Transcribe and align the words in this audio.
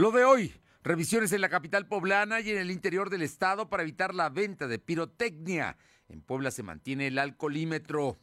Lo 0.00 0.12
de 0.12 0.24
hoy, 0.24 0.54
revisiones 0.82 1.30
en 1.32 1.42
la 1.42 1.50
capital 1.50 1.86
poblana 1.86 2.40
y 2.40 2.48
en 2.48 2.56
el 2.56 2.70
interior 2.70 3.10
del 3.10 3.20
estado 3.20 3.68
para 3.68 3.82
evitar 3.82 4.14
la 4.14 4.30
venta 4.30 4.66
de 4.66 4.78
pirotecnia. 4.78 5.76
En 6.08 6.22
Puebla 6.22 6.50
se 6.50 6.62
mantiene 6.62 7.08
el 7.08 7.18
alcoholímetro. 7.18 8.18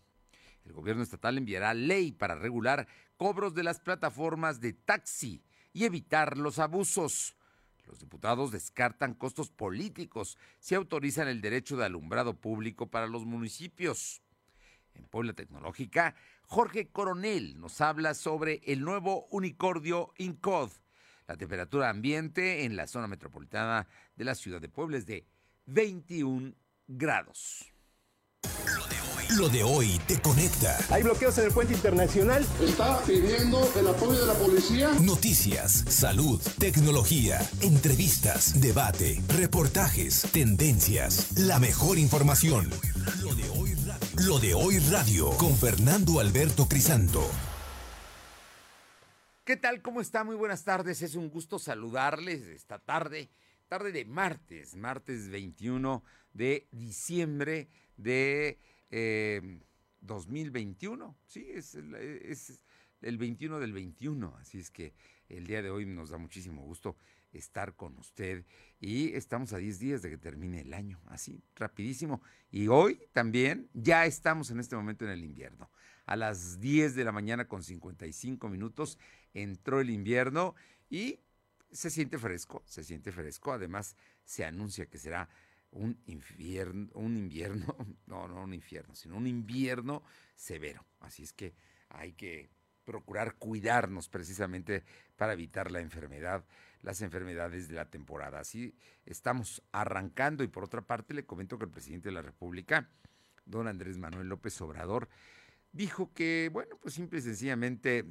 El 0.66 0.74
gobierno 0.74 1.04
estatal 1.04 1.38
enviará 1.38 1.76
ley 1.76 2.12
para 2.12 2.34
regular 2.34 2.88
cobros 3.16 3.54
de 3.54 3.62
las 3.62 3.80
plataformas 3.80 4.60
de 4.60 4.74
taxi 4.74 5.44
y 5.72 5.84
evitar 5.84 6.40
los 6.40 6.58
abusos. 6.58 7.38
Los 7.86 8.00
diputados 8.00 8.52
descartan 8.52 9.14
costos 9.14 9.52
políticos 9.52 10.36
si 10.58 10.74
autorizan 10.74 11.28
el 11.28 11.42
derecho 11.42 11.78
de 11.78 11.86
alumbrado 11.86 12.34
público 12.42 12.88
para 12.90 13.06
los 13.06 13.24
municipios. 13.28 14.24
En 14.96 15.06
Puebla 15.06 15.34
Tecnológica, 15.34 16.16
Jorge 16.48 16.90
Coronel 16.90 17.60
nos 17.60 17.82
habla 17.82 18.16
sobre 18.16 18.62
el 18.66 18.82
nuevo 18.82 19.28
unicordio 19.30 20.12
INCOD 20.18 20.72
la 21.28 21.36
temperatura 21.36 21.90
ambiente 21.90 22.64
en 22.64 22.76
la 22.76 22.88
zona 22.88 23.08
metropolitana 23.08 23.88
de 24.16 24.24
la 24.24 24.34
ciudad 24.34 24.62
de 24.62 24.70
Puebla 24.70 24.98
es 24.98 25.06
de 25.06 25.26
21 25.66 26.54
grados. 26.88 27.66
Lo 29.36 29.50
de 29.50 29.62
hoy 29.62 30.00
te 30.08 30.20
conecta. 30.22 30.78
Hay 30.90 31.04
bloqueos 31.04 31.38
en 31.38 31.46
el 31.48 31.52
puente 31.52 31.74
internacional. 31.74 32.46
Está 32.62 33.02
pidiendo 33.04 33.70
el 33.78 33.88
apoyo 33.88 34.22
de 34.22 34.26
la 34.26 34.34
policía. 34.34 34.90
Noticias, 35.02 35.84
salud, 35.90 36.42
tecnología, 36.58 37.42
entrevistas, 37.62 38.62
debate, 38.62 39.22
reportajes, 39.28 40.22
tendencias, 40.32 41.38
la 41.38 41.60
mejor 41.60 41.98
información. 41.98 42.70
Lo 43.22 43.36
de 43.36 43.50
hoy 43.50 43.74
radio. 43.86 44.26
Lo 44.26 44.40
de 44.40 44.54
hoy 44.54 44.80
radio 44.80 45.30
con 45.32 45.56
Fernando 45.58 46.22
Alberto 46.22 46.70
Crisanto. 46.70 47.30
¿Qué 49.48 49.56
tal? 49.56 49.82
¿Cómo 49.82 50.02
está? 50.02 50.26
Muy 50.26 50.36
buenas 50.36 50.66
tardes. 50.66 51.02
Es 51.02 51.16
un 51.16 51.30
gusto 51.30 51.58
saludarles 51.58 52.42
esta 52.48 52.80
tarde, 52.80 53.30
tarde 53.70 53.94
de 53.94 54.04
martes, 54.04 54.76
martes 54.76 55.30
21 55.30 56.04
de 56.34 56.68
diciembre 56.74 57.70
de 57.96 58.60
2021. 60.02 61.06
Eh, 61.08 61.24
sí, 61.28 61.48
es 61.50 61.76
el, 61.76 61.96
es 61.96 62.62
el 63.02 63.18
21 63.18 63.60
del 63.60 63.72
21. 63.72 64.36
Así 64.36 64.60
es 64.60 64.70
que 64.70 64.94
el 65.30 65.48
día 65.48 65.62
de 65.62 65.70
hoy 65.70 65.86
nos 65.86 66.10
da 66.10 66.18
muchísimo 66.18 66.64
gusto 66.64 66.98
estar 67.32 67.76
con 67.76 67.98
usted 67.98 68.46
y 68.80 69.14
estamos 69.14 69.54
a 69.54 69.58
10 69.58 69.80
días 69.80 70.02
de 70.02 70.10
que 70.10 70.18
termine 70.18 70.62
el 70.62 70.74
año, 70.74 71.00
así, 71.06 71.42
rapidísimo. 71.56 72.22
Y 72.52 72.68
hoy 72.68 73.00
también 73.14 73.70
ya 73.74 74.06
estamos 74.06 74.52
en 74.52 74.60
este 74.60 74.76
momento 74.76 75.06
en 75.06 75.12
el 75.12 75.24
invierno. 75.24 75.72
A 76.06 76.16
las 76.16 76.60
10 76.60 76.96
de 76.96 77.04
la 77.04 77.12
mañana 77.12 77.48
con 77.48 77.64
55 77.64 78.48
minutos 78.50 78.98
entró 79.42 79.80
el 79.80 79.90
invierno 79.90 80.56
y 80.90 81.20
se 81.72 81.90
siente 81.90 82.18
fresco, 82.18 82.64
se 82.66 82.84
siente 82.84 83.12
fresco. 83.12 83.52
Además, 83.52 83.96
se 84.24 84.46
anuncia 84.46 84.86
que 84.86 84.98
será 84.98 85.30
un 85.72 86.00
invierno, 86.06 86.90
un 86.94 87.18
invierno, 87.18 87.76
no, 88.08 88.28
no 88.28 88.44
un 88.44 88.54
infierno, 88.54 88.96
sino 88.96 89.18
un 89.18 89.28
invierno 89.28 90.04
severo. 90.36 90.86
Así 91.00 91.24
es 91.24 91.34
que 91.34 91.54
hay 91.90 92.14
que 92.14 92.50
procurar 92.86 93.36
cuidarnos 93.36 94.08
precisamente 94.08 94.84
para 95.18 95.34
evitar 95.34 95.72
la 95.72 95.82
enfermedad, 95.82 96.46
las 96.82 97.02
enfermedades 97.02 97.68
de 97.68 97.76
la 97.76 97.90
temporada. 97.90 98.40
Así 98.40 98.76
estamos 99.06 99.62
arrancando 99.74 100.44
y 100.44 100.48
por 100.48 100.64
otra 100.64 100.82
parte 100.82 101.14
le 101.14 101.26
comento 101.26 101.58
que 101.58 101.66
el 101.66 101.72
presidente 101.72 102.10
de 102.10 102.16
la 102.16 102.22
República, 102.22 102.90
don 103.46 103.68
Andrés 103.68 103.98
Manuel 103.98 104.30
López 104.30 104.60
Obrador, 104.62 105.10
dijo 105.74 106.14
que, 106.14 106.50
bueno, 106.52 106.78
pues 106.82 106.94
simple 106.94 107.20
y 107.20 107.24
sencillamente 107.24 108.06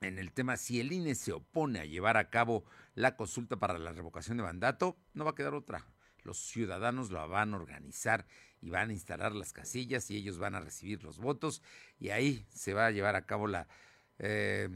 en 0.00 0.18
el 0.18 0.32
tema 0.32 0.56
si 0.56 0.80
el 0.80 0.92
INE 0.92 1.14
se 1.14 1.32
opone 1.32 1.80
a 1.80 1.84
llevar 1.84 2.16
a 2.16 2.30
cabo 2.30 2.64
la 2.94 3.16
consulta 3.16 3.56
para 3.56 3.78
la 3.78 3.92
revocación 3.92 4.38
de 4.38 4.42
mandato, 4.42 4.96
no 5.12 5.24
va 5.24 5.32
a 5.32 5.34
quedar 5.34 5.54
otra. 5.54 5.86
Los 6.22 6.38
ciudadanos 6.38 7.10
la 7.10 7.26
van 7.26 7.54
a 7.54 7.56
organizar 7.56 8.26
y 8.60 8.70
van 8.70 8.90
a 8.90 8.92
instalar 8.92 9.34
las 9.34 9.52
casillas 9.52 10.10
y 10.10 10.16
ellos 10.16 10.38
van 10.38 10.54
a 10.54 10.60
recibir 10.60 11.02
los 11.02 11.18
votos 11.18 11.62
y 11.98 12.10
ahí 12.10 12.46
se 12.50 12.74
va 12.74 12.86
a 12.86 12.90
llevar 12.90 13.14
a 13.16 13.26
cabo 13.26 13.46
la 13.46 13.68
eh, 14.18 14.68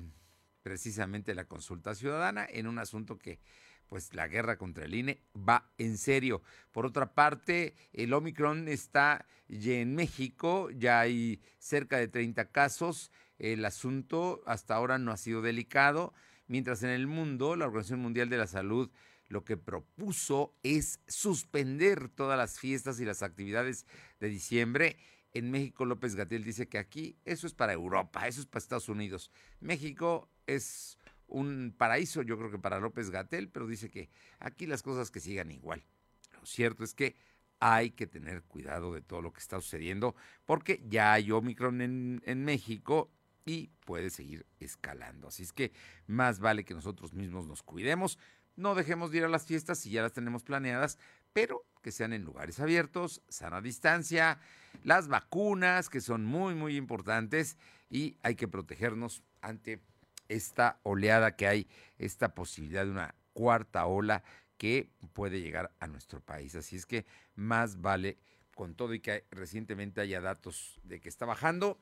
precisamente 0.63 1.35
la 1.35 1.45
consulta 1.45 1.95
ciudadana 1.95 2.47
en 2.49 2.67
un 2.67 2.79
asunto 2.79 3.19
que 3.19 3.41
pues 3.89 4.15
la 4.15 4.29
guerra 4.29 4.57
contra 4.57 4.85
el 4.85 4.95
INE 4.95 5.21
va 5.37 5.71
en 5.79 5.99
serio. 5.99 6.43
Por 6.73 6.87
otra 6.87 7.15
parte, 7.15 7.75
el 7.93 8.13
Omicron 8.13 8.69
está 8.69 9.27
ya 9.49 9.75
en 9.75 9.95
México, 9.95 10.71
ya 10.71 11.01
hay 11.01 11.41
cerca 11.59 11.99
de 11.99 12.09
30 12.09 12.51
casos 12.51 13.11
el 13.39 13.65
asunto 13.65 14.43
hasta 14.47 14.75
ahora 14.75 14.99
no 14.99 15.11
ha 15.13 15.17
sido 15.17 15.43
delicado, 15.43 16.13
mientras 16.47 16.83
en 16.83 16.91
el 16.91 17.07
mundo 17.07 17.57
la 17.57 17.67
Organización 17.67 18.01
Mundial 18.01 18.29
de 18.29 18.39
la 18.39 18.47
Salud 18.47 18.91
lo 19.29 19.45
que 19.45 19.57
propuso 19.57 20.55
es 20.63 21.01
suspender 21.07 22.09
todas 22.09 22.39
las 22.39 22.59
fiestas 22.59 23.01
y 23.01 23.05
las 23.05 23.23
actividades 23.23 23.87
de 24.21 24.29
diciembre. 24.29 24.99
En 25.33 25.51
México, 25.51 25.85
López 25.85 26.15
Gatel 26.15 26.45
dice 26.45 26.69
que 26.69 26.79
aquí 26.79 27.17
eso 27.25 27.47
es 27.47 27.55
para 27.55 27.73
Europa, 27.73 28.29
eso 28.29 28.41
es 28.41 28.47
para 28.47 28.63
Estados 28.63 28.89
Unidos. 28.89 29.31
México 29.61 30.29
es 30.47 30.99
un 31.27 31.75
paraíso, 31.77 32.23
yo 32.23 32.39
creo 32.39 32.51
que 32.51 32.59
para 32.59 32.79
López 32.79 33.11
Gatel, 33.11 33.49
pero 33.49 33.67
dice 33.67 33.91
que 33.91 34.11
aquí 34.39 34.67
las 34.67 34.83
cosas 34.83 35.11
que 35.11 35.21
sigan 35.21 35.51
igual. 35.51 35.85
Lo 36.33 36.47
cierto 36.47 36.85
es 36.85 36.95
que 36.95 37.17
hay 37.59 37.91
que 37.91 38.07
tener 38.07 38.43
cuidado 38.43 38.93
de 38.93 39.01
todo 39.01 39.23
lo 39.23 39.33
que 39.33 39.41
está 39.41 39.61
sucediendo, 39.61 40.15
porque 40.45 40.83
ya 40.87 41.15
hay 41.15 41.33
Omicron 41.33 41.81
en, 41.81 42.23
en 42.27 42.45
México 42.45 43.11
y 43.45 43.69
puede 43.85 44.11
seguir 44.11 44.47
escalando. 44.61 45.29
Así 45.29 45.43
es 45.43 45.53
que 45.53 45.73
más 46.07 46.41
vale 46.41 46.65
que 46.65 46.75
nosotros 46.75 47.13
mismos 47.13 47.47
nos 47.47 47.63
cuidemos, 47.63 48.19
no 48.57 48.75
dejemos 48.75 49.11
de 49.11 49.19
ir 49.19 49.25
a 49.25 49.29
las 49.29 49.47
fiestas 49.47 49.79
si 49.79 49.91
ya 49.91 50.03
las 50.03 50.13
tenemos 50.13 50.43
planeadas, 50.43 50.99
pero 51.33 51.65
que 51.83 51.93
sean 51.93 52.13
en 52.13 52.25
lugares 52.25 52.61
abiertos, 52.61 53.23
sana 53.29 53.61
distancia, 53.61 54.39
las 54.85 55.09
vacunas 55.09 55.91
que 55.91 56.01
son 56.01 56.25
muy 56.25 56.55
muy 56.55 56.77
importantes 56.77 57.59
y 57.91 58.17
hay 58.23 58.37
que 58.37 58.49
protegernos 58.49 59.23
ante 59.41 59.81
esta 60.29 60.79
oleada 60.83 61.37
que 61.37 61.47
hay, 61.47 61.69
esta 61.99 62.35
posibilidad 62.35 62.85
de 62.85 62.93
una 62.93 63.15
cuarta 63.33 63.87
ola 63.87 64.23
que 64.57 64.89
puede 65.13 65.41
llegar 65.41 65.73
a 65.81 65.87
nuestro 65.87 66.21
país. 66.21 66.55
Así 66.55 66.77
es 66.77 66.87
que 66.87 67.05
más 67.35 67.81
vale 67.81 68.19
con 68.55 68.75
todo 68.75 68.95
y 68.95 69.01
que 69.01 69.27
recientemente 69.31 70.01
haya 70.01 70.21
datos 70.21 70.81
de 70.85 71.01
que 71.01 71.09
está 71.09 71.27
bajando, 71.27 71.79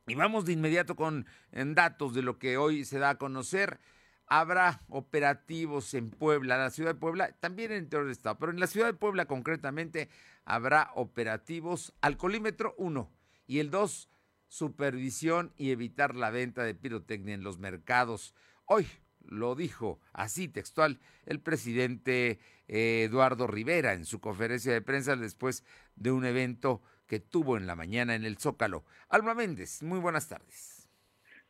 Y 0.06 0.14
vamos 0.14 0.44
de 0.44 0.52
inmediato 0.52 0.96
con 0.96 1.26
datos 1.52 2.14
de 2.14 2.22
lo 2.22 2.38
que 2.38 2.56
hoy 2.56 2.84
se 2.84 2.98
da 2.98 3.10
a 3.10 3.18
conocer. 3.18 3.80
Habrá 4.26 4.82
operativos 4.88 5.94
en 5.94 6.10
Puebla, 6.10 6.58
la 6.58 6.70
ciudad 6.70 6.94
de 6.94 7.00
Puebla, 7.00 7.32
también 7.40 7.70
en 7.70 7.78
el 7.78 7.82
interior 7.84 8.06
del 8.06 8.12
estado, 8.12 8.38
pero 8.38 8.52
en 8.52 8.60
la 8.60 8.66
ciudad 8.66 8.86
de 8.86 8.94
Puebla 8.94 9.26
concretamente 9.26 10.08
habrá 10.44 10.90
operativos 10.94 11.94
alcoholímetro 12.00 12.74
1 12.78 13.10
y 13.46 13.58
el 13.58 13.70
2, 13.70 14.08
supervisión 14.48 15.52
y 15.56 15.70
evitar 15.70 16.14
la 16.14 16.30
venta 16.30 16.62
de 16.64 16.74
pirotecnia 16.74 17.34
en 17.34 17.42
los 17.42 17.58
mercados. 17.58 18.34
Hoy 18.66 18.86
lo 19.26 19.54
dijo 19.54 20.00
así 20.12 20.48
textual 20.48 21.00
el 21.26 21.40
presidente 21.40 22.38
eh, 22.68 23.04
Eduardo 23.04 23.46
Rivera 23.46 23.94
en 23.94 24.04
su 24.04 24.20
conferencia 24.20 24.72
de 24.72 24.82
prensa 24.82 25.16
después 25.16 25.64
de 25.96 26.12
un 26.12 26.24
evento 26.24 26.82
que 27.14 27.20
tuvo 27.20 27.56
en 27.56 27.68
la 27.68 27.76
mañana 27.76 28.16
en 28.16 28.24
el 28.24 28.38
Zócalo. 28.38 28.82
Alma 29.08 29.34
Méndez, 29.34 29.84
muy 29.84 30.00
buenas 30.00 30.26
tardes. 30.26 30.73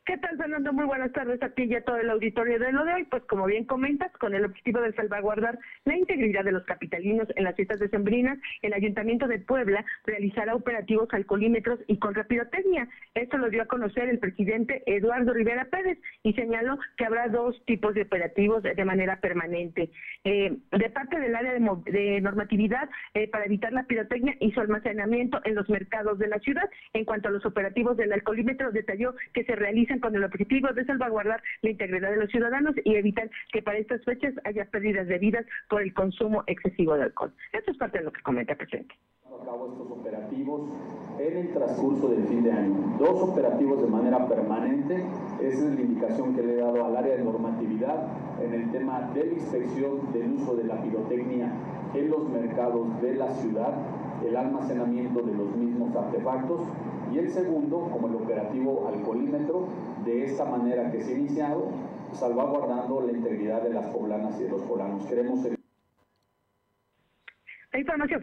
¿Qué 0.05 0.19
tal, 0.19 0.37
Fernando? 0.37 0.71
Muy 0.71 0.85
buenas 0.85 1.11
tardes 1.13 1.41
a 1.41 1.49
ti 1.49 1.63
y 1.63 1.73
a 1.73 1.83
todo 1.83 1.97
el 1.97 2.11
auditorio 2.11 2.59
de 2.59 2.71
lo 2.71 2.85
de 2.85 2.93
hoy. 2.93 3.03
Pues 3.05 3.23
como 3.23 3.47
bien 3.47 3.65
comentas, 3.65 4.11
con 4.19 4.35
el 4.35 4.45
objetivo 4.45 4.79
de 4.79 4.93
salvaguardar 4.93 5.57
la 5.83 5.97
integridad 5.97 6.43
de 6.43 6.51
los 6.51 6.63
capitalinos 6.65 7.27
en 7.35 7.43
las 7.43 7.55
fiestas 7.55 7.79
decembrinas, 7.79 8.37
el 8.61 8.73
Ayuntamiento 8.73 9.27
de 9.27 9.39
Puebla 9.39 9.83
realizará 10.05 10.53
operativos 10.53 11.09
alcoholímetros 11.11 11.79
y 11.87 11.97
con 11.97 12.13
rapidotecnia. 12.13 12.87
Esto 13.15 13.39
lo 13.39 13.49
dio 13.49 13.63
a 13.63 13.65
conocer 13.65 14.07
el 14.07 14.19
presidente 14.19 14.83
Eduardo 14.85 15.33
Rivera 15.33 15.65
Pérez 15.71 15.97
y 16.21 16.33
señaló 16.33 16.77
que 16.97 17.05
habrá 17.05 17.27
dos 17.27 17.59
tipos 17.65 17.95
de 17.95 18.03
operativos 18.03 18.61
de 18.61 18.85
manera 18.85 19.19
permanente. 19.19 19.89
Eh, 20.23 20.55
de 20.71 20.89
parte 20.91 21.19
del 21.19 21.35
área 21.35 21.53
de, 21.53 22.21
normatividad 22.21 22.91
eh, 23.15 23.27
para 23.27 23.45
evitar 23.45 23.73
la 23.73 23.85
pirotecnia 23.85 24.35
y 24.39 24.51
su 24.51 24.59
almacenamiento 24.59 25.41
en 25.45 25.55
los 25.55 25.67
mercados 25.67 26.19
de 26.19 26.27
la 26.27 26.37
ciudad. 26.37 26.69
En 26.93 27.05
cuanto 27.05 27.29
a 27.29 27.31
los 27.31 27.43
operativos 27.43 27.97
del 27.97 28.13
alcoholímetro, 28.13 28.71
detalló 28.71 29.15
que 29.33 29.43
se 29.45 29.55
realizan 29.55 29.94
con 29.99 30.15
el 30.15 30.23
objetivo 30.23 30.69
de 30.73 30.85
salvaguardar 30.85 31.41
la 31.61 31.69
integridad 31.69 32.11
de 32.11 32.17
los 32.17 32.29
ciudadanos 32.29 32.75
y 32.83 32.95
evitar 32.95 33.29
que 33.51 33.61
para 33.61 33.77
estas 33.77 34.03
fechas 34.03 34.33
haya 34.43 34.65
pérdidas 34.65 35.07
de 35.07 35.17
vidas 35.17 35.45
por 35.69 35.81
el 35.81 35.93
consumo 35.93 36.43
excesivo 36.47 36.95
de 36.95 37.03
alcohol. 37.03 37.33
Esto 37.53 37.71
es 37.71 37.77
parte 37.77 37.99
de 37.99 38.05
lo 38.05 38.11
que 38.11 38.21
comenta 38.21 38.55
presidente. 38.55 38.95
A 39.25 39.45
cabo 39.45 39.71
estos 39.71 39.91
operativos 39.91 40.69
en 41.19 41.37
el 41.37 41.53
transcurso 41.53 42.09
del 42.09 42.25
fin 42.27 42.43
de 42.43 42.51
año. 42.51 42.97
Dos 42.99 43.29
operativos 43.29 43.81
de 43.81 43.87
manera 43.87 44.27
permanente. 44.27 44.95
Esa 45.41 45.69
es 45.69 45.75
la 45.75 45.81
indicación 45.81 46.35
que 46.35 46.41
le 46.41 46.53
he 46.53 46.57
dado 46.57 46.85
al 46.85 46.95
área 46.95 47.15
de 47.15 47.23
normatividad 47.23 48.07
en 48.41 48.53
el 48.53 48.71
tema 48.71 49.11
de 49.13 49.25
la 49.25 49.33
inspección 49.33 50.13
del 50.13 50.31
uso 50.33 50.55
de 50.55 50.63
la 50.65 50.81
pirotecnia 50.81 51.51
en 51.93 52.09
los 52.09 52.29
mercados 52.29 53.01
de 53.01 53.15
la 53.15 53.29
ciudad, 53.35 53.73
el 54.27 54.35
almacenamiento 54.35 55.21
de 55.21 55.33
los 55.33 55.55
mismos 55.55 55.95
artefactos 55.95 56.61
y 57.13 57.19
el 57.19 57.31
segundo 57.31 57.89
como 57.91 58.07
el 58.07 58.15
operativo 58.15 58.87
alcoholímetro, 58.87 59.67
de 60.03 60.25
esta 60.25 60.45
manera 60.45 60.91
que 60.91 61.01
se 61.01 61.13
ha 61.13 61.17
iniciado, 61.17 61.71
salvaguardando 62.13 63.01
la 63.01 63.11
integridad 63.11 63.61
de 63.61 63.71
las 63.71 63.85
poblanas 63.87 64.39
y 64.39 64.43
de 64.43 64.49
los 64.49 64.61
poblanos. 64.63 65.05
Queremos... 65.05 65.39
La 67.71 67.79
información 67.79 68.21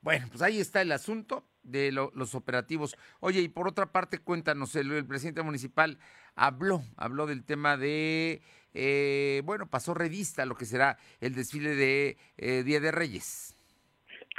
Bueno, 0.00 0.26
pues 0.28 0.42
ahí 0.42 0.60
está 0.60 0.80
el 0.82 0.92
asunto 0.92 1.44
de 1.62 1.92
los 1.92 2.34
operativos. 2.34 2.96
Oye, 3.20 3.40
y 3.40 3.48
por 3.48 3.68
otra 3.68 3.92
parte, 3.92 4.18
cuéntanos, 4.18 4.74
el, 4.76 5.04
presidente 5.06 5.42
municipal 5.42 5.98
habló, 6.34 6.82
habló 6.96 7.26
del 7.26 7.44
tema 7.44 7.76
de, 7.76 8.42
eh, 8.74 9.42
bueno, 9.44 9.68
pasó 9.68 9.94
revista 9.94 10.46
lo 10.46 10.56
que 10.56 10.64
será 10.64 10.98
el 11.20 11.34
desfile 11.34 11.74
de 11.74 12.16
eh, 12.38 12.62
Día 12.62 12.80
de 12.80 12.92
Reyes. 12.92 13.56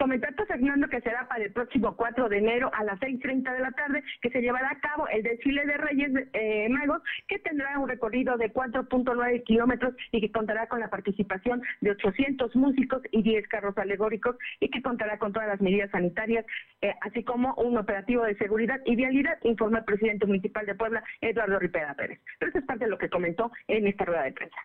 Comentaste, 0.01 0.47
Fernando, 0.47 0.87
que 0.87 0.99
será 1.01 1.27
para 1.27 1.43
el 1.43 1.53
próximo 1.53 1.95
4 1.95 2.27
de 2.27 2.39
enero 2.39 2.71
a 2.73 2.83
las 2.83 2.99
6.30 2.99 3.53
de 3.53 3.59
la 3.59 3.71
tarde 3.71 4.03
que 4.19 4.31
se 4.31 4.41
llevará 4.41 4.71
a 4.71 4.79
cabo 4.79 5.07
el 5.09 5.21
desfile 5.21 5.63
de 5.63 5.77
Reyes 5.77 6.11
eh, 6.33 6.67
Magos, 6.69 7.03
que 7.27 7.37
tendrá 7.37 7.77
un 7.77 7.87
recorrido 7.87 8.35
de 8.35 8.51
4.9 8.51 9.43
kilómetros 9.43 9.93
y 10.11 10.19
que 10.19 10.31
contará 10.31 10.65
con 10.65 10.79
la 10.79 10.89
participación 10.89 11.61
de 11.81 11.91
800 11.91 12.55
músicos 12.55 13.03
y 13.11 13.21
10 13.21 13.47
carros 13.47 13.77
alegóricos 13.77 14.37
y 14.59 14.71
que 14.71 14.81
contará 14.81 15.19
con 15.19 15.33
todas 15.33 15.47
las 15.47 15.61
medidas 15.61 15.91
sanitarias, 15.91 16.47
eh, 16.81 16.95
así 17.01 17.23
como 17.23 17.53
un 17.53 17.77
operativo 17.77 18.23
de 18.23 18.35
seguridad 18.39 18.81
y 18.85 18.95
vialidad, 18.95 19.37
informa 19.43 19.77
el 19.77 19.85
presidente 19.85 20.25
municipal 20.25 20.65
de 20.65 20.73
Puebla, 20.73 21.03
Eduardo 21.21 21.59
Ripera 21.59 21.93
Pérez. 21.93 22.19
Pero 22.39 22.49
eso 22.49 22.57
es 22.57 22.65
parte 22.65 22.85
de 22.85 22.89
lo 22.89 22.97
que 22.97 23.07
comentó 23.07 23.51
en 23.67 23.85
esta 23.85 24.05
rueda 24.05 24.23
de 24.23 24.31
prensa. 24.31 24.57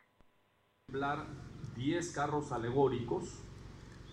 10 1.76 2.12
carros 2.14 2.52
alegóricos 2.52 3.45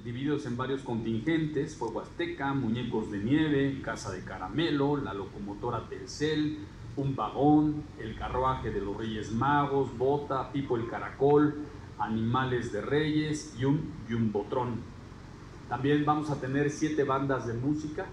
divididos 0.03 0.45
en 0.45 0.57
varios 0.57 0.81
contingentes, 0.81 1.77
Fuego 1.77 2.01
Azteca, 2.01 2.53
Muñecos 2.53 3.09
de 3.09 3.19
Nieve, 3.19 3.81
Casa 3.81 4.11
de 4.11 4.23
Caramelo, 4.23 4.97
la 4.97 5.13
locomotora 5.13 5.88
Telcel, 5.88 6.59
un 6.97 7.15
vagón, 7.15 7.83
el 8.00 8.15
carruaje 8.17 8.69
de 8.69 8.81
los 8.81 8.97
Reyes 8.97 9.31
Magos, 9.31 9.97
Bota, 9.97 10.51
Pipo 10.51 10.75
el 10.75 10.88
Caracol, 10.89 11.55
Animales 11.97 12.73
de 12.73 12.81
Reyes 12.81 13.55
y 13.57 13.65
un 13.65 13.94
Jumbotrón. 14.09 14.81
También 15.69 16.03
vamos 16.05 16.29
a 16.29 16.39
tener 16.39 16.69
siete 16.69 17.05
bandas 17.05 17.47
de 17.47 17.53
música, 17.53 18.05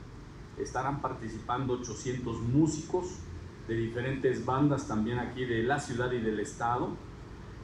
estarán 0.58 1.02
participando 1.02 1.75
800 1.75 2.40
músicos 2.40 3.19
de 3.66 3.75
diferentes 3.75 4.44
bandas 4.44 4.87
también 4.87 5.19
aquí 5.19 5.44
de 5.44 5.64
la 5.64 5.81
ciudad 5.81 6.12
y 6.12 6.20
del 6.20 6.38
estado. 6.38 6.90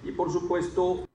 Y 0.05 0.12
por 0.12 0.32
supuesto 0.32 1.06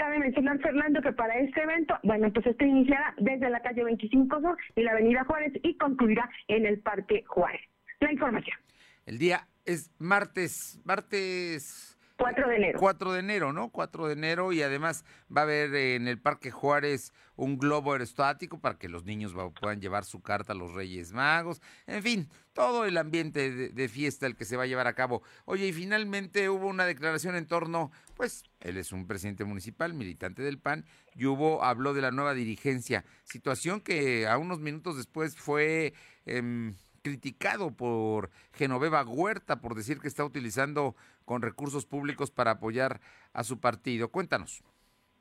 Cabe 0.00 0.18
mencionar, 0.18 0.58
Fernando, 0.60 1.02
que 1.02 1.12
para 1.12 1.38
este 1.40 1.62
evento, 1.62 1.94
bueno, 2.04 2.32
pues 2.32 2.46
este 2.46 2.66
iniciará 2.66 3.14
desde 3.18 3.50
la 3.50 3.60
calle 3.60 3.84
25 3.84 4.40
Sur 4.40 4.56
y 4.74 4.82
la 4.82 4.92
avenida 4.92 5.24
Juárez 5.24 5.52
y 5.62 5.76
concluirá 5.76 6.26
en 6.48 6.64
el 6.64 6.80
Parque 6.80 7.22
Juárez. 7.26 7.60
La 8.00 8.10
información. 8.10 8.56
El 9.04 9.18
día 9.18 9.46
es 9.66 9.90
martes, 9.98 10.80
martes 10.84 11.89
4 12.20 12.48
de 12.48 12.56
enero. 12.56 12.78
4 12.78 13.12
de 13.12 13.20
enero, 13.20 13.52
¿no? 13.52 13.70
4 13.70 14.06
de 14.06 14.12
enero 14.12 14.52
y 14.52 14.62
además 14.62 15.04
va 15.34 15.40
a 15.40 15.44
haber 15.44 15.74
en 15.74 16.06
el 16.06 16.20
Parque 16.20 16.50
Juárez 16.50 17.12
un 17.36 17.58
globo 17.58 17.92
aerostático 17.92 18.60
para 18.60 18.78
que 18.78 18.90
los 18.90 19.04
niños 19.04 19.34
puedan 19.58 19.80
llevar 19.80 20.04
su 20.04 20.20
carta 20.20 20.52
a 20.52 20.56
los 20.56 20.74
Reyes 20.74 21.12
Magos. 21.12 21.62
En 21.86 22.02
fin, 22.02 22.28
todo 22.52 22.84
el 22.84 22.98
ambiente 22.98 23.70
de, 23.70 23.88
fiesta 23.88 24.26
el 24.26 24.36
que 24.36 24.44
se 24.44 24.58
va 24.58 24.64
a 24.64 24.66
llevar 24.66 24.86
a 24.86 24.94
cabo. 24.94 25.22
Oye, 25.46 25.68
y 25.68 25.72
finalmente 25.72 26.50
hubo 26.50 26.66
una 26.66 26.84
declaración 26.84 27.36
en 27.36 27.46
torno, 27.46 27.90
pues, 28.14 28.44
él 28.60 28.76
es 28.76 28.92
un 28.92 29.06
presidente 29.06 29.44
municipal, 29.44 29.94
militante 29.94 30.42
del 30.42 30.58
PAN, 30.58 30.84
y 31.14 31.24
hubo, 31.24 31.64
habló 31.64 31.94
de 31.94 32.02
la 32.02 32.10
nueva 32.10 32.34
dirigencia, 32.34 33.04
situación 33.24 33.80
que 33.80 34.26
a 34.26 34.36
unos 34.36 34.60
minutos 34.60 34.96
después 34.96 35.36
fue... 35.36 35.94
Em, 36.26 36.74
criticado 37.02 37.70
por 37.72 38.30
Genoveva 38.52 39.02
Huerta 39.04 39.60
por 39.60 39.74
decir 39.74 40.00
que 40.00 40.08
está 40.08 40.24
utilizando 40.24 40.96
con 41.24 41.42
recursos 41.42 41.86
públicos 41.86 42.30
para 42.30 42.52
apoyar 42.52 43.00
a 43.32 43.44
su 43.44 43.58
partido. 43.58 44.10
Cuéntanos. 44.10 44.62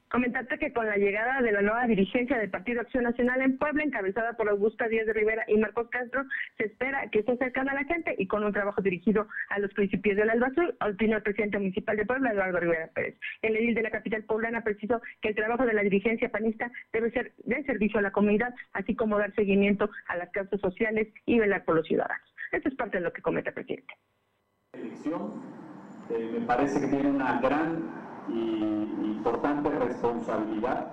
Comentarte 0.09 0.57
que 0.57 0.73
con 0.73 0.87
la 0.87 0.97
llegada 0.97 1.39
de 1.41 1.51
la 1.51 1.61
nueva 1.61 1.85
dirigencia 1.85 2.35
del 2.39 2.49
Partido 2.49 2.81
Acción 2.81 3.03
Nacional 3.03 3.43
en 3.43 3.59
Puebla, 3.59 3.83
encabezada 3.83 4.33
por 4.33 4.49
Augusta 4.49 4.87
Díaz 4.87 5.05
de 5.05 5.13
Rivera 5.13 5.45
y 5.47 5.55
Marcos 5.57 5.87
Castro, 5.91 6.23
se 6.57 6.65
espera 6.65 7.07
que 7.11 7.19
esté 7.19 7.37
cercana 7.37 7.73
a 7.73 7.75
la 7.75 7.83
gente 7.83 8.15
y 8.17 8.25
con 8.25 8.43
un 8.43 8.51
trabajo 8.51 8.81
dirigido 8.81 9.27
a 9.49 9.59
los 9.59 9.71
principios 9.71 10.17
del 10.17 10.31
Alba 10.31 10.47
Azul, 10.47 10.75
opinó 10.81 11.17
el 11.17 11.21
presidente 11.21 11.59
municipal 11.59 11.95
de 11.95 12.07
Puebla, 12.07 12.31
Eduardo 12.31 12.59
Rivera 12.59 12.87
Pérez. 12.87 13.19
El 13.43 13.55
edil 13.55 13.75
de 13.75 13.83
la 13.83 13.91
capital 13.91 14.23
poblana 14.23 14.63
precisó 14.63 14.99
que 15.21 15.29
el 15.29 15.35
trabajo 15.35 15.63
de 15.67 15.73
la 15.73 15.83
dirigencia 15.83 16.29
panista 16.29 16.71
debe 16.91 17.11
ser 17.11 17.33
de 17.43 17.63
servicio 17.65 17.99
a 17.99 18.01
la 18.01 18.11
comunidad, 18.11 18.55
así 18.73 18.95
como 18.95 19.19
dar 19.19 19.31
seguimiento 19.35 19.91
a 20.07 20.17
las 20.17 20.31
causas 20.31 20.59
sociales 20.59 21.07
y 21.27 21.37
velar 21.37 21.65
por 21.65 21.75
los 21.75 21.85
ciudadanos. 21.85 22.33
Esto 22.51 22.69
es 22.69 22.75
parte 22.75 22.97
de 22.97 23.03
lo 23.03 23.13
que 23.13 23.21
comenta 23.21 23.51
el 23.51 23.53
presidente. 23.53 23.93
Elección, 24.73 25.33
eh, 26.09 26.29
me 26.39 26.47
parece 26.47 26.81
que 26.81 26.87
tiene 26.87 27.11
una 27.11 27.39
gran 27.41 28.08
y 28.31 29.11
importante 29.15 29.69
responsabilidad. 29.69 30.87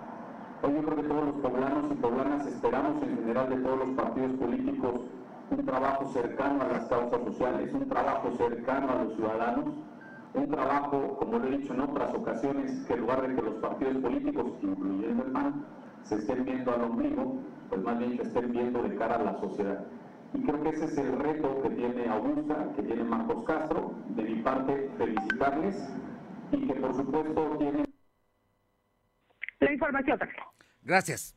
Hoy 0.63 0.75
yo 0.75 0.83
creo 0.83 0.97
que 0.97 1.09
todos 1.09 1.25
los 1.27 1.35
poblanos 1.37 1.93
y 1.93 1.95
poblanas 1.97 2.47
esperamos 2.47 3.03
en 3.03 3.17
general 3.19 3.51
de 3.51 3.57
todos 3.57 3.79
los 3.79 3.89
partidos 3.97 4.33
políticos 4.33 5.01
un 5.51 5.65
trabajo 5.65 6.11
cercano 6.13 6.63
a 6.63 6.69
las 6.69 6.85
causas 6.87 7.21
sociales, 7.25 7.73
un 7.73 7.89
trabajo 7.89 8.33
cercano 8.37 8.89
a 8.91 9.05
los 9.05 9.15
ciudadanos, 9.15 9.65
un 10.35 10.49
trabajo, 10.49 11.17
como 11.19 11.39
lo 11.39 11.47
he 11.47 11.59
dicho 11.59 11.73
en 11.73 11.81
otras 11.81 12.15
ocasiones, 12.15 12.85
que 12.87 12.95
en 12.95 13.01
lugar 13.01 13.27
de 13.27 13.35
que 13.35 13.43
los 13.43 13.55
partidos 13.57 13.97
políticos, 13.99 14.47
incluyendo 14.63 15.25
el 15.25 15.33
PAN, 15.33 15.65
se 16.03 16.17
estén 16.17 16.45
viendo 16.45 16.75
al 16.75 16.83
ombligo, 16.83 17.37
pues 17.69 17.83
más 17.83 17.99
bien 17.99 18.17
que 18.17 18.23
estén 18.23 18.53
viendo 18.53 18.83
de 18.83 18.97
cara 18.97 19.17
a 19.17 19.23
la 19.23 19.41
sociedad. 19.41 19.85
Y 20.35 20.43
creo 20.43 20.63
que 20.63 20.69
ese 20.71 20.85
es 20.85 20.99
el 20.99 21.19
reto 21.19 21.63
que 21.63 21.71
tiene 21.71 22.09
Augusta, 22.09 22.73
que 22.75 22.83
tiene 22.83 23.05
Marcos 23.05 23.45
Castro. 23.45 23.93
De 24.09 24.23
mi 24.23 24.43
parte, 24.43 24.91
felicitarles 24.99 25.89
y 26.53 26.67
que 26.67 26.75
por 26.75 26.95
supuesto 26.95 27.57
tiene 27.59 27.85
la 29.61 29.73
información. 29.73 30.19
Gracias. 30.83 31.37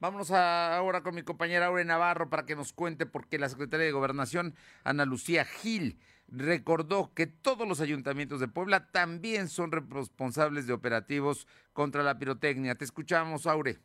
Vámonos 0.00 0.30
ahora 0.30 1.02
con 1.02 1.14
mi 1.14 1.22
compañera 1.22 1.66
Aure 1.66 1.84
Navarro 1.84 2.30
para 2.30 2.46
que 2.46 2.54
nos 2.54 2.72
cuente 2.72 3.04
por 3.04 3.28
qué 3.28 3.38
la 3.38 3.48
secretaria 3.48 3.84
de 3.86 3.92
Gobernación, 3.92 4.54
Ana 4.84 5.04
Lucía 5.04 5.44
Gil, 5.44 5.98
recordó 6.28 7.12
que 7.14 7.26
todos 7.26 7.66
los 7.66 7.80
ayuntamientos 7.80 8.38
de 8.38 8.46
Puebla 8.46 8.90
también 8.92 9.48
son 9.48 9.72
responsables 9.72 10.68
de 10.68 10.72
operativos 10.72 11.48
contra 11.72 12.04
la 12.04 12.18
pirotecnia. 12.18 12.76
Te 12.76 12.84
escuchamos, 12.84 13.46
Aure 13.46 13.78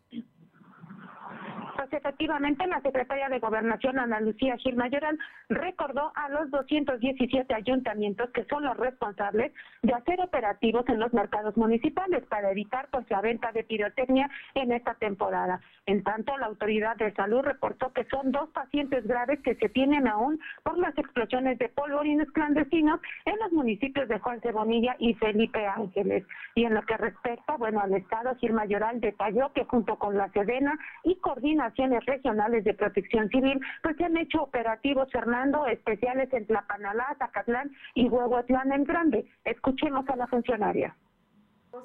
efectivamente 1.94 2.68
la 2.68 2.82
secretaria 2.82 3.30
de 3.30 3.40
Gobernación, 3.40 4.00
Ana 4.00 4.20
Lucía 4.20 4.58
Gil 4.58 4.76
Mayoral, 4.76 5.18
recordó 5.50 6.12
a 6.16 6.30
los 6.30 6.50
217 6.52 7.54
ayuntamientos 7.54 8.30
que 8.32 8.46
son 8.46 8.64
los 8.64 8.78
responsables 8.78 9.52
de 9.82 9.94
hacer 9.94 10.20
operativos 10.22 10.88
en 10.90 11.00
los 11.00 11.14
mercados 11.14 11.56
municipales 11.58 12.24
para 12.28 12.52
evitar 12.52 12.88
pues 12.92 13.10
la 13.10 13.22
venta 13.22 13.52
de 13.52 13.64
pirotecnia 13.64 14.30
en 14.56 14.72
esta 14.72 14.96
temporada. 14.96 15.62
En 15.86 16.04
tanto, 16.04 16.38
la 16.38 16.48
autoridad 16.48 16.96
de 16.96 17.14
salud 17.14 17.42
reportó 17.42 17.92
que 17.92 18.06
son 18.06 18.32
dos 18.32 18.50
pacientes 18.50 19.06
graves 19.06 19.40
que 19.42 19.56
se 19.56 19.70
tienen 19.70 20.08
aún 20.08 20.40
por 20.64 20.78
las 20.78 20.98
explosiones 20.98 21.60
de 21.60 21.70
polvorines 21.70 22.32
clandestinos 22.32 23.02
en 23.26 23.38
los 23.40 23.52
municipios 23.52 24.08
de 24.08 24.20
Juan 24.20 24.40
Cebonilla 24.42 24.96
y 25.00 25.14
Felipe 25.16 25.66
Ángeles. 25.68 26.26
Y 26.56 26.66
en 26.66 26.74
lo 26.74 26.82
que 26.84 26.96
respecta, 26.98 27.58
bueno, 27.58 27.82
al 27.82 27.94
Estado, 27.94 28.36
Gil 28.36 28.54
Mayoral 28.54 29.02
detalló 29.02 29.52
que 29.54 29.66
junto 29.66 29.98
con 29.98 30.18
la 30.18 30.30
Sedena 30.30 30.78
y 31.04 31.16
Coordinación 31.16 31.83
comisiones 31.84 32.06
regionales 32.06 32.64
de 32.64 32.74
protección 32.74 33.30
civil, 33.30 33.60
pues 33.82 33.98
se 33.98 34.06
han 34.06 34.18
hecho 34.18 34.44
operativos, 34.44 35.12
Fernando, 35.12 35.66
especiales 35.68 36.32
en 36.34 36.46
Tlapanalá, 36.48 37.16
Zacatlán 37.18 37.72
y 37.94 38.08
Huehuetlán 38.08 38.72
en 38.72 38.84
Grande. 38.84 39.26
Escuchemos 39.44 40.08
a 40.10 40.16
la 40.16 40.28
funcionaria 40.28 40.96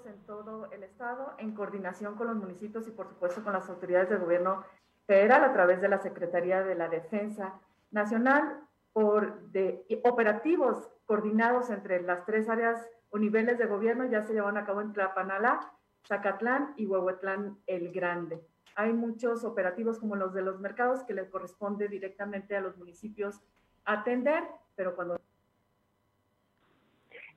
en 0.05 0.23
todo 0.27 0.71
el 0.71 0.83
estado 0.83 1.35
en 1.39 1.53
coordinación 1.55 2.15
con 2.15 2.27
los 2.27 2.37
municipios 2.37 2.87
y 2.87 2.91
por 2.91 3.09
supuesto 3.09 3.43
con 3.43 3.55
las 3.55 3.71
autoridades 3.71 4.11
del 4.11 4.19
gobierno 4.19 4.63
federal 5.07 5.43
a 5.43 5.53
través 5.55 5.81
de 5.81 5.89
la 5.89 5.99
Secretaría 5.99 6.63
de 6.63 6.75
la 6.75 6.89
Defensa 6.89 7.55
Nacional 7.91 8.61
por 8.93 9.41
de 9.51 9.87
operativos 10.05 10.91
coordinados 11.07 11.71
entre 11.71 12.03
las 12.03 12.27
tres 12.27 12.51
áreas 12.51 12.87
o 13.09 13.19
niveles 13.19 13.57
de 13.57 13.65
gobierno 13.65 14.05
ya 14.05 14.27
se 14.27 14.35
llevan 14.35 14.59
a 14.59 14.67
cabo 14.67 14.83
en 14.83 14.93
Tlapanalá, 14.93 15.73
Zacatlán 16.07 16.75
y 16.77 16.85
Huehuetlán 16.85 17.57
el 17.67 17.91
Grande. 17.91 18.43
Hay 18.79 18.93
muchos 18.93 19.43
operativos 19.43 19.99
como 19.99 20.15
los 20.15 20.33
de 20.33 20.41
los 20.41 20.61
mercados 20.61 21.03
que 21.03 21.13
les 21.13 21.29
corresponde 21.29 21.89
directamente 21.89 22.55
a 22.55 22.61
los 22.61 22.79
municipios 22.79 23.41
atender, 23.85 24.45
pero 24.77 24.95
cuando 24.95 25.21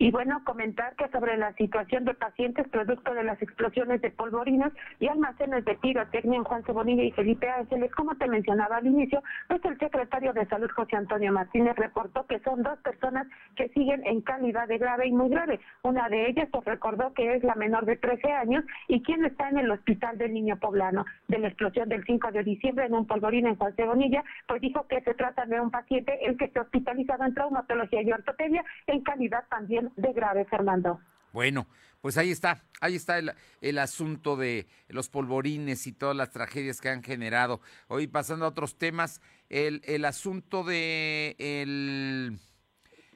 y 0.01 0.09
bueno, 0.09 0.43
comentar 0.45 0.95
que 0.95 1.07
sobre 1.09 1.37
la 1.37 1.53
situación 1.53 2.05
de 2.05 2.15
pacientes 2.15 2.67
producto 2.69 3.13
de 3.13 3.23
las 3.23 3.39
explosiones 3.39 4.01
de 4.01 4.09
polvorinas 4.09 4.73
y 4.99 5.07
almacenes 5.07 5.63
de 5.63 5.75
pirotecnia 5.75 6.37
en 6.37 6.43
Juan 6.43 6.63
Cebonilla 6.63 7.03
y 7.03 7.11
Felipe 7.11 7.47
Ángeles, 7.47 7.91
como 7.91 8.15
te 8.15 8.27
mencionaba 8.27 8.77
al 8.77 8.87
inicio, 8.87 9.21
pues 9.47 9.63
el 9.63 9.77
secretario 9.77 10.33
de 10.33 10.47
Salud 10.47 10.71
José 10.75 10.95
Antonio 10.95 11.31
Martínez 11.31 11.75
reportó 11.75 12.25
que 12.25 12.39
son 12.39 12.63
dos 12.63 12.79
personas 12.79 13.27
que 13.55 13.69
siguen 13.69 14.01
en 14.07 14.21
calidad 14.21 14.67
de 14.67 14.79
grave 14.79 15.05
y 15.05 15.11
muy 15.11 15.29
grave. 15.29 15.59
Una 15.83 16.09
de 16.09 16.29
ellas 16.29 16.49
pues 16.51 16.65
recordó 16.65 17.13
que 17.13 17.35
es 17.35 17.43
la 17.43 17.53
menor 17.53 17.85
de 17.85 17.95
13 17.97 18.31
años 18.31 18.63
y 18.87 19.03
quien 19.03 19.23
está 19.23 19.49
en 19.49 19.59
el 19.59 19.69
hospital 19.69 20.17
del 20.17 20.33
niño 20.33 20.57
poblano. 20.57 21.05
De 21.27 21.37
la 21.37 21.49
explosión 21.49 21.89
del 21.89 22.03
5 22.05 22.31
de 22.31 22.43
diciembre 22.43 22.87
en 22.87 22.95
un 22.95 23.05
polvorín 23.05 23.45
en 23.45 23.55
Juan 23.55 23.75
Cebonilla, 23.75 24.23
pues 24.47 24.61
dijo 24.61 24.87
que 24.87 25.01
se 25.01 25.13
trata 25.13 25.45
de 25.45 25.61
un 25.61 25.69
paciente 25.69 26.25
el 26.25 26.37
que 26.37 26.45
está 26.45 26.61
hospitalizado 26.61 27.23
en 27.23 27.35
traumatología 27.35 28.01
y 28.01 28.11
ortopedia 28.11 28.65
en 28.87 29.01
calidad 29.01 29.43
también 29.47 29.90
de 29.95 30.13
grave, 30.13 30.45
Fernando. 30.45 30.99
Bueno, 31.33 31.67
pues 32.01 32.17
ahí 32.17 32.31
está, 32.31 32.63
ahí 32.81 32.95
está 32.95 33.19
el, 33.19 33.31
el, 33.61 33.77
asunto 33.77 34.35
de 34.35 34.67
los 34.89 35.07
polvorines 35.07 35.85
y 35.87 35.93
todas 35.93 36.15
las 36.15 36.31
tragedias 36.31 36.81
que 36.81 36.89
han 36.89 37.03
generado. 37.03 37.61
Hoy 37.87 38.07
pasando 38.07 38.45
a 38.45 38.49
otros 38.49 38.77
temas, 38.77 39.21
el, 39.49 39.81
el 39.85 40.03
asunto 40.05 40.63
de 40.63 41.35
el, 41.37 42.39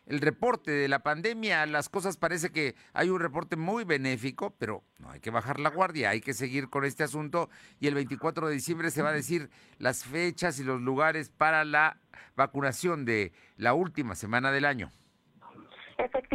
el 0.06 0.22
reporte 0.22 0.72
de 0.72 0.88
la 0.88 1.00
pandemia, 1.00 1.66
las 1.66 1.90
cosas 1.90 2.18
parece 2.18 2.52
que 2.52 2.76
hay 2.94 3.10
un 3.10 3.20
reporte 3.20 3.56
muy 3.56 3.86
benéfico, 3.86 4.56
pero 4.60 4.84
no 5.00 5.10
hay 5.10 5.20
que 5.20 5.32
bajar 5.32 5.60
la 5.60 5.70
guardia, 5.70 6.12
hay 6.12 6.22
que 6.22 6.34
seguir 6.34 6.70
con 6.70 6.86
este 6.86 7.04
asunto 7.04 7.50
y 7.80 7.88
el 7.88 7.96
24 7.96 8.48
de 8.48 8.54
diciembre 8.54 8.92
se 8.92 9.02
va 9.02 9.10
a 9.10 9.14
decir 9.14 9.50
las 9.80 10.04
fechas 10.04 10.60
y 10.60 10.64
los 10.64 10.80
lugares 10.80 11.32
para 11.32 11.66
la 11.66 11.98
vacunación 12.36 13.04
de 13.04 13.34
la 13.58 13.74
última 13.74 14.14
semana 14.16 14.52
del 14.52 14.66
año. 14.66 14.92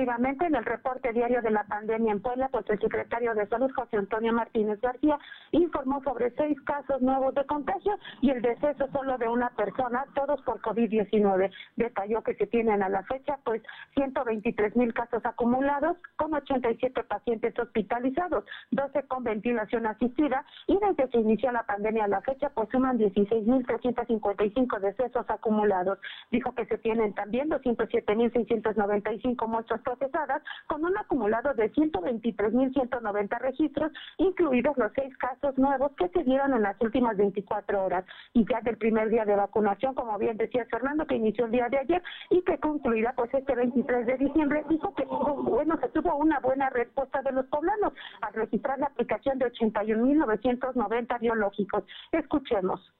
Efectivamente, 0.00 0.46
en 0.46 0.54
el 0.54 0.64
reporte 0.64 1.12
diario 1.12 1.42
de 1.42 1.50
la 1.50 1.64
pandemia 1.64 2.12
en 2.12 2.22
Puebla, 2.22 2.48
pues 2.48 2.64
el 2.70 2.80
secretario 2.80 3.34
de 3.34 3.46
Salud, 3.48 3.70
José 3.76 3.98
Antonio 3.98 4.32
Martínez 4.32 4.80
García, 4.80 5.18
informó 5.50 6.02
sobre 6.02 6.30
seis 6.36 6.58
casos 6.62 7.02
nuevos 7.02 7.34
de 7.34 7.44
contagio 7.44 7.98
y 8.22 8.30
el 8.30 8.40
deceso 8.40 8.88
solo 8.94 9.18
de 9.18 9.28
una 9.28 9.50
persona, 9.50 10.06
todos 10.14 10.40
por 10.40 10.62
COVID-19. 10.62 11.50
Detalló 11.76 12.22
que 12.22 12.34
se 12.36 12.46
tienen 12.46 12.82
a 12.82 12.88
la 12.88 13.02
fecha, 13.02 13.38
pues, 13.44 13.62
123 13.92 14.74
mil 14.74 14.94
casos 14.94 15.22
acumulados, 15.22 15.98
con 16.16 16.32
87 16.32 17.04
pacientes 17.04 17.58
hospitalizados, 17.58 18.44
12 18.70 19.02
con 19.02 19.22
ventilación 19.22 19.86
asistida, 19.86 20.46
y 20.66 20.78
desde 20.78 21.10
que 21.10 21.18
inició 21.18 21.52
la 21.52 21.64
pandemia 21.64 22.04
a 22.04 22.08
la 22.08 22.22
fecha, 22.22 22.48
pues 22.54 22.70
suman 22.70 22.96
16 22.96 23.46
mil 23.46 23.66
355 23.66 24.80
decesos 24.80 25.28
acumulados. 25.28 25.98
Dijo 26.30 26.54
que 26.54 26.64
se 26.64 26.78
tienen 26.78 27.12
también 27.12 27.50
207 27.50 28.16
mil 28.16 28.32
695 28.32 29.46
muestras 29.46 29.82
procesadas, 29.90 30.42
con 30.66 30.84
un 30.84 30.96
acumulado 30.96 31.52
de 31.54 31.72
123.190 31.72 33.38
registros, 33.40 33.92
incluidos 34.18 34.76
los 34.76 34.92
seis 34.94 35.16
casos 35.16 35.56
nuevos 35.58 35.92
que 35.96 36.08
se 36.08 36.22
dieron 36.22 36.54
en 36.54 36.62
las 36.62 36.80
últimas 36.80 37.16
24 37.16 37.84
horas. 37.84 38.04
Y 38.32 38.44
ya 38.48 38.60
del 38.60 38.76
primer 38.76 39.08
día 39.08 39.24
de 39.24 39.34
vacunación, 39.34 39.94
como 39.94 40.16
bien 40.18 40.36
decía 40.36 40.64
Fernando, 40.70 41.06
que 41.06 41.16
inició 41.16 41.46
el 41.46 41.52
día 41.52 41.68
de 41.68 41.78
ayer 41.78 42.02
y 42.30 42.42
que 42.42 42.58
concluirá 42.58 43.12
pues 43.14 43.32
este 43.34 43.54
23 43.54 44.06
de 44.06 44.16
diciembre, 44.18 44.64
dijo 44.68 44.94
que 44.94 45.04
bueno, 45.04 45.78
se 45.80 45.88
tuvo 45.88 46.16
una 46.16 46.38
buena 46.40 46.70
respuesta 46.70 47.22
de 47.22 47.32
los 47.32 47.46
poblanos 47.46 47.92
al 48.20 48.34
registrar 48.34 48.78
la 48.78 48.86
aplicación 48.86 49.38
de 49.38 49.52
81.990 49.52 51.20
biológicos. 51.20 51.84
Escuchemos. 52.12 52.92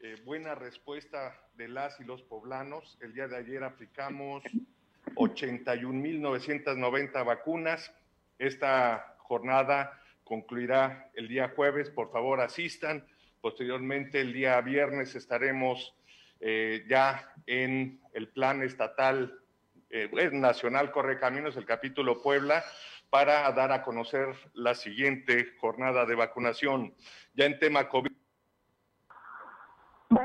Eh, 0.00 0.14
buena 0.24 0.54
respuesta 0.54 1.34
de 1.54 1.68
las 1.68 1.98
y 2.00 2.04
los 2.04 2.22
poblanos. 2.22 2.98
El 3.00 3.12
día 3.12 3.28
de 3.28 3.36
ayer 3.36 3.64
aplicamos 3.64 4.42
81.990 5.14 7.24
vacunas. 7.24 7.92
Esta 8.38 9.16
jornada 9.18 10.00
concluirá 10.24 11.10
el 11.14 11.28
día 11.28 11.52
jueves. 11.54 11.90
Por 11.90 12.10
favor, 12.10 12.40
asistan. 12.40 13.06
Posteriormente, 13.40 14.20
el 14.20 14.32
día 14.32 14.60
viernes 14.60 15.14
estaremos 15.14 15.94
eh, 16.40 16.84
ya 16.88 17.32
en 17.46 18.00
el 18.12 18.28
plan 18.28 18.62
estatal 18.62 19.40
eh, 19.90 20.08
nacional 20.32 20.90
Corre 20.90 21.18
Caminos, 21.18 21.56
el 21.56 21.64
capítulo 21.64 22.22
Puebla, 22.22 22.64
para 23.08 23.50
dar 23.52 23.72
a 23.72 23.82
conocer 23.82 24.34
la 24.52 24.74
siguiente 24.74 25.54
jornada 25.58 26.04
de 26.04 26.14
vacunación. 26.14 26.94
Ya 27.34 27.46
en 27.46 27.58
tema 27.58 27.88
COVID. 27.88 28.15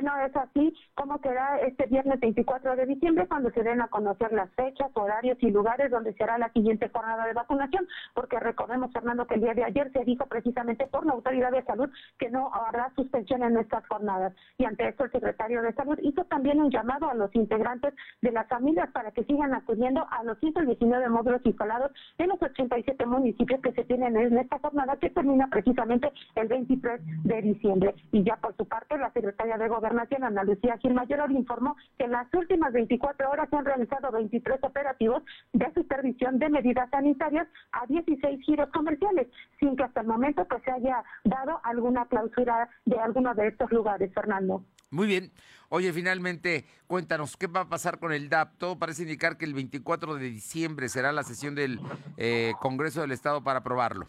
Bueno, 0.02 0.18
es 0.26 0.36
así 0.36 0.74
como 0.96 1.20
será 1.20 1.60
este 1.60 1.86
viernes 1.86 2.20
24 2.20 2.76
de 2.76 2.88
diciembre 2.88 3.28
cuando 3.28 3.52
se 3.52 3.62
den 3.62 3.82
a 3.82 3.88
conocer 3.88 4.34
las 4.34 4.50
fechas, 4.56 4.90
horarios 4.96 5.38
y 5.42 5.52
lugares 5.52 5.92
donde 5.92 6.14
será 6.14 6.40
la 6.40 6.52
siguiente 6.54 6.90
jornada 6.90 7.28
de 7.28 7.34
vacunación, 7.34 7.88
porque 8.16 8.40
recordemos, 8.40 8.92
Fernando, 8.94 9.28
que 9.28 9.36
el 9.36 9.42
día 9.42 9.54
de 9.54 9.64
ayer 9.64 9.92
se 9.92 10.04
dijo 10.04 10.26
precisamente 10.26 10.88
por 10.88 11.06
la 11.06 11.14
Autoridad 11.14 11.52
de 11.52 11.64
Salud 11.66 11.88
que 12.18 12.32
no 12.32 12.52
habrá 12.52 12.92
suspensión 12.96 13.44
en 13.44 13.58
estas 13.58 13.86
jornadas. 13.90 14.34
Y 14.58 14.66
ante 14.66 14.88
esto 14.88 15.04
el 15.04 15.12
secretario 15.12 15.62
de 15.62 15.72
Salud 15.74 16.00
hizo 16.02 16.26
también 16.26 16.60
un 16.60 16.72
llamado 16.72 17.08
a 17.08 17.14
los 17.14 17.30
integrantes 17.36 17.94
de 18.24 18.32
las 18.32 18.48
familias 18.48 18.90
para 18.94 19.12
que 19.12 19.24
sigan 19.26 19.54
acudiendo 19.54 20.08
a 20.10 20.24
los 20.24 20.40
119 20.40 21.10
módulos 21.10 21.42
instalados 21.44 21.92
en 22.18 22.30
los 22.30 22.42
87 22.42 23.06
municipios 23.06 23.62
que 23.62 23.72
se 23.74 23.84
tienen 23.84 24.18
en 24.18 24.36
esta 24.36 24.58
jornada 24.58 24.96
que 24.96 25.12
termina 25.12 25.48
precisamente 25.48 26.12
el 26.34 26.48
23 26.48 27.02
de 27.24 27.42
diciembre. 27.44 27.94
Y 28.12 28.24
ya 28.24 28.38
por 28.38 28.58
su 28.58 28.68
parte, 28.68 28.98
la 28.98 29.14
secretaria 29.14 29.60
de 29.60 29.68
Gobernación, 29.92 30.24
Ana 30.24 30.44
Lucía 30.46 30.78
Gil 30.78 30.94
Mayor, 30.94 31.32
informó 31.32 31.76
que 31.98 32.06
en 32.06 32.12
las 32.12 32.34
últimas 32.34 32.72
24 32.72 33.30
horas 33.30 33.50
se 33.50 33.58
han 33.58 33.66
realizado 33.66 34.10
23 34.10 34.60
operativos 34.64 35.22
de 35.52 35.66
supervisión 35.74 36.40
de 36.40 36.50
medidas 36.50 36.90
sanitarias 36.90 37.46
a 37.74 37.86
16 37.88 38.40
giros 38.46 38.70
comerciales, 38.72 39.28
sin 39.60 39.76
que 39.76 39.84
hasta 39.84 40.00
el 40.00 40.08
momento 40.08 40.46
pues 40.46 40.64
se 40.64 40.72
haya 40.72 41.04
dado 41.26 41.60
alguna 41.64 42.06
clausura 42.06 42.70
de 42.86 42.98
alguno 43.00 43.36
de 43.36 43.50
estos 43.50 43.70
lugares, 43.72 44.14
Fernando. 44.14 44.64
Muy 44.92 45.08
bien. 45.08 45.32
Oye, 45.68 45.92
finalmente, 45.92 46.66
cuéntanos, 46.88 47.36
¿qué 47.36 47.48
va 47.48 47.62
a 47.62 47.70
pasar 47.70 48.00
con 48.00 48.14
el 48.14 48.30
DAP? 48.30 48.58
Todo 48.58 48.80
parece 48.80 49.04
indicar 49.04 49.38
que 49.38 49.44
el 49.44 49.54
24 49.54 50.16
de 50.16 50.30
diciembre 50.30 50.88
será 50.88 51.12
la 51.12 51.24
sesión 51.24 51.54
del 51.54 51.82
eh, 52.16 52.54
Congreso 52.62 53.02
del 53.02 53.12
Estado 53.12 53.44
para 53.44 53.60
aprobarlo. 53.60 54.08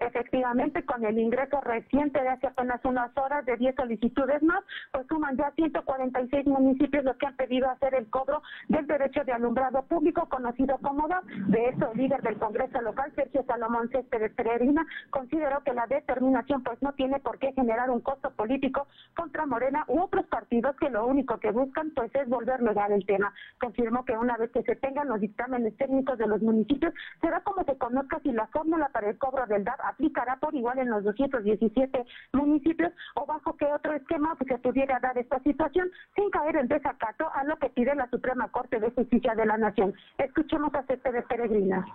Efectivamente, 0.00 0.84
con 0.84 1.04
el 1.04 1.18
ingreso 1.18 1.60
reciente 1.60 2.20
de 2.20 2.28
hace 2.28 2.46
apenas 2.46 2.84
unas 2.84 3.16
horas 3.16 3.44
de 3.46 3.56
10 3.56 3.74
solicitudes 3.74 4.42
más, 4.42 4.62
pues 4.92 5.06
suman 5.06 5.36
ya 5.36 5.50
146 5.52 6.46
municipios 6.46 7.04
los 7.04 7.16
que 7.16 7.26
han 7.26 7.36
pedido 7.36 7.70
hacer 7.70 7.94
el 7.94 8.08
cobro 8.10 8.42
del 8.68 8.86
derecho 8.86 9.24
de 9.24 9.32
alumbrado 9.32 9.82
público 9.82 10.28
conocido 10.28 10.78
como 10.78 11.08
DAP. 11.08 11.24
De 11.24 11.68
eso, 11.68 11.90
el 11.92 11.98
líder 11.98 12.22
del 12.22 12.38
Congreso 12.38 12.80
local, 12.82 13.12
Sergio 13.14 13.44
Salomón 13.46 13.88
Céspedes 13.90 14.32
Peregrina, 14.34 14.86
consideró 15.10 15.62
que 15.62 15.72
la 15.72 15.86
determinación 15.86 16.62
pues 16.62 16.80
no 16.82 16.92
tiene 16.92 17.18
por 17.20 17.38
qué 17.38 17.52
generar 17.52 17.90
un 17.90 18.00
costo 18.00 18.30
político 18.30 18.86
contra 19.14 19.46
Morena 19.46 19.84
u 19.88 20.00
otros 20.00 20.26
partidos 20.26 20.76
que 20.76 20.90
lo 20.90 21.06
único 21.06 21.38
que 21.38 21.50
buscan 21.50 21.90
pues 21.94 22.14
es 22.14 22.28
volver 22.28 22.62
legal 22.62 22.92
el 22.92 23.06
tema. 23.06 23.32
Confirmó 23.58 24.04
que 24.04 24.16
una 24.16 24.36
vez 24.36 24.50
que 24.50 24.62
se 24.62 24.76
tengan 24.76 25.08
los 25.08 25.20
dictámenes 25.20 25.76
técnicos 25.76 26.18
de 26.18 26.26
los 26.26 26.42
municipios, 26.42 26.92
será 27.20 27.40
como 27.40 27.64
se 27.64 27.76
conozca 27.78 28.20
si 28.20 28.32
la 28.32 28.46
fórmula 28.48 28.88
para 28.88 29.10
el 29.10 29.18
cobro 29.18 29.46
del 29.46 29.64
DAP 29.64 29.80
aplicará 29.88 30.36
por 30.36 30.54
igual 30.54 30.78
en 30.78 30.90
los 30.90 31.04
217 31.04 32.04
municipios 32.32 32.92
o 33.14 33.26
bajo 33.26 33.56
qué 33.56 33.66
otro 33.66 33.92
esquema 33.94 34.36
se 34.46 34.58
pudiera 34.58 34.98
dar 35.00 35.16
esta 35.18 35.40
situación 35.40 35.90
sin 36.14 36.30
caer 36.30 36.56
en 36.56 36.68
desacato 36.68 37.30
a 37.34 37.44
lo 37.44 37.56
que 37.56 37.70
pide 37.70 37.94
la 37.94 38.08
Suprema 38.10 38.48
Corte 38.48 38.80
de 38.80 38.90
Justicia 38.90 39.34
de 39.34 39.46
la 39.46 39.56
Nación. 39.56 39.94
Escuchemos 40.18 40.72
a 40.74 40.82
de 40.82 41.22
Peregrina. 41.22 41.86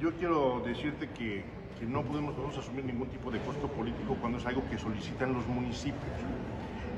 Yo 0.00 0.12
quiero 0.14 0.60
decirte 0.60 1.10
que, 1.10 1.44
que 1.78 1.86
no 1.86 2.02
podemos 2.02 2.34
asumir 2.58 2.84
ningún 2.84 3.08
tipo 3.08 3.30
de 3.30 3.38
costo 3.40 3.68
político 3.68 4.16
cuando 4.20 4.38
es 4.38 4.46
algo 4.46 4.62
que 4.68 4.78
solicitan 4.78 5.32
los 5.32 5.46
municipios. 5.46 6.02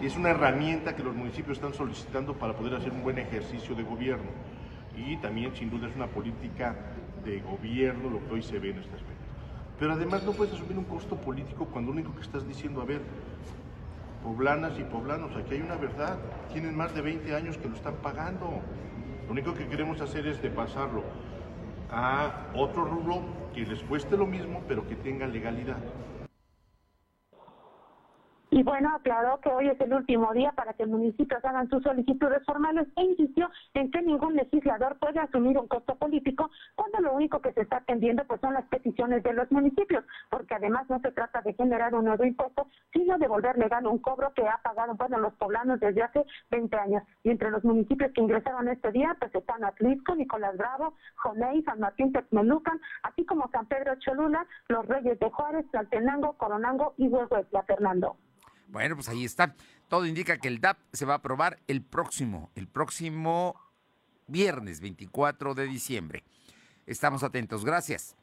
Es 0.03 0.17
una 0.17 0.31
herramienta 0.31 0.95
que 0.95 1.03
los 1.03 1.15
municipios 1.15 1.59
están 1.59 1.75
solicitando 1.75 2.35
para 2.35 2.55
poder 2.55 2.75
hacer 2.75 2.93
un 2.93 3.03
buen 3.03 3.19
ejercicio 3.19 3.75
de 3.75 3.83
gobierno. 3.83 4.31
Y 4.97 5.17
también, 5.19 5.55
sin 5.55 5.71
duda, 5.71 5.89
es 5.89 5.97
una 5.97 6.07
política 6.07 6.77
de 7.25 7.41
gobierno 7.41 8.09
lo 8.09 8.27
que 8.27 8.35
hoy 8.35 8.43
se 8.43 8.59
ve 8.59 8.71
en 8.71 8.79
estas 8.79 9.03
Pero 9.79 9.93
además 9.93 10.25
no 10.25 10.33
puedes 10.33 10.55
asumir 10.55 10.77
un 10.77 10.85
costo 10.85 11.17
político 11.17 11.67
cuando 11.67 11.93
lo 11.93 11.99
único 11.99 12.15
que 12.15 12.23
estás 12.23 12.47
diciendo, 12.47 12.81
a 12.81 12.85
ver, 12.85 13.01
poblanas 14.25 14.79
y 14.79 14.83
poblanos, 14.83 15.37
aquí 15.37 15.55
hay 15.55 15.61
una 15.61 15.77
verdad. 15.77 16.19
Tienen 16.53 16.77
más 16.77 16.95
de 16.95 17.03
20 17.03 17.35
años 17.35 17.57
que 17.59 17.69
lo 17.69 17.77
están 17.77 17.95
pagando. 17.97 18.61
Lo 19.27 19.33
único 19.33 19.55
que 19.55 19.69
queremos 19.69 20.01
hacer 20.01 20.27
es 20.27 20.43
de 20.43 20.51
pasarlo 20.51 21.05
a 21.91 22.49
otro 22.55 22.85
rubro 22.85 23.23
que 23.55 23.65
les 23.65 23.83
cueste 23.85 24.17
lo 24.17 24.27
mismo, 24.27 24.63
pero 24.67 24.87
que 24.87 24.97
tenga 24.97 25.27
legalidad. 25.27 25.79
Y 28.51 28.63
bueno, 28.63 28.91
aclaró 28.95 29.41
que 29.41 29.51
hoy 29.51 29.69
es 29.69 29.79
el 29.79 29.93
último 29.93 30.33
día 30.33 30.53
para 30.53 30.73
que 30.73 30.87
municipios 30.87 31.45
hagan 31.45 31.69
sus 31.69 31.83
solicitudes 31.83 32.43
formales 32.47 32.89
e 32.97 33.03
insistió 33.05 33.51
en 33.75 33.91
que 33.91 34.01
ningún 34.01 34.37
legislador 34.37 34.97
puede 34.99 35.21
asumir 35.21 35.59
un 35.59 35.69
costo 35.69 35.97
político 35.97 36.51
cuando 36.75 37.01
lo 37.01 37.13
único 37.13 37.43
que 37.43 37.53
se 37.53 37.61
está 37.61 37.79
atendiendo 37.79 38.25
pues 38.25 38.41
son 38.41 38.55
las 38.55 38.65
peticiones 38.69 39.23
de 39.23 39.35
los 39.35 39.53
municipios, 39.53 40.03
porque 40.31 40.55
además 40.55 40.89
no 40.89 40.99
se 41.01 41.13
trata 41.13 41.43
de 41.43 41.53
generar 41.53 41.95
un 41.95 42.07
nuevo 42.07 42.25
impuesto, 42.25 42.69
sino 42.91 43.19
de 43.19 43.29
volver 43.29 43.59
legal 43.59 43.87
un 43.87 43.99
cobro 43.99 44.33
que 44.33 44.49
ha 44.49 44.59
pagado 44.63 44.95
bueno 44.95 45.19
los 45.19 45.35
poblanos 45.35 45.79
desde 45.81 46.03
hace 46.03 46.25
20 46.51 46.75
años. 46.79 47.03
Y 47.25 47.31
entre 47.31 47.51
los 47.51 47.63
municipios 47.65 48.13
que 48.13 48.23
ingresaron 48.23 48.69
este 48.69 48.93
día 48.93 49.15
pues 49.21 49.35
están 49.35 49.63
Atlisco, 49.63 50.15
Nicolás 50.15 50.57
Bravo, 50.57 50.95
Jonei, 51.17 51.63
San 51.65 51.81
Martín 51.81 52.13
Texmelucan, 52.15 52.81
así 53.03 53.27
como 53.27 53.51
San 53.51 53.67
Pedro 53.67 53.95
Cholula, 53.97 54.47
Los 54.69 54.87
Reyes 54.87 55.19
de 55.19 55.31
Juárez, 55.31 55.67
Tlaltenango, 55.71 56.33
Coronango 56.39 56.95
y 56.97 57.09
Huehuetla, 57.09 57.63
Fernando. 57.65 58.17
Bueno, 58.69 58.95
pues 58.95 59.09
ahí 59.09 59.25
está. 59.25 59.55
Todo 59.89 60.07
indica 60.07 60.39
que 60.39 60.49
el 60.49 60.61
DAP 60.61 60.79
se 60.93 61.07
va 61.07 61.15
a 61.15 61.17
aprobar 61.17 61.59
el 61.67 61.83
próximo, 61.83 62.51
el 62.55 62.69
próximo 62.69 63.59
viernes 64.27 64.81
24 64.81 65.55
de 65.55 65.67
diciembre. 65.67 66.25
Estamos 66.87 67.23
atentos. 67.23 67.65
Gracias. 67.65 68.17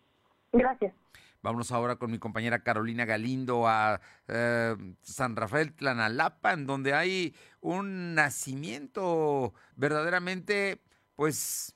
Gracias. 0.51 0.93
Vámonos 1.41 1.71
ahora 1.71 1.97
con 1.97 2.09
mi 2.09 2.17
compañera 2.17 2.63
Carolina 2.63 3.05
Galindo 3.05 3.67
a 3.67 4.01
eh, 4.27 4.75
San 5.01 5.35
Rafael 5.35 5.73
Tlanalapan, 5.73 6.65
donde 6.65 6.93
hay 6.93 7.35
un 7.61 8.15
nacimiento 8.15 9.53
verdaderamente, 9.75 10.81
pues, 11.15 11.75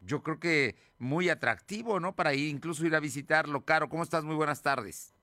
yo 0.00 0.24
creo 0.24 0.40
que 0.40 0.74
muy 0.98 1.28
atractivo, 1.28 2.00
¿no? 2.00 2.16
Para 2.16 2.34
ir, 2.34 2.48
incluso 2.48 2.84
ir 2.84 2.96
a 2.96 3.00
visitarlo. 3.00 3.64
Caro, 3.64 3.88
¿cómo 3.88 4.02
estás? 4.02 4.24
Muy 4.24 4.34
buenas 4.34 4.62
tardes. 4.62 5.15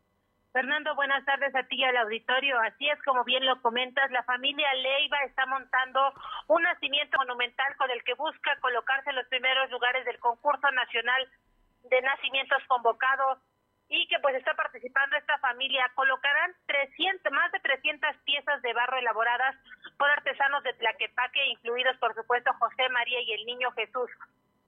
Fernando, 0.53 0.93
buenas 0.93 1.25
tardes 1.25 1.53
a 1.55 1.63
ti 1.63 1.77
y 1.77 1.83
al 1.83 1.98
auditorio. 1.98 2.60
Así 2.60 2.88
es 2.88 3.01
como 3.01 3.24
bien 3.24 3.43
lo 3.43 3.60
comentas, 3.63 4.12
la 4.12 4.22
familia 4.22 4.72
Leiva 4.75 5.17
está 5.25 5.48
montando 5.48 6.13
un 6.48 6.62
nacimiento 6.62 7.17
monumental 7.17 7.75
con 7.75 7.89
el 7.89 8.03
que 8.03 8.13
busca 8.13 8.55
colocarse 8.62 9.10
en 9.10 9.15
los 9.15 9.25
primeros 9.29 9.72
lugares 9.72 10.05
del 10.05 10.19
concurso 10.19 10.69
nacional 10.69 11.27
de 11.89 12.01
nacimientos 12.03 12.62
convocados 12.67 13.39
y 13.89 14.07
que 14.07 14.19
pues 14.19 14.36
está 14.36 14.53
participando 14.53 15.17
esta 15.17 15.39
familia. 15.39 15.91
Colocarán 15.95 16.53
300, 16.67 17.31
más 17.33 17.51
de 17.51 17.60
300 17.60 18.15
piezas 18.24 18.62
de 18.62 18.74
barro 18.74 18.98
elaboradas 18.98 19.55
por 19.98 20.07
artesanos 20.12 20.63
de 20.63 20.74
Tlaquepaque, 20.74 21.48
incluidos 21.48 21.98
por 21.98 22.13
supuesto 22.13 22.53
José 22.60 22.89
María 22.89 23.19
y 23.22 23.33
el 23.33 23.45
Niño 23.48 23.72
Jesús. 23.72 24.12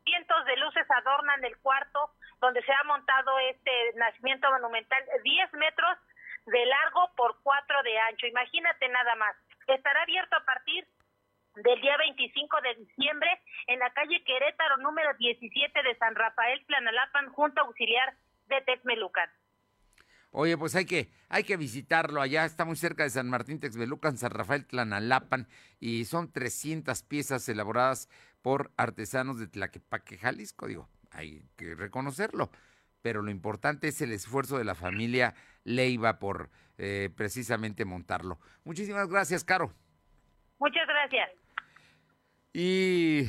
Cientos 0.06 0.46
de 0.46 0.58
luces 0.58 0.86
adornan 0.90 1.44
el 1.44 1.58
cuarto 1.58 2.12
donde 2.40 2.62
se 2.64 2.72
ha 2.72 2.84
montado 2.84 3.40
este 3.40 3.94
nacimiento 3.96 4.50
monumental, 4.52 5.04
10 5.24 5.54
metros 5.54 5.98
de 6.46 6.66
largo 6.66 7.10
por 7.18 7.38
4 7.42 7.84
de 7.84 8.00
ancho. 8.00 8.28
Imagínate 8.28 8.88
nada 8.90 9.16
más. 9.16 9.36
Estará 9.68 10.04
abierto 10.04 10.36
a 10.36 10.46
partir 10.46 10.88
del 11.56 11.82
día 11.82 11.98
25 11.98 12.62
de 12.62 12.76
diciembre 12.86 13.30
en 13.68 13.80
la 13.80 13.90
calle 13.92 14.24
Querétaro 14.24 14.78
número 14.78 15.10
17 15.18 15.84
de 15.84 15.96
San 15.98 16.14
Rafael 16.16 16.64
Planalapan 16.66 17.30
junto 17.30 17.62
auxiliar 17.62 18.14
de 18.48 18.62
Texmelucan. 18.62 19.30
Oye, 20.38 20.58
pues 20.58 20.76
hay 20.76 20.86
que, 20.86 21.10
hay 21.30 21.46
que 21.46 21.56
visitarlo 21.56 22.22
allá, 22.22 22.44
está 22.44 22.66
muy 22.66 22.76
cerca 22.76 23.04
de 23.04 23.10
San 23.10 23.30
Martín 23.30 23.62
Texmelucan, 23.62 24.18
San 24.18 24.32
Rafael 24.32 24.66
Tlanalapan, 24.66 25.48
y 25.80 26.04
son 26.04 26.30
300 26.30 27.04
piezas 27.04 27.48
elaboradas 27.48 28.10
por 28.46 28.70
artesanos 28.78 29.40
de 29.40 29.48
Tlaquepaque, 29.48 30.20
Jalisco, 30.20 30.68
digo, 30.68 30.88
hay 31.10 31.42
que 31.58 31.74
reconocerlo, 31.74 32.52
pero 33.02 33.24
lo 33.24 33.32
importante 33.32 33.88
es 33.88 34.00
el 34.04 34.12
esfuerzo 34.12 34.60
de 34.60 34.64
la 34.64 34.76
familia 34.76 35.34
Leiva 35.64 36.20
por 36.20 36.52
eh, 36.78 37.10
precisamente 37.18 37.86
montarlo. 37.86 38.38
Muchísimas 38.64 39.10
gracias, 39.10 39.44
Caro. 39.44 39.74
Muchas 40.60 40.88
gracias. 40.88 41.32
Y 42.54 43.24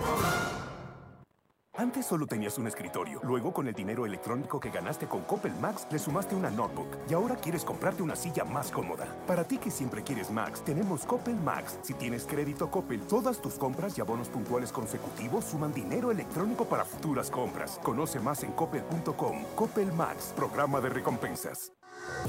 Antes 1.79 2.07
solo 2.07 2.27
tenías 2.27 2.59
un 2.59 2.67
escritorio. 2.67 3.21
Luego, 3.23 3.53
con 3.53 3.69
el 3.69 3.73
dinero 3.73 4.05
electrónico 4.05 4.59
que 4.59 4.69
ganaste 4.69 5.07
con 5.07 5.23
Coppel 5.23 5.55
Max, 5.61 5.87
le 5.93 6.01
sumaste 6.01 6.35
una 6.35 6.51
notebook. 6.51 6.89
Y 7.09 7.15
ahora 7.15 7.37
quieres 7.37 7.65
comprarte 7.65 8.03
una 8.03 8.17
silla 8.17 8.45
más 8.45 8.73
cómoda. 8.73 9.07
Para 9.29 9.45
ti 9.45 9.59
que 9.59 9.71
siempre 9.71 10.03
quieres 10.03 10.29
Max, 10.29 10.65
tenemos 10.65 11.07
Coppel 11.07 11.37
Max. 11.37 11.79
Si 11.83 11.95
tienes 11.95 12.25
crédito 12.25 12.69
Coppel, 12.69 13.01
todas 13.03 13.41
tus 13.41 13.55
compras 13.55 13.97
y 13.97 14.01
abonos 14.01 14.29
puntuales 14.29 14.73
consecutivos 14.73 15.45
suman 15.45 15.73
dinero 15.73 16.11
electrónico 16.11 16.65
para 16.65 16.85
futuras 16.85 17.31
compras. 17.31 17.79
Conoce 17.85 18.19
más 18.19 18.43
en 18.43 18.51
coppel.com. 18.51 19.45
Coppel 19.55 19.93
Max, 19.93 20.33
programa 20.35 20.81
de 20.81 20.89
recompensas. 20.89 21.78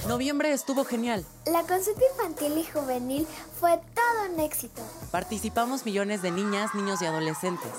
Noviembre 0.07 0.51
estuvo 0.53 0.85
genial. 0.85 1.25
La 1.45 1.63
consulta 1.63 2.01
infantil 2.11 2.57
y 2.57 2.63
juvenil 2.63 3.27
fue 3.59 3.79
todo 3.93 4.33
un 4.33 4.39
éxito. 4.39 4.81
Participamos 5.11 5.85
millones 5.85 6.21
de 6.21 6.31
niñas, 6.31 6.73
niños 6.73 7.01
y 7.01 7.05
adolescentes. 7.05 7.69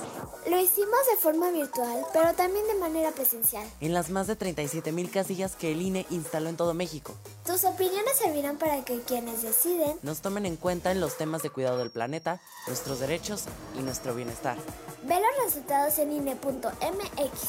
Lo 0.49 0.59
hicimos 0.59 0.99
de 1.11 1.17
forma 1.17 1.51
virtual, 1.51 2.05
pero 2.13 2.35
también 2.35 2.67
de 2.67 2.75
manera 2.75 3.11
presencial. 3.13 3.67
En 3.81 3.95
las 3.95 4.11
más 4.11 4.27
de 4.27 4.37
37 4.37 4.93
mil 4.93 5.11
casillas 5.11 5.57
que 5.57 5.73
el 5.73 5.83
INE 5.83 6.07
instaló 6.11 6.49
en 6.49 6.57
todo 6.57 6.75
México. 6.75 7.15
Tus 7.47 7.65
opiniones 7.65 8.17
servirán 8.19 8.59
para 8.59 8.85
que 8.85 9.01
quienes 9.01 9.43
deciden 9.43 9.97
nos 10.03 10.21
tomen 10.21 10.47
en 10.47 10.57
cuenta 10.57 10.93
en 10.93 11.01
los 11.01 11.17
temas 11.17 11.43
de 11.43 11.51
cuidado 11.51 11.79
del 11.79 11.91
planeta, 11.91 12.41
nuestros 12.67 13.01
derechos 13.01 13.45
y 13.79 13.83
nuestro 13.83 14.15
bienestar. 14.15 14.57
Ve 15.05 15.17
los 15.17 15.45
resultados 15.45 15.99
en 15.99 16.13
INE.mx. 16.13 17.41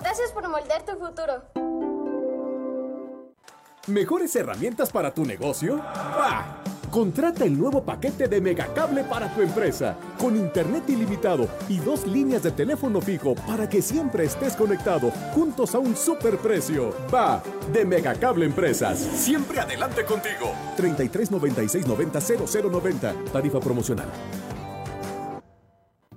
Gracias 0.00 0.32
por 0.32 0.48
moldear 0.48 0.84
tu 0.84 0.92
futuro. 0.98 1.71
¿Mejores 3.88 4.36
herramientas 4.36 4.92
para 4.92 5.12
tu 5.12 5.24
negocio? 5.24 5.78
¡Bah! 5.78 6.62
Contrata 6.88 7.44
el 7.44 7.58
nuevo 7.58 7.82
paquete 7.82 8.28
de 8.28 8.40
Megacable 8.40 9.02
para 9.02 9.34
tu 9.34 9.42
empresa, 9.42 9.96
con 10.20 10.36
internet 10.36 10.84
ilimitado 10.88 11.48
y 11.68 11.78
dos 11.78 12.06
líneas 12.06 12.44
de 12.44 12.52
teléfono 12.52 13.00
fijo 13.00 13.34
para 13.34 13.68
que 13.68 13.82
siempre 13.82 14.22
estés 14.24 14.54
conectado, 14.54 15.10
juntos 15.34 15.74
a 15.74 15.80
un 15.80 15.96
superprecio. 15.96 16.94
Va, 17.12 17.42
de 17.72 17.84
Megacable 17.84 18.46
Empresas. 18.46 18.98
Siempre 19.00 19.58
adelante 19.58 20.04
contigo. 20.04 20.52
33 20.76 21.32
96 21.32 21.84
90 21.84 22.20
0090. 22.20 23.14
Tarifa 23.32 23.58
promocional. 23.58 24.06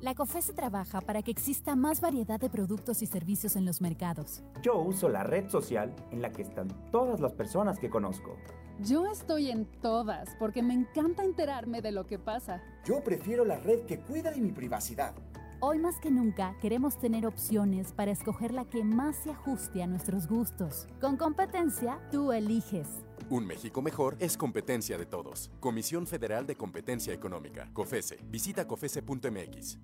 La 0.05 0.13
COFESE 0.13 0.53
trabaja 0.53 1.01
para 1.01 1.23
que 1.23 1.31
exista 1.31 1.75
más 1.75 1.99
variedad 1.99 2.39
de 2.39 2.47
productos 2.47 3.01
y 3.01 3.07
servicios 3.07 3.55
en 3.55 3.65
los 3.65 3.81
mercados. 3.81 4.43
Yo 4.61 4.77
uso 4.77 5.09
la 5.09 5.23
red 5.23 5.49
social 5.49 5.95
en 6.11 6.21
la 6.21 6.31
que 6.31 6.43
están 6.43 6.67
todas 6.91 7.19
las 7.19 7.33
personas 7.33 7.79
que 7.79 7.89
conozco. 7.89 8.37
Yo 8.81 9.07
estoy 9.07 9.49
en 9.49 9.65
todas 9.81 10.29
porque 10.37 10.61
me 10.61 10.75
encanta 10.75 11.23
enterarme 11.23 11.81
de 11.81 11.91
lo 11.91 12.05
que 12.05 12.19
pasa. 12.19 12.61
Yo 12.85 13.03
prefiero 13.03 13.45
la 13.45 13.57
red 13.57 13.87
que 13.87 13.99
cuida 13.99 14.29
de 14.29 14.41
mi 14.41 14.51
privacidad. 14.51 15.15
Hoy 15.59 15.79
más 15.79 15.99
que 15.99 16.11
nunca 16.11 16.55
queremos 16.61 16.99
tener 16.99 17.25
opciones 17.25 17.91
para 17.91 18.11
escoger 18.11 18.53
la 18.53 18.65
que 18.65 18.83
más 18.83 19.15
se 19.15 19.31
ajuste 19.31 19.81
a 19.81 19.87
nuestros 19.87 20.27
gustos. 20.27 20.85
Con 21.01 21.17
competencia, 21.17 21.97
tú 22.11 22.31
eliges. 22.31 23.04
Un 23.29 23.45
México 23.45 23.81
mejor 23.81 24.15
es 24.19 24.37
competencia 24.37 24.97
de 24.97 25.05
todos. 25.05 25.49
Comisión 25.59 26.05
Federal 26.05 26.45
de 26.45 26.55
Competencia 26.55 27.13
Económica. 27.13 27.69
COFESE. 27.73 28.19
Visita 28.29 28.67
COFESE.mx. 28.67 29.79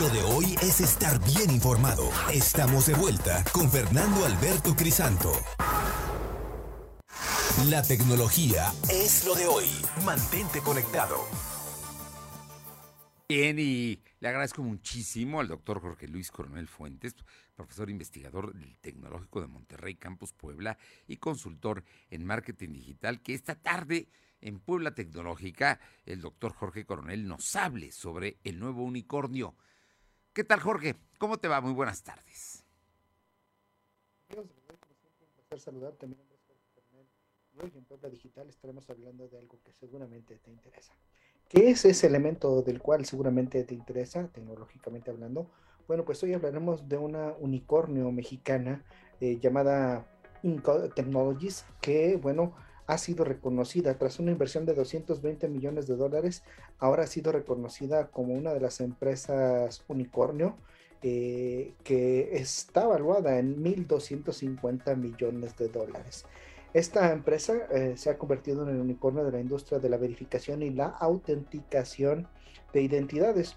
Lo 0.00 0.08
de 0.10 0.22
hoy 0.22 0.56
es 0.60 0.80
estar 0.80 1.18
bien 1.24 1.50
informado. 1.50 2.10
Estamos 2.32 2.86
de 2.86 2.94
vuelta 2.94 3.42
con 3.52 3.70
Fernando 3.70 4.26
Alberto 4.26 4.76
Crisanto. 4.76 5.32
La 7.70 7.82
tecnología 7.82 8.72
es 8.90 9.24
lo 9.24 9.34
de 9.34 9.46
hoy. 9.46 9.66
Mantente 10.04 10.60
conectado. 10.60 11.16
Bien, 13.28 13.58
y 13.58 14.00
le 14.20 14.28
agradezco 14.28 14.62
muchísimo 14.62 15.40
al 15.40 15.48
doctor 15.48 15.80
Jorge 15.80 16.06
Luis 16.06 16.30
Coronel 16.30 16.68
Fuentes, 16.68 17.16
profesor 17.56 17.90
investigador 17.90 18.54
del 18.54 18.78
Tecnológico 18.78 19.40
de 19.40 19.48
Monterrey, 19.48 19.96
Campus 19.96 20.32
Puebla, 20.32 20.78
y 21.08 21.16
consultor 21.16 21.82
en 22.08 22.24
marketing 22.24 22.74
digital, 22.74 23.20
que 23.20 23.34
esta 23.34 23.56
tarde 23.56 24.06
en 24.40 24.60
Puebla 24.60 24.94
Tecnológica, 24.94 25.80
el 26.04 26.20
doctor 26.20 26.52
Jorge 26.52 26.86
Coronel 26.86 27.26
nos 27.26 27.56
hable 27.56 27.90
sobre 27.90 28.38
el 28.44 28.60
nuevo 28.60 28.84
unicornio. 28.84 29.56
¿Qué 30.32 30.44
tal, 30.44 30.60
Jorge? 30.60 30.94
¿Cómo 31.18 31.38
te 31.38 31.48
va? 31.48 31.60
Muy 31.60 31.72
buenas 31.72 32.04
tardes. 32.04 32.62
Un 34.36 34.48
placer 35.34 35.58
saludarte. 35.58 36.06
Hoy 37.58 37.72
en 37.74 37.84
Puebla 37.86 38.08
Digital 38.08 38.48
estaremos 38.48 38.88
hablando 38.88 39.26
de 39.26 39.38
algo 39.38 39.58
que 39.64 39.72
seguramente 39.72 40.38
te 40.38 40.50
interesa. 40.52 40.94
¿Qué 41.48 41.70
es 41.70 41.84
ese 41.84 42.08
elemento 42.08 42.62
del 42.62 42.80
cual 42.80 43.04
seguramente 43.04 43.62
te 43.62 43.72
interesa, 43.72 44.26
tecnológicamente 44.32 45.12
hablando? 45.12 45.46
Bueno, 45.86 46.04
pues 46.04 46.20
hoy 46.24 46.34
hablaremos 46.34 46.88
de 46.88 46.96
una 46.96 47.34
unicornio 47.38 48.10
mexicana 48.10 48.82
eh, 49.20 49.38
llamada 49.40 50.04
Inco 50.42 50.88
Technologies, 50.88 51.64
que, 51.80 52.16
bueno, 52.16 52.52
ha 52.88 52.98
sido 52.98 53.24
reconocida 53.24 53.96
tras 53.96 54.18
una 54.18 54.32
inversión 54.32 54.66
de 54.66 54.74
220 54.74 55.46
millones 55.46 55.86
de 55.86 55.94
dólares, 55.94 56.42
ahora 56.80 57.04
ha 57.04 57.06
sido 57.06 57.30
reconocida 57.30 58.08
como 58.08 58.34
una 58.34 58.52
de 58.52 58.60
las 58.60 58.80
empresas 58.80 59.84
unicornio 59.86 60.56
eh, 61.02 61.74
que 61.84 62.36
está 62.38 62.88
valuada 62.88 63.38
en 63.38 63.62
1.250 63.62 64.96
millones 64.96 65.56
de 65.56 65.68
dólares. 65.68 66.24
Esta 66.74 67.12
empresa 67.12 67.54
eh, 67.72 67.94
se 67.96 68.10
ha 68.10 68.18
convertido 68.18 68.62
en 68.62 68.74
el 68.74 68.80
unicornio 68.80 69.24
de 69.24 69.32
la 69.32 69.40
industria 69.40 69.78
de 69.78 69.88
la 69.88 69.96
verificación 69.96 70.62
y 70.62 70.70
la 70.70 70.86
autenticación 70.86 72.28
de 72.72 72.82
identidades. 72.82 73.56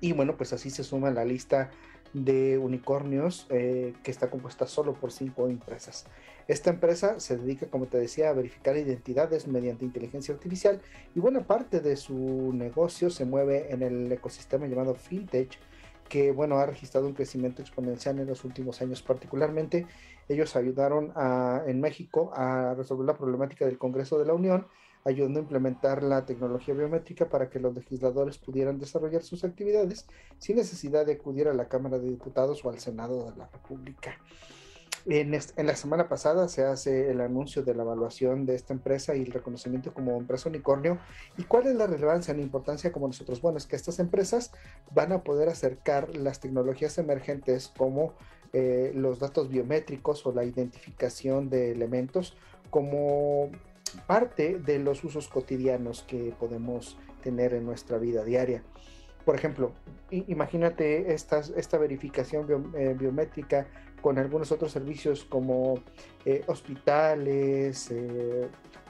Y 0.00 0.12
bueno, 0.12 0.36
pues 0.36 0.52
así 0.52 0.70
se 0.70 0.84
suma 0.84 1.10
la 1.10 1.24
lista 1.24 1.70
de 2.14 2.58
unicornios 2.58 3.46
eh, 3.50 3.92
que 4.02 4.10
está 4.10 4.30
compuesta 4.30 4.66
solo 4.66 4.94
por 4.94 5.12
cinco 5.12 5.48
empresas. 5.48 6.06
Esta 6.46 6.70
empresa 6.70 7.18
se 7.20 7.36
dedica, 7.36 7.66
como 7.66 7.86
te 7.86 7.98
decía, 7.98 8.30
a 8.30 8.32
verificar 8.32 8.76
identidades 8.76 9.48
mediante 9.48 9.84
inteligencia 9.84 10.32
artificial 10.32 10.80
y 11.14 11.20
buena 11.20 11.46
parte 11.46 11.80
de 11.80 11.96
su 11.96 12.52
negocio 12.54 13.10
se 13.10 13.24
mueve 13.24 13.72
en 13.72 13.82
el 13.82 14.10
ecosistema 14.12 14.66
llamado 14.66 14.94
FinTech, 14.94 15.58
que 16.14 16.30
bueno, 16.30 16.58
ha 16.60 16.66
registrado 16.66 17.08
un 17.08 17.12
crecimiento 17.12 17.60
exponencial 17.60 18.20
en 18.20 18.28
los 18.28 18.44
últimos 18.44 18.80
años 18.80 19.02
particularmente 19.02 19.84
ellos 20.28 20.54
ayudaron 20.54 21.12
en 21.66 21.80
México 21.80 22.30
a 22.32 22.72
resolver 22.74 23.04
la 23.04 23.16
problemática 23.16 23.64
del 23.64 23.78
Congreso 23.78 24.16
de 24.16 24.24
la 24.24 24.32
Unión, 24.32 24.68
ayudando 25.04 25.40
a 25.40 25.42
implementar 25.42 26.04
la 26.04 26.24
tecnología 26.24 26.72
biométrica 26.72 27.28
para 27.28 27.50
que 27.50 27.58
los 27.58 27.74
legisladores 27.74 28.38
pudieran 28.38 28.78
desarrollar 28.78 29.24
sus 29.24 29.42
actividades 29.42 30.06
sin 30.38 30.54
necesidad 30.54 31.04
de 31.04 31.14
acudir 31.14 31.48
a 31.48 31.52
la 31.52 31.68
Cámara 31.68 31.98
de 31.98 32.08
Diputados 32.08 32.64
o 32.64 32.70
al 32.70 32.78
Senado 32.78 33.32
de 33.32 33.36
la 33.36 33.48
República. 33.48 34.16
En, 35.06 35.32
la 35.32 35.76
semana 35.76 36.08
pasada 36.08 36.48
se 36.48 36.64
hace 36.64 37.10
el 37.10 37.20
anuncio 37.20 37.62
de 37.62 37.74
la 37.74 37.82
evaluación 37.82 38.46
de 38.46 38.54
esta 38.54 38.72
empresa 38.72 39.14
y 39.14 39.20
el 39.20 39.32
reconocimiento 39.32 39.92
como 39.92 40.16
empresa 40.16 40.48
unicornio. 40.48 40.98
¿Y 41.36 41.42
cuál 41.42 41.66
es 41.66 41.74
la 41.74 41.86
relevancia, 41.86 42.32
la 42.32 42.40
importancia 42.40 42.90
como 42.90 43.06
nosotros? 43.06 43.42
Bueno, 43.42 43.58
es 43.58 43.66
que 43.66 43.76
estas 43.76 43.98
empresas 43.98 44.52
van 44.92 45.12
a 45.12 45.22
poder 45.22 45.50
acercar 45.50 46.16
las 46.16 46.40
tecnologías 46.40 46.96
emergentes 46.96 47.68
como 47.76 48.14
eh, 48.54 48.92
los 48.94 49.18
datos 49.18 49.50
biométricos 49.50 50.24
o 50.24 50.32
la 50.32 50.44
identificación 50.44 51.50
de 51.50 51.72
elementos 51.72 52.34
como 52.70 53.50
parte 54.06 54.58
de 54.58 54.78
los 54.78 55.04
usos 55.04 55.28
cotidianos 55.28 56.02
que 56.02 56.34
podemos 56.40 56.96
tener 57.22 57.52
en 57.52 57.66
nuestra 57.66 57.98
vida 57.98 58.24
diaria. 58.24 58.62
Por 59.26 59.34
ejemplo, 59.34 59.72
imagínate 60.10 61.12
esta 61.14 61.78
verificación 61.78 62.72
eh, 62.76 62.94
biométrica 62.98 63.66
con 64.04 64.18
algunos 64.18 64.52
otros 64.52 64.70
servicios 64.70 65.24
como 65.24 65.78
eh, 66.26 66.44
hospitales, 66.46 67.90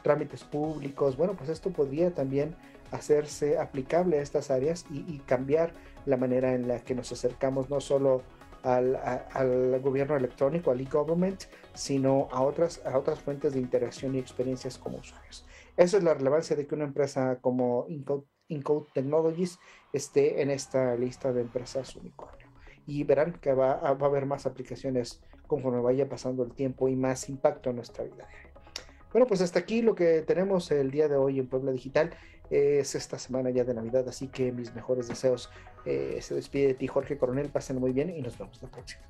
trámites 0.03 0.43
públicos. 0.43 1.17
Bueno, 1.17 1.35
pues 1.37 1.51
esto 1.51 1.71
podría 1.71 2.13
también 2.13 2.57
hacerse 2.91 3.57
aplicable 3.57 4.19
a 4.19 4.23
estas 4.23 4.51
áreas 4.51 4.85
y, 4.91 5.05
y, 5.07 5.21
cambiar 5.21 5.73
la 6.05 6.17
manera 6.17 6.53
en 6.53 6.67
la 6.67 6.81
que 6.81 6.97
nos 6.97 7.13
acercamos 7.13 7.71
no 7.71 7.81
solo 7.81 8.25
al, 8.65 9.81
gobierno 9.81 10.17
electrónico, 10.17 10.73
al 10.73 10.81
e-government, 10.81 11.45
sino 11.75 12.27
a 12.33 12.43
otras, 12.43 12.85
a 12.85 12.99
otras 12.99 13.21
fuentes 13.21 13.55
de 13.55 13.61
interacción 13.61 14.17
y 14.17 14.19
experiencias 14.19 14.79
como 14.79 14.99
usuarios. 14.99 15.47
Esa 15.77 15.99
es 15.99 16.03
la 16.03 16.15
relevancia 16.15 16.57
de 16.57 16.67
que 16.67 16.75
una 16.75 16.87
empresa 16.87 17.39
como 17.41 17.87
Encode, 17.89 18.87
Technologies 18.93 19.61
esté 19.93 20.43
en 20.43 20.51
esta 20.51 20.97
lista 20.97 21.33
de 21.33 21.43
empresas 21.43 21.95
unicornio. 21.95 22.44
Y 22.87 23.05
verán 23.05 23.33
que 23.41 23.53
va, 23.53 23.77
va 23.77 24.07
a 24.07 24.09
haber 24.09 24.27
más 24.27 24.47
aplicaciones 24.47 25.21
conforme 25.47 25.81
vaya 25.81 26.09
pasando 26.09 26.43
el 26.43 26.53
tiempo 26.53 26.89
y 26.89 26.97
más 26.97 27.29
impacto 27.29 27.71
en 27.71 27.77
nuestra 27.77 28.05
vida 28.05 28.27
Bueno, 29.13 29.27
pues 29.27 29.41
hasta 29.41 29.59
aquí 29.59 29.83
lo 29.83 29.95
que 29.95 30.23
tenemos 30.23 30.71
el 30.71 30.91
día 30.91 31.09
de 31.09 31.17
hoy 31.17 31.39
en 31.39 31.47
Puebla 31.47 31.73
Digital. 31.73 32.11
Es 32.51 32.95
esta 32.95 33.19
semana 33.19 33.51
ya 33.51 33.65
de 33.65 33.73
Navidad, 33.73 34.07
así 34.09 34.29
que 34.29 34.53
mis 34.53 34.75
mejores 34.75 35.09
deseos. 35.09 35.51
Eh, 35.87 36.19
se 36.21 36.35
despide 36.35 36.69
de 36.69 36.75
ti, 36.75 36.87
Jorge 36.87 37.17
Coronel. 37.17 37.49
Pasen 37.49 37.79
muy 37.79 37.93
bien 37.93 38.11
y 38.11 38.21
nos 38.21 38.39
vemos 38.39 38.63
la 38.63 38.71
próxima. 38.71 39.03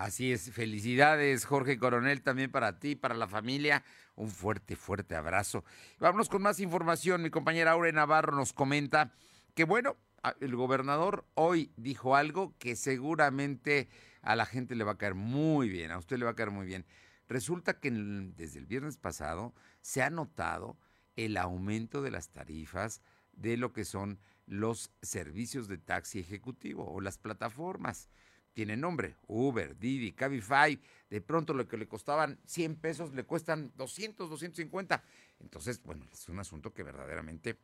Así 0.00 0.32
es, 0.32 0.50
felicidades 0.50 1.44
Jorge 1.44 1.78
Coronel 1.78 2.22
también 2.22 2.50
para 2.50 2.78
ti, 2.78 2.96
para 2.96 3.14
la 3.14 3.28
familia. 3.28 3.84
Un 4.16 4.30
fuerte, 4.30 4.74
fuerte 4.74 5.14
abrazo. 5.14 5.62
Vámonos 5.98 6.30
con 6.30 6.40
más 6.40 6.58
información. 6.58 7.22
Mi 7.22 7.28
compañera 7.28 7.72
Aure 7.72 7.92
Navarro 7.92 8.34
nos 8.34 8.54
comenta 8.54 9.12
que 9.54 9.64
bueno, 9.64 9.96
el 10.40 10.56
gobernador 10.56 11.26
hoy 11.34 11.72
dijo 11.76 12.16
algo 12.16 12.54
que 12.58 12.76
seguramente 12.76 13.88
a 14.22 14.36
la 14.36 14.46
gente 14.46 14.74
le 14.74 14.84
va 14.84 14.92
a 14.92 14.98
caer 14.98 15.14
muy 15.14 15.68
bien, 15.68 15.90
a 15.90 15.98
usted 15.98 16.18
le 16.18 16.24
va 16.24 16.32
a 16.32 16.36
caer 16.36 16.50
muy 16.50 16.66
bien. 16.66 16.86
Resulta 17.28 17.78
que 17.78 17.90
desde 17.90 18.58
el 18.58 18.66
viernes 18.66 18.96
pasado 18.96 19.54
se 19.80 20.02
ha 20.02 20.10
notado 20.10 20.76
el 21.16 21.36
aumento 21.36 22.02
de 22.02 22.10
las 22.10 22.30
tarifas 22.30 23.02
de 23.32 23.56
lo 23.56 23.72
que 23.72 23.84
son 23.84 24.18
los 24.46 24.90
servicios 25.00 25.68
de 25.68 25.78
taxi 25.78 26.18
ejecutivo 26.18 26.90
o 26.90 27.00
las 27.00 27.18
plataformas. 27.18 28.08
Tienen 28.52 28.80
nombre, 28.80 29.16
Uber, 29.28 29.78
Didi, 29.78 30.12
Cabify. 30.12 30.80
De 31.08 31.20
pronto 31.20 31.54
lo 31.54 31.68
que 31.68 31.76
le 31.76 31.86
costaban 31.86 32.40
100 32.46 32.76
pesos 32.76 33.14
le 33.14 33.24
cuestan 33.24 33.72
200, 33.76 34.28
250. 34.28 35.04
Entonces, 35.38 35.80
bueno, 35.82 36.06
es 36.12 36.28
un 36.28 36.40
asunto 36.40 36.74
que 36.74 36.82
verdaderamente 36.82 37.60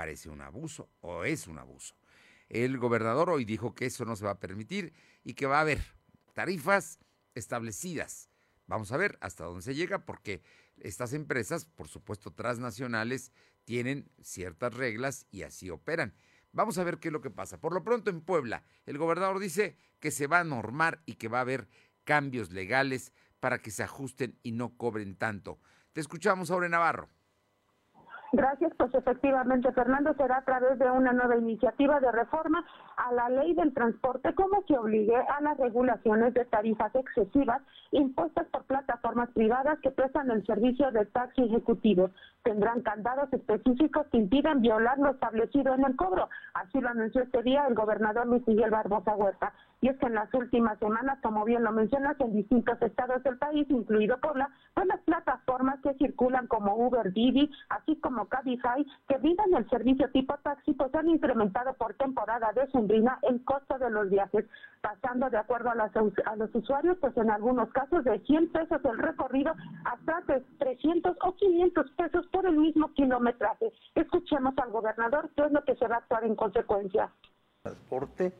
parece 0.00 0.30
un 0.30 0.40
abuso 0.40 0.88
o 1.02 1.24
es 1.24 1.46
un 1.46 1.58
abuso. 1.58 1.94
El 2.48 2.78
gobernador 2.78 3.28
hoy 3.28 3.44
dijo 3.44 3.74
que 3.74 3.84
eso 3.84 4.06
no 4.06 4.16
se 4.16 4.24
va 4.24 4.30
a 4.30 4.40
permitir 4.40 4.94
y 5.24 5.34
que 5.34 5.44
va 5.44 5.58
a 5.58 5.60
haber 5.60 5.84
tarifas 6.32 6.98
establecidas 7.34 8.30
Vamos 8.66 8.92
a 8.92 8.96
ver 8.96 9.18
hasta 9.20 9.44
dónde 9.44 9.62
se 9.62 9.74
llega, 9.74 10.06
porque 10.06 10.42
estas 10.78 11.12
empresas, 11.12 11.66
por 11.66 11.88
supuesto 11.88 12.30
transnacionales, 12.30 13.32
tienen 13.64 14.08
ciertas 14.22 14.72
reglas 14.72 15.26
y 15.30 15.42
así 15.42 15.68
operan. 15.68 16.14
Vamos 16.52 16.78
a 16.78 16.84
ver 16.84 16.98
qué 16.98 17.08
es 17.08 17.12
lo 17.12 17.20
que 17.20 17.30
pasa. 17.30 17.60
Por 17.60 17.74
lo 17.74 17.82
pronto 17.82 18.10
en 18.10 18.22
Puebla, 18.22 18.62
el 18.86 18.96
gobernador 18.96 19.38
dice 19.38 19.76
que 19.98 20.10
se 20.10 20.28
va 20.28 20.38
a 20.38 20.44
normar 20.44 21.02
y 21.04 21.16
que 21.16 21.26
va 21.26 21.38
a 21.38 21.42
haber 21.42 21.68
cambios 22.04 22.52
legales 22.52 23.12
para 23.40 23.60
que 23.60 23.72
se 23.72 23.82
ajusten 23.82 24.38
y 24.44 24.52
no 24.52 24.76
cobren 24.76 25.16
tanto. 25.16 25.58
Te 25.92 26.00
escuchamos 26.00 26.48
en 26.48 26.70
Navarro. 26.70 27.10
Gracias, 28.32 28.72
pues 28.76 28.94
efectivamente, 28.94 29.72
Fernando, 29.72 30.14
será 30.14 30.38
a 30.38 30.44
través 30.44 30.78
de 30.78 30.88
una 30.88 31.12
nueva 31.12 31.36
iniciativa 31.36 31.98
de 31.98 32.12
reforma 32.12 32.64
a 33.00 33.12
la 33.12 33.28
ley 33.30 33.54
del 33.54 33.72
transporte 33.72 34.34
como 34.34 34.64
que 34.66 34.76
obligue 34.76 35.16
a 35.16 35.40
las 35.40 35.56
regulaciones 35.56 36.34
de 36.34 36.44
tarifas 36.44 36.94
excesivas 36.94 37.62
impuestas 37.92 38.46
por 38.48 38.64
plataformas 38.64 39.30
privadas 39.30 39.78
que 39.80 39.90
prestan 39.90 40.30
el 40.30 40.44
servicio 40.46 40.90
de 40.92 41.06
taxi 41.06 41.42
ejecutivo. 41.42 42.10
Tendrán 42.42 42.82
candados 42.82 43.32
específicos 43.32 44.06
que 44.08 44.18
impiden 44.18 44.60
violar 44.60 44.98
lo 44.98 45.10
establecido 45.10 45.74
en 45.74 45.84
el 45.84 45.96
cobro. 45.96 46.28
Así 46.54 46.80
lo 46.80 46.88
anunció 46.88 47.22
este 47.22 47.42
día 47.42 47.66
el 47.66 47.74
gobernador 47.74 48.26
Luis 48.26 48.46
Miguel 48.46 48.70
Barbosa 48.70 49.16
Huerta. 49.16 49.52
Y 49.80 49.88
es 49.88 49.96
que 49.96 50.06
en 50.06 50.14
las 50.14 50.32
últimas 50.34 50.78
semanas, 50.78 51.18
como 51.22 51.44
bien 51.44 51.64
lo 51.64 51.72
mencionas, 51.72 52.20
en 52.20 52.34
distintos 52.34 52.80
estados 52.82 53.22
del 53.22 53.38
país, 53.38 53.66
incluido 53.70 54.18
Puebla, 54.18 54.50
pues 54.74 54.86
las 54.86 55.00
plataformas 55.00 55.80
que 55.80 55.94
circulan 55.94 56.46
como 56.48 56.76
Uber, 56.76 57.12
Didi, 57.12 57.50
así 57.70 57.96
como 57.96 58.26
Cabify, 58.26 58.86
que 59.08 59.16
brindan 59.16 59.54
el 59.54 59.68
servicio 59.70 60.10
tipo 60.10 60.36
taxi, 60.42 60.74
pues 60.74 60.94
han 60.94 61.08
incrementado 61.08 61.72
por 61.74 61.94
temporada 61.94 62.52
de 62.52 62.70
el 62.94 63.44
costo 63.44 63.78
de 63.78 63.90
los 63.90 64.10
viajes, 64.10 64.44
pasando 64.80 65.30
de 65.30 65.38
acuerdo 65.38 65.70
a, 65.70 65.90
a 66.30 66.36
los 66.36 66.54
usuarios, 66.54 66.96
pues 67.00 67.16
en 67.16 67.30
algunos 67.30 67.70
casos 67.72 68.04
de 68.04 68.18
100 68.20 68.52
pesos 68.52 68.80
el 68.84 68.98
recorrido 68.98 69.52
hasta 69.84 70.20
de 70.32 70.40
300 70.58 71.16
o 71.22 71.34
500 71.34 71.90
pesos 71.92 72.26
por 72.28 72.46
el 72.46 72.56
mismo 72.56 72.92
kilometraje. 72.94 73.72
Escuchemos 73.94 74.54
al 74.58 74.70
gobernador 74.70 75.30
qué 75.36 75.46
es 75.46 75.52
lo 75.52 75.64
que 75.64 75.76
se 75.76 75.86
va 75.86 75.96
a 75.96 75.98
actuar 75.98 76.24
en 76.24 76.34
consecuencia. 76.34 77.10
Transporte 77.62 78.32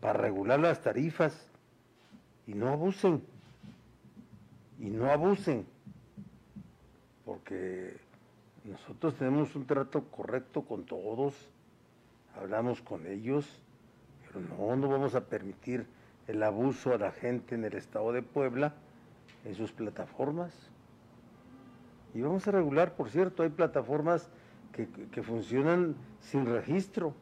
para 0.00 0.14
regular 0.14 0.60
las 0.60 0.80
tarifas. 0.80 1.50
Y 2.46 2.54
no 2.54 2.68
abusen, 2.68 3.22
y 4.78 4.88
no 4.88 5.10
abusen, 5.10 5.66
porque 7.26 7.94
nosotros 8.64 9.16
tenemos 9.16 9.54
un 9.54 9.66
trato 9.66 10.04
correcto 10.04 10.62
con 10.62 10.86
todos, 10.86 11.34
hablamos 12.34 12.80
con 12.80 13.06
ellos, 13.06 13.46
pero 14.32 14.40
no, 14.40 14.76
no 14.76 14.88
vamos 14.88 15.14
a 15.14 15.22
permitir 15.22 15.86
el 16.26 16.42
abuso 16.42 16.92
a 16.92 16.98
la 16.98 17.10
gente 17.10 17.54
en 17.54 17.64
el 17.64 17.74
estado 17.74 18.12
de 18.12 18.22
Puebla 18.22 18.74
en 19.44 19.54
sus 19.54 19.72
plataformas. 19.72 20.52
Y 22.14 22.20
vamos 22.20 22.46
a 22.48 22.50
regular, 22.50 22.94
por 22.94 23.10
cierto, 23.10 23.42
hay 23.42 23.48
plataformas 23.50 24.28
que, 24.72 24.88
que 24.88 25.22
funcionan 25.22 25.96
sin 26.20 26.46
registro. 26.46 27.14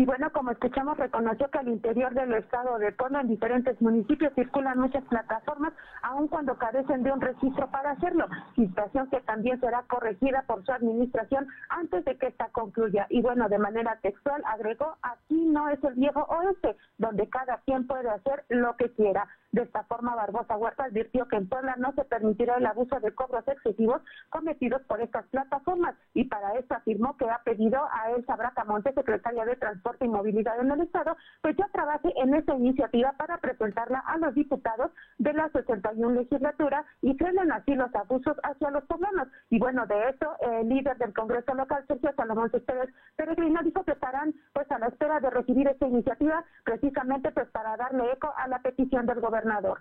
Y 0.00 0.06
bueno, 0.06 0.32
como 0.32 0.50
escuchamos, 0.50 0.96
reconoció 0.96 1.50
que 1.50 1.58
al 1.58 1.68
interior 1.68 2.14
del 2.14 2.32
estado 2.32 2.78
de 2.78 2.90
Puebla, 2.90 3.20
en 3.20 3.28
diferentes 3.28 3.78
municipios, 3.82 4.32
circulan 4.34 4.78
muchas 4.78 5.04
plataformas, 5.04 5.74
aun 6.00 6.26
cuando 6.26 6.56
carecen 6.56 7.02
de 7.02 7.12
un 7.12 7.20
registro 7.20 7.70
para 7.70 7.90
hacerlo, 7.90 8.26
situación 8.56 9.10
que 9.10 9.20
también 9.20 9.60
será 9.60 9.82
corregida 9.90 10.42
por 10.46 10.64
su 10.64 10.72
administración 10.72 11.46
antes 11.68 12.02
de 12.06 12.16
que 12.16 12.28
esta 12.28 12.48
concluya. 12.48 13.08
Y 13.10 13.20
bueno, 13.20 13.50
de 13.50 13.58
manera 13.58 13.98
textual 14.00 14.42
agregó, 14.46 14.96
aquí 15.02 15.44
no 15.44 15.68
es 15.68 15.84
el 15.84 15.92
viejo 15.96 16.22
oeste, 16.30 16.78
donde 16.96 17.28
cada 17.28 17.58
quien 17.66 17.86
puede 17.86 18.08
hacer 18.08 18.46
lo 18.48 18.76
que 18.76 18.90
quiera. 18.92 19.28
De 19.52 19.62
esta 19.62 19.82
forma, 19.84 20.14
Barbosa 20.14 20.56
Huerta 20.56 20.84
advirtió 20.84 21.26
que 21.26 21.36
en 21.36 21.48
Puebla 21.48 21.74
no 21.76 21.92
se 21.92 22.04
permitirá 22.04 22.56
el 22.56 22.66
abuso 22.66 23.00
de 23.00 23.12
cobros 23.12 23.46
excesivos 23.48 24.00
cometidos 24.28 24.80
por 24.82 25.00
estas 25.00 25.26
plataformas 25.26 25.96
y 26.14 26.24
para 26.24 26.54
esto 26.54 26.74
afirmó 26.74 27.16
que 27.16 27.28
ha 27.28 27.42
pedido 27.42 27.80
a 27.90 28.10
Elsa 28.12 28.36
Bracamonte, 28.36 28.92
secretaria 28.92 29.44
de 29.44 29.56
Transporte 29.56 30.04
y 30.04 30.08
Movilidad 30.08 30.60
en 30.60 30.70
el 30.70 30.80
Estado, 30.82 31.16
pues 31.42 31.56
ya 31.56 31.66
trabaje 31.72 32.12
en 32.16 32.34
esta 32.34 32.54
iniciativa 32.54 33.12
para 33.12 33.38
presentarla 33.38 33.98
a 34.06 34.18
los 34.18 34.34
diputados 34.34 34.92
de 35.18 35.32
la 35.32 35.48
61 35.50 36.20
legislatura 36.20 36.84
y 37.02 37.14
frenen 37.14 37.50
así 37.50 37.74
los 37.74 37.92
abusos 37.94 38.36
hacia 38.44 38.70
los 38.70 38.84
poblanos. 38.84 39.28
Y 39.48 39.58
bueno, 39.58 39.86
de 39.86 40.10
eso, 40.10 40.36
el 40.42 40.68
líder 40.68 40.96
del 40.98 41.12
Congreso 41.12 41.54
local, 41.54 41.84
Sergio 41.88 42.12
Salomón 42.16 42.50
Céspedes 42.50 42.90
Peregrino, 43.16 43.62
dijo 43.62 43.84
que 43.84 43.92
estarán 43.92 44.32
pues 44.52 44.70
a 44.70 44.78
la 44.78 44.86
espera 44.86 45.18
de 45.20 45.30
recibir 45.30 45.66
esta 45.66 45.86
iniciativa 45.86 46.44
precisamente 46.64 47.32
pues 47.32 47.48
para 47.48 47.76
darle 47.76 48.12
eco 48.12 48.32
a 48.36 48.48
la 48.48 48.60
petición 48.60 49.06
del 49.06 49.20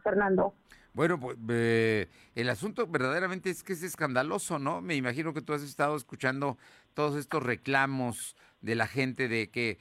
Fernando. 0.04 0.56
Bueno, 0.94 1.20
pues 1.20 2.08
el 2.36 2.50
asunto 2.50 2.88
verdaderamente 2.88 3.50
es 3.50 3.64
que 3.64 3.74
es 3.74 3.84
escandaloso, 3.84 4.60
¿no? 4.60 4.82
Me 4.82 4.96
imagino 4.96 5.34
que 5.34 5.42
tú 5.42 5.54
has 5.54 5.62
estado 5.62 5.96
escuchando 5.96 6.58
todos 6.94 7.16
estos 7.16 7.44
reclamos 7.44 8.36
de 8.62 8.76
la 8.76 8.88
gente 8.88 9.28
de 9.28 9.50
que 9.50 9.80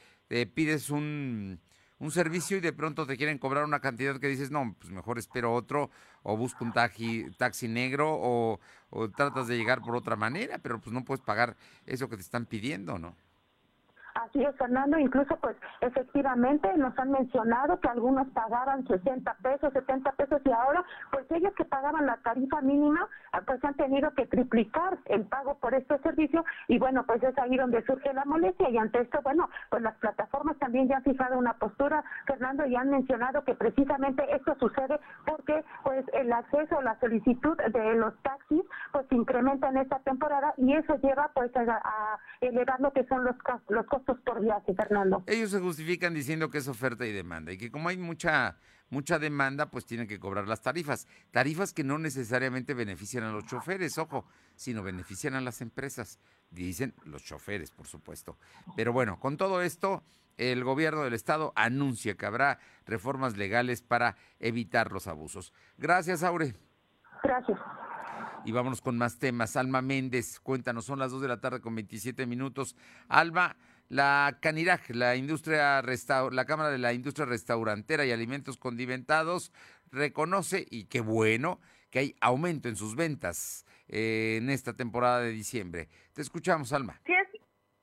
pides 0.55 0.91
un, 0.91 1.61
un, 1.99 2.11
servicio 2.11 2.59
y 2.59 2.61
de 2.61 2.73
pronto 2.73 3.07
te 3.07 3.17
quieren 3.17 3.39
cobrar 3.39 3.65
una 3.65 3.81
cantidad 3.81 4.21
que 4.21 4.29
dices, 4.29 4.51
no, 4.51 4.77
pues 4.79 4.93
mejor 4.93 5.19
espero 5.19 5.55
otro, 5.55 5.91
o 6.23 6.37
busco 6.37 6.65
un 6.65 6.73
taxi, 6.73 7.27
taxi 7.39 7.69
negro, 7.69 8.11
o, 8.13 8.61
o 8.91 9.11
tratas 9.11 9.49
de 9.49 9.57
llegar 9.57 9.81
por 9.81 9.97
otra 9.97 10.17
manera, 10.17 10.59
pero 10.59 10.81
pues 10.81 10.93
no 10.93 11.05
puedes 11.05 11.25
pagar 11.25 11.57
eso 11.87 12.09
que 12.09 12.17
te 12.17 12.23
están 12.23 12.45
pidiendo, 12.45 12.99
¿no? 12.99 13.17
Así 14.25 14.43
es, 14.43 14.55
Fernando. 14.57 14.99
Incluso, 14.99 15.37
pues, 15.37 15.57
efectivamente 15.81 16.77
nos 16.77 16.99
han 16.99 17.13
mencionado 17.13 17.79
que 17.79 17.89
algunos 17.89 18.27
pagaban 18.29 18.85
60 18.87 19.37
pesos, 19.43 19.73
70 19.73 20.11
pesos 20.13 20.41
y 20.45 20.51
ahora, 20.51 20.85
pues, 21.13 21.31
ellos 21.31 21.55
que 21.55 21.65
pagaban 21.65 22.07
la 22.07 22.17
tarifa 22.17 22.61
mínima, 22.61 23.09
ah, 23.33 23.43
pues, 23.47 23.65
han 23.65 23.75
tenido 23.75 24.13
que 24.15 24.27
triplicar 24.27 24.99
el 25.05 25.25
pago 25.27 25.55
por 25.59 25.75
este 25.75 25.99
servicio 25.99 26.45
y, 26.67 26.79
bueno, 26.81 27.05
pues, 27.07 27.23
es 27.23 27.39
ahí 27.39 27.57
donde 27.57 27.85
surge 27.85 28.13
la 28.13 28.25
molestia 28.25 28.69
y 28.71 28.79
ante 28.79 29.03
esto, 29.03 29.21
bueno, 29.23 29.49
pues, 29.71 29.83
las 29.83 29.95
plataformas 29.99 30.59
también 30.59 30.89
ya 30.89 30.97
han 30.97 31.05
fijado 31.05 31.39
una 31.39 31.55
postura, 31.55 32.03
Fernando, 32.27 32.67
y 32.67 32.75
han 32.75 32.91
mencionado 32.91 33.45
que 33.45 33.55
precisamente 33.55 34.25
esto 34.35 34.57
sucede 34.59 34.99
porque, 35.27 35.65
pues, 35.85 36.05
el 36.15 36.33
acceso, 36.33 36.83
la 36.83 36.99
solicitud 36.99 37.57
de 37.57 37.95
los 37.95 38.17
taxis, 38.23 38.65
pues, 38.91 39.07
incrementa 39.11 39.69
en 39.69 39.77
esta 39.77 40.01
temporada 40.01 40.55
y 40.57 40.73
eso 40.75 40.97
lleva, 40.97 41.31
pues, 41.35 41.53
a, 41.57 42.19
elevar 42.41 42.81
lo 42.81 42.93
que 42.93 43.05
son 43.05 43.25
los, 43.25 43.37
los 43.69 43.87
costos 43.87 44.08
por 44.25 44.41
viaje, 44.41 44.75
Fernando. 44.75 45.23
Ellos 45.27 45.51
se 45.51 45.61
justifican 45.61 46.15
diciendo 46.15 46.51
que 46.51 46.59
es 46.59 46.69
oferta 46.69 47.07
y 47.07 47.13
demanda 47.13 47.53
y 47.53 47.59
que 47.59 47.71
como 47.71 47.89
hay 47.89 47.99
mucha 47.99 48.57
mucha 48.91 49.19
demanda, 49.19 49.71
pues 49.71 49.85
tienen 49.85 50.07
que 50.07 50.19
cobrar 50.19 50.49
las 50.49 50.63
tarifas. 50.63 51.07
Tarifas 51.31 51.73
que 51.73 51.85
no 51.85 51.99
necesariamente 51.99 52.75
benefician 52.75 53.25
a 53.25 53.33
los 53.33 53.45
choferes, 53.45 53.99
ojo, 53.99 54.27
sino 54.57 54.83
benefician 54.83 55.35
a 55.35 55.41
las 55.41 55.61
empresas. 55.61 56.19
Dicen 56.51 56.95
los 57.05 57.23
choferes, 57.25 57.71
por 57.71 57.87
supuesto. 57.87 58.39
Pero 58.77 58.93
bueno, 58.93 59.21
con 59.21 59.37
todo 59.37 59.63
esto, 59.63 60.03
el 60.37 60.65
gobierno 60.65 61.03
del 61.03 61.15
estado 61.15 61.53
anuncia 61.57 62.17
que 62.17 62.27
habrá 62.27 62.59
reformas 62.87 63.37
legales 63.37 63.83
para 63.83 64.17
evitar 64.39 64.93
los 64.93 65.07
abusos. 65.07 65.53
Gracias, 65.77 66.23
Aure. 66.23 66.55
Gracias. 67.23 67.59
Y 68.45 68.53
vámonos 68.53 68.81
con 68.81 68.97
más 68.97 69.19
temas. 69.19 69.57
Alma 69.57 69.83
Méndez, 69.83 70.41
cuéntanos, 70.41 70.87
son 70.87 70.99
las 70.99 71.11
2 71.11 71.23
de 71.23 71.29
la 71.29 71.41
tarde 71.41 71.61
con 71.61 71.75
27 71.75 72.25
minutos. 72.27 72.77
Alma, 73.09 73.57
la 73.89 74.39
Canirac, 74.41 74.91
la 74.91 75.17
industria 75.17 75.83
la 75.83 76.45
Cámara 76.45 76.71
de 76.71 76.79
la 76.79 76.93
Industria 76.93 77.27
Restaurantera 77.27 78.05
y 78.05 78.13
Alimentos 78.13 78.57
Condimentados, 78.57 79.53
reconoce, 79.91 80.67
y 80.71 80.85
qué 80.85 81.01
bueno, 81.01 81.61
que 81.91 81.99
hay 82.01 82.17
aumento 82.21 82.69
en 82.69 82.77
sus 82.77 82.95
ventas 82.97 83.65
eh, 83.89 84.39
en 84.41 84.51
esta 84.51 84.75
temporada 84.75 85.21
de 85.21 85.31
diciembre. 85.31 85.89
Te 86.13 86.23
escuchamos, 86.23 86.73
Alma. 86.73 87.01
Sí, 87.07 87.13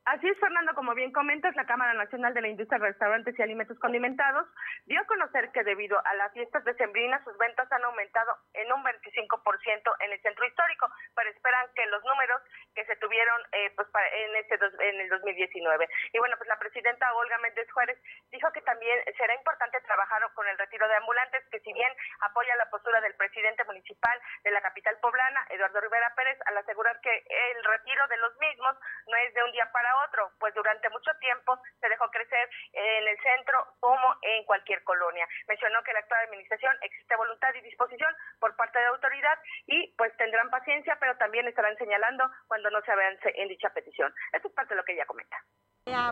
Así 0.05 0.29
es, 0.29 0.37
Fernando, 0.39 0.75
como 0.75 0.93
bien 0.93 1.11
comentas, 1.11 1.55
la 1.55 1.65
Cámara 1.65 1.93
Nacional 1.93 2.31
de 2.35 2.41
la 2.41 2.47
Industria 2.47 2.77
de 2.77 2.93
Restaurantes 2.93 3.33
y 3.39 3.41
Alimentos 3.41 3.79
Condimentados 3.79 4.45
dio 4.85 5.01
a 5.01 5.05
conocer 5.05 5.51
que 5.51 5.63
debido 5.63 5.97
a 6.05 6.13
las 6.13 6.31
fiestas 6.31 6.63
decembrinas 6.63 7.23
sus 7.23 7.35
ventas 7.39 7.65
han 7.71 7.83
aumentado 7.83 8.37
en 8.53 8.71
un 8.71 8.83
25% 8.85 9.95
en 10.01 10.11
el 10.13 10.21
centro 10.21 10.45
histórico, 10.45 10.87
pero 11.15 11.31
esperan 11.31 11.65
que 11.73 11.87
los 11.87 12.03
números 12.03 12.39
que 12.75 12.85
se 12.85 12.95
tuvieron 12.97 13.41
eh, 13.51 13.73
pues 13.75 13.87
en 14.13 14.35
este 14.35 14.59
en 14.61 15.01
el 15.01 15.09
2019. 15.09 15.89
Y 16.13 16.19
bueno, 16.19 16.37
pues 16.37 16.49
la 16.49 16.59
presidenta 16.59 17.11
Olga 17.15 17.39
Méndez 17.39 17.71
Juárez 17.71 17.97
dijo 18.29 18.51
que 18.51 18.61
también 18.61 18.99
será 19.17 19.33
importante 19.33 19.81
trabajar 19.81 20.21
con 20.35 20.47
el 20.47 20.57
retiro 20.59 20.87
de 20.87 20.97
ambulantes, 20.97 21.43
que 21.49 21.61
si 21.61 21.73
bien 21.73 21.91
apoya 22.21 22.55
la 22.57 22.69
postura 22.69 23.01
del 23.01 23.15
presidente 23.15 23.63
municipal 23.63 24.21
de 24.43 24.51
la 24.51 24.61
capital 24.61 24.99
poblana, 25.01 25.47
Eduardo 25.49 25.81
Rivera 25.81 26.13
Pérez, 26.15 26.37
al 26.45 26.57
asegurar 26.57 26.99
que 27.01 27.25
el 27.25 27.63
retiro 27.63 28.07
de 28.07 28.17
los 28.17 28.37
mismos 28.37 28.77
no 29.07 29.17
es 29.17 29.33
de 29.33 29.43
un 29.43 29.51
día 29.51 29.67
para 29.71 29.94
otro, 30.05 30.31
pues 30.39 30.53
durante 30.53 30.89
mucho 30.89 31.11
tiempo 31.19 31.59
se 31.79 31.89
dejó 31.89 32.09
crecer 32.09 32.49
en 32.73 33.07
el 33.07 33.17
centro 33.19 33.65
como 33.79 34.15
en 34.21 34.43
cualquier 34.45 34.83
colonia. 34.83 35.27
Mencionó 35.47 35.81
que 35.83 35.93
la 35.93 35.99
actual 35.99 36.25
administración 36.25 36.75
existe 36.81 37.15
voluntad 37.15 37.53
y 37.55 37.61
disposición 37.61 38.13
por 38.39 38.55
parte 38.55 38.79
de 38.79 38.85
la 38.85 38.91
autoridad 38.91 39.39
y 39.67 39.93
pues 39.97 40.15
tendrán 40.17 40.49
paciencia, 40.49 40.97
pero 40.99 41.17
también 41.17 41.47
estarán 41.47 41.77
señalando 41.77 42.29
cuando 42.47 42.69
no 42.69 42.81
se 42.81 42.91
avance 42.91 43.31
en 43.35 43.47
dicha 43.47 43.69
petición. 43.69 44.13
Esto 44.33 44.47
es 44.47 44.53
parte 44.53 44.73
de 44.73 44.77
lo 44.77 44.83
que 44.83 44.93
ella 44.93 45.05
comenta. 45.05 45.37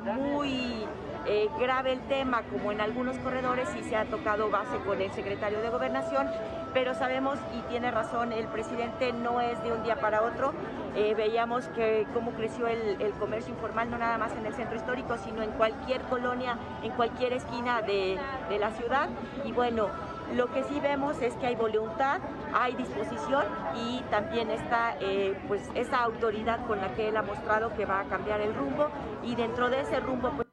Muy 0.02 0.88
eh, 1.26 1.50
grave 1.60 1.94
el 1.94 2.02
tema, 2.08 2.44
como 2.44 2.72
en 2.72 2.82
algunos 2.82 3.18
corredores, 3.20 3.70
y 3.76 3.84
se 3.84 3.96
ha 3.96 4.06
tocado 4.06 4.50
base 4.50 4.78
con 4.86 5.02
el 5.02 5.12
secretario 5.12 5.62
de 5.62 5.70
Gobernación, 5.70 6.30
pero 6.74 6.94
sabemos, 6.94 7.40
y 7.56 7.62
tiene 7.70 7.92
razón, 7.92 8.32
el 8.34 8.48
presidente 8.48 9.14
no 9.14 9.42
es 9.42 9.62
de 9.64 9.72
un 9.72 9.84
día 9.84 10.00
para 10.00 10.24
otro. 10.24 10.54
Eh, 10.96 11.14
veíamos 11.16 11.68
que 11.70 12.06
cómo 12.14 12.32
creció 12.32 12.68
el, 12.68 13.14
comercio 13.20 13.54
informal, 13.54 13.90
no 13.90 13.98
nada 13.98 14.18
más 14.18 14.32
en 14.34 14.46
el 14.46 14.54
centro 14.54 14.76
histórico, 14.76 15.18
sino 15.18 15.42
en 15.44 15.52
cualquier 15.52 16.02
colonia, 16.04 16.58
en 16.82 16.92
cualquier 16.92 17.34
esquina 17.34 17.82
de, 17.82 18.18
de 18.50 18.60
la 18.60 18.72
ciudad. 18.72 19.10
Y 19.46 19.52
bueno, 19.52 19.90
lo 20.34 20.52
que 20.52 20.64
sí 20.64 20.80
vemos 20.80 21.22
es 21.22 21.36
que 21.36 21.46
hay 21.46 21.56
voluntad, 21.56 22.20
hay 22.54 22.74
disposición 22.76 23.46
y 23.76 24.02
también 24.10 24.50
está 24.50 24.96
eh, 25.00 25.40
pues 25.48 25.70
esa 25.76 26.02
autoridad 26.02 26.66
con 26.66 26.82
la 26.82 26.94
que 26.96 27.10
él 27.10 27.18
ha 27.18 27.22
mostrado 27.22 27.76
que 27.76 27.86
va 27.86 28.00
a 28.00 28.04
cambiar 28.06 28.42
el 28.42 28.56
rumbo 28.56 28.90
y 29.22 29.36
dentro 29.36 29.70
de 29.70 29.82
ese 29.82 30.00
rumbo 30.00 30.32
pues... 30.32 30.48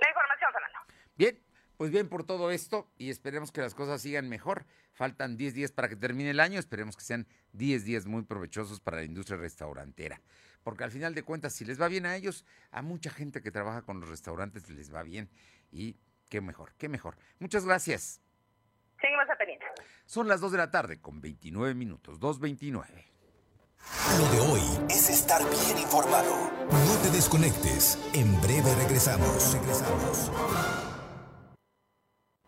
La 0.00 0.08
información, 0.08 0.52
Fernando. 0.52 0.78
Bien, 1.16 1.38
pues 1.76 1.90
bien 1.90 2.08
por 2.08 2.24
todo 2.24 2.50
esto 2.50 2.90
y 2.98 3.10
esperemos 3.10 3.52
que 3.52 3.60
las 3.60 3.74
cosas 3.74 4.02
sigan 4.02 4.28
mejor. 4.28 4.66
Faltan 4.92 5.36
10 5.36 5.54
días 5.54 5.72
para 5.72 5.88
que 5.88 5.96
termine 5.96 6.30
el 6.30 6.40
año, 6.40 6.58
esperemos 6.58 6.96
que 6.96 7.04
sean 7.04 7.26
10 7.52 7.84
días 7.84 8.06
muy 8.06 8.22
provechosos 8.22 8.80
para 8.80 8.98
la 8.98 9.04
industria 9.04 9.38
restaurantera. 9.38 10.20
Porque 10.62 10.84
al 10.84 10.90
final 10.90 11.14
de 11.14 11.22
cuentas, 11.22 11.52
si 11.52 11.64
les 11.64 11.80
va 11.80 11.88
bien 11.88 12.06
a 12.06 12.14
ellos, 12.14 12.44
a 12.70 12.82
mucha 12.82 13.10
gente 13.10 13.42
que 13.42 13.50
trabaja 13.50 13.82
con 13.82 14.00
los 14.00 14.08
restaurantes 14.08 14.68
les 14.70 14.94
va 14.94 15.02
bien. 15.02 15.28
Y 15.70 15.96
Qué 16.32 16.40
mejor, 16.40 16.72
qué 16.78 16.88
mejor. 16.88 17.18
Muchas 17.40 17.66
gracias. 17.66 18.22
Seguimos 19.02 19.28
a 19.28 19.36
pendiente. 19.36 19.66
Son 20.06 20.26
las 20.26 20.40
2 20.40 20.52
de 20.52 20.56
la 20.56 20.70
tarde 20.70 20.98
con 20.98 21.20
29 21.20 21.74
minutos, 21.74 22.18
2.29. 22.20 22.86
Lo 24.18 24.28
de 24.30 24.40
hoy 24.40 24.62
es 24.88 25.10
estar 25.10 25.42
bien 25.42 25.76
informado. 25.76 26.50
No 26.70 26.96
te 27.02 27.10
desconectes. 27.10 27.98
En 28.14 28.40
breve 28.40 28.74
regresamos. 28.76 29.52
Regresamos. 29.52 30.91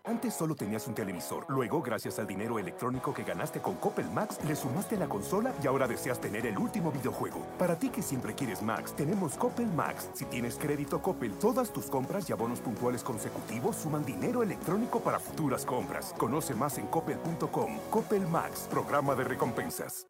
Antes 0.06 0.34
solo 0.34 0.54
tenías 0.54 0.86
un 0.86 0.94
televisor. 0.94 1.46
Luego, 1.48 1.80
gracias 1.80 2.18
al 2.18 2.26
dinero 2.26 2.58
electrónico 2.58 3.14
que 3.14 3.24
ganaste 3.24 3.60
con 3.60 3.76
Coppel 3.76 4.10
Max, 4.10 4.38
le 4.46 4.54
sumaste 4.54 4.98
la 4.98 5.08
consola 5.08 5.54
y 5.62 5.66
ahora 5.66 5.88
deseas 5.88 6.20
tener 6.20 6.44
el 6.44 6.58
último 6.58 6.92
videojuego. 6.92 7.40
Para 7.58 7.78
ti 7.78 7.88
que 7.88 8.02
siempre 8.02 8.34
quieres 8.34 8.60
Max, 8.60 8.92
tenemos 8.94 9.34
Coppel 9.38 9.68
Max. 9.68 10.10
Si 10.12 10.26
tienes 10.26 10.56
crédito 10.56 11.00
Coppel, 11.00 11.32
todas 11.38 11.72
tus 11.72 11.86
compras 11.86 12.28
y 12.28 12.34
abonos 12.34 12.60
puntuales 12.60 13.02
consecutivos 13.02 13.76
suman 13.76 14.04
dinero 14.04 14.42
electrónico 14.42 15.00
para 15.00 15.18
futuras 15.18 15.64
compras. 15.64 16.14
Conoce 16.18 16.54
más 16.54 16.76
en 16.76 16.86
coppel.com. 16.88 17.78
Coppel 17.90 18.26
Max, 18.28 18.68
programa 18.70 19.14
de 19.14 19.24
recompensas. 19.24 20.06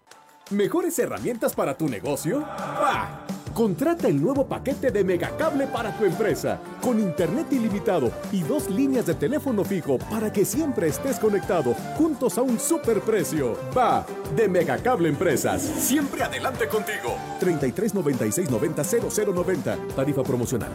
¿Mejores 0.50 0.98
herramientas 0.98 1.54
para 1.54 1.74
tu 1.74 1.88
negocio? 1.88 2.40
¡Bah! 2.40 3.24
Contrata 3.54 4.08
el 4.08 4.20
nuevo 4.20 4.46
paquete 4.46 4.90
de 4.90 5.02
Megacable 5.02 5.66
para 5.66 5.96
tu 5.96 6.04
empresa, 6.04 6.60
con 6.82 7.00
internet 7.00 7.46
ilimitado 7.50 8.12
y 8.30 8.42
dos 8.42 8.68
líneas 8.68 9.06
de 9.06 9.14
teléfono 9.14 9.64
fijo 9.64 9.96
para 10.10 10.30
que 10.30 10.44
siempre 10.44 10.88
estés 10.88 11.18
conectado, 11.18 11.72
juntos 11.96 12.36
a 12.36 12.42
un 12.42 12.58
superprecio. 12.58 13.56
Va, 13.74 14.04
de 14.36 14.46
Megacable 14.46 15.08
Empresas. 15.08 15.62
Siempre 15.62 16.22
adelante 16.22 16.68
contigo. 16.68 17.16
33 17.40 17.94
96 17.94 18.50
90 18.50 18.82
0090. 18.84 19.78
Tarifa 19.96 20.22
promocional. 20.22 20.72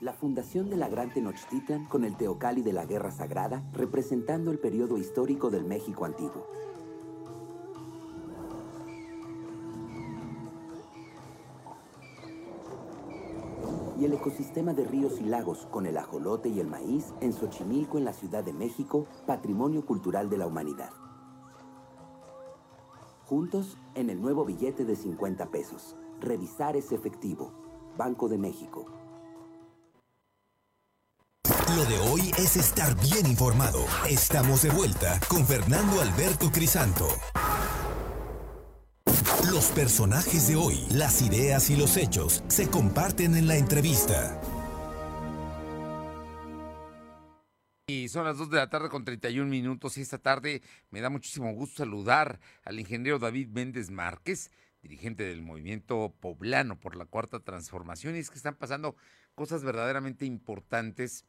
La 0.00 0.14
fundación 0.14 0.70
de 0.70 0.76
la 0.76 0.88
Gran 0.88 1.12
Tenochtitlan 1.12 1.84
con 1.86 2.04
el 2.04 2.16
Teocali 2.16 2.62
de 2.62 2.72
la 2.72 2.86
Guerra 2.86 3.10
Sagrada, 3.10 3.62
representando 3.74 4.52
el 4.52 4.58
periodo 4.58 4.96
histórico 4.96 5.50
del 5.50 5.64
México 5.64 6.06
antiguo. 6.06 6.46
Y 13.98 14.04
el 14.04 14.12
ecosistema 14.12 14.72
de 14.72 14.84
ríos 14.84 15.20
y 15.20 15.24
lagos 15.24 15.66
con 15.70 15.86
el 15.86 15.96
ajolote 15.98 16.48
y 16.48 16.60
el 16.60 16.68
maíz 16.68 17.12
en 17.20 17.32
Xochimilco, 17.32 17.98
en 17.98 18.04
la 18.04 18.12
Ciudad 18.12 18.44
de 18.44 18.52
México, 18.52 19.06
Patrimonio 19.26 19.84
Cultural 19.84 20.30
de 20.30 20.38
la 20.38 20.46
Humanidad. 20.46 20.90
Juntos 23.26 23.76
en 23.94 24.08
el 24.08 24.20
nuevo 24.22 24.44
billete 24.44 24.84
de 24.84 24.96
50 24.96 25.50
pesos. 25.50 25.96
Revisar 26.20 26.76
ese 26.76 26.94
efectivo. 26.94 27.52
Banco 27.96 28.28
de 28.28 28.38
México. 28.38 28.86
Lo 31.76 31.84
de 31.84 31.98
hoy 32.10 32.30
es 32.38 32.56
estar 32.56 32.98
bien 33.00 33.26
informado. 33.26 33.80
Estamos 34.08 34.62
de 34.62 34.70
vuelta 34.70 35.20
con 35.28 35.44
Fernando 35.44 36.00
Alberto 36.00 36.50
Crisanto. 36.50 37.06
Los 39.50 39.70
personajes 39.70 40.48
de 40.48 40.56
hoy, 40.56 40.84
las 40.90 41.22
ideas 41.22 41.70
y 41.70 41.76
los 41.76 41.96
hechos 41.96 42.44
se 42.48 42.68
comparten 42.68 43.34
en 43.34 43.46
la 43.46 43.56
entrevista. 43.56 44.38
Y 47.86 48.08
son 48.08 48.26
las 48.26 48.36
2 48.36 48.50
de 48.50 48.58
la 48.58 48.68
tarde 48.68 48.90
con 48.90 49.06
31 49.06 49.48
minutos 49.48 49.96
y 49.96 50.02
esta 50.02 50.18
tarde 50.18 50.60
me 50.90 51.00
da 51.00 51.08
muchísimo 51.08 51.50
gusto 51.54 51.78
saludar 51.78 52.40
al 52.62 52.78
ingeniero 52.78 53.18
David 53.18 53.48
Méndez 53.48 53.90
Márquez, 53.90 54.50
dirigente 54.82 55.24
del 55.24 55.40
movimiento 55.40 56.14
poblano 56.20 56.78
por 56.78 56.94
la 56.94 57.06
cuarta 57.06 57.40
transformación. 57.40 58.16
Y 58.16 58.18
es 58.18 58.28
que 58.28 58.36
están 58.36 58.56
pasando 58.56 58.96
cosas 59.34 59.64
verdaderamente 59.64 60.26
importantes 60.26 61.24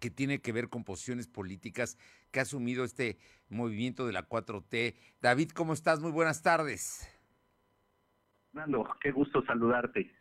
que 0.00 0.10
tiene 0.10 0.40
que 0.40 0.52
ver 0.52 0.70
con 0.70 0.82
posiciones 0.82 1.28
políticas 1.28 1.98
que 2.30 2.38
ha 2.38 2.44
asumido 2.44 2.84
este 2.84 3.18
movimiento 3.50 4.06
de 4.06 4.14
la 4.14 4.26
4T. 4.26 4.94
David, 5.20 5.50
¿cómo 5.50 5.74
estás? 5.74 6.00
Muy 6.00 6.10
buenas 6.10 6.40
tardes. 6.40 7.06
Fernando, 8.54 8.88
qué 9.00 9.10
gusto 9.10 9.44
saludarte. 9.44 10.12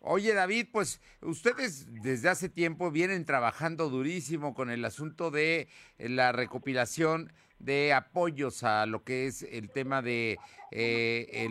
Oye, 0.00 0.34
David, 0.34 0.66
pues 0.72 1.00
ustedes 1.22 1.86
desde 2.02 2.28
hace 2.28 2.48
tiempo 2.48 2.90
vienen 2.90 3.24
trabajando 3.24 3.88
durísimo 3.88 4.52
con 4.52 4.68
el 4.70 4.84
asunto 4.84 5.30
de 5.30 5.68
la 5.96 6.32
recopilación 6.32 7.32
de 7.60 7.92
apoyos 7.92 8.64
a 8.64 8.84
lo 8.86 9.04
que 9.04 9.28
es 9.28 9.44
el 9.44 9.70
tema 9.70 10.02
de 10.02 10.38
eh, 10.72 11.48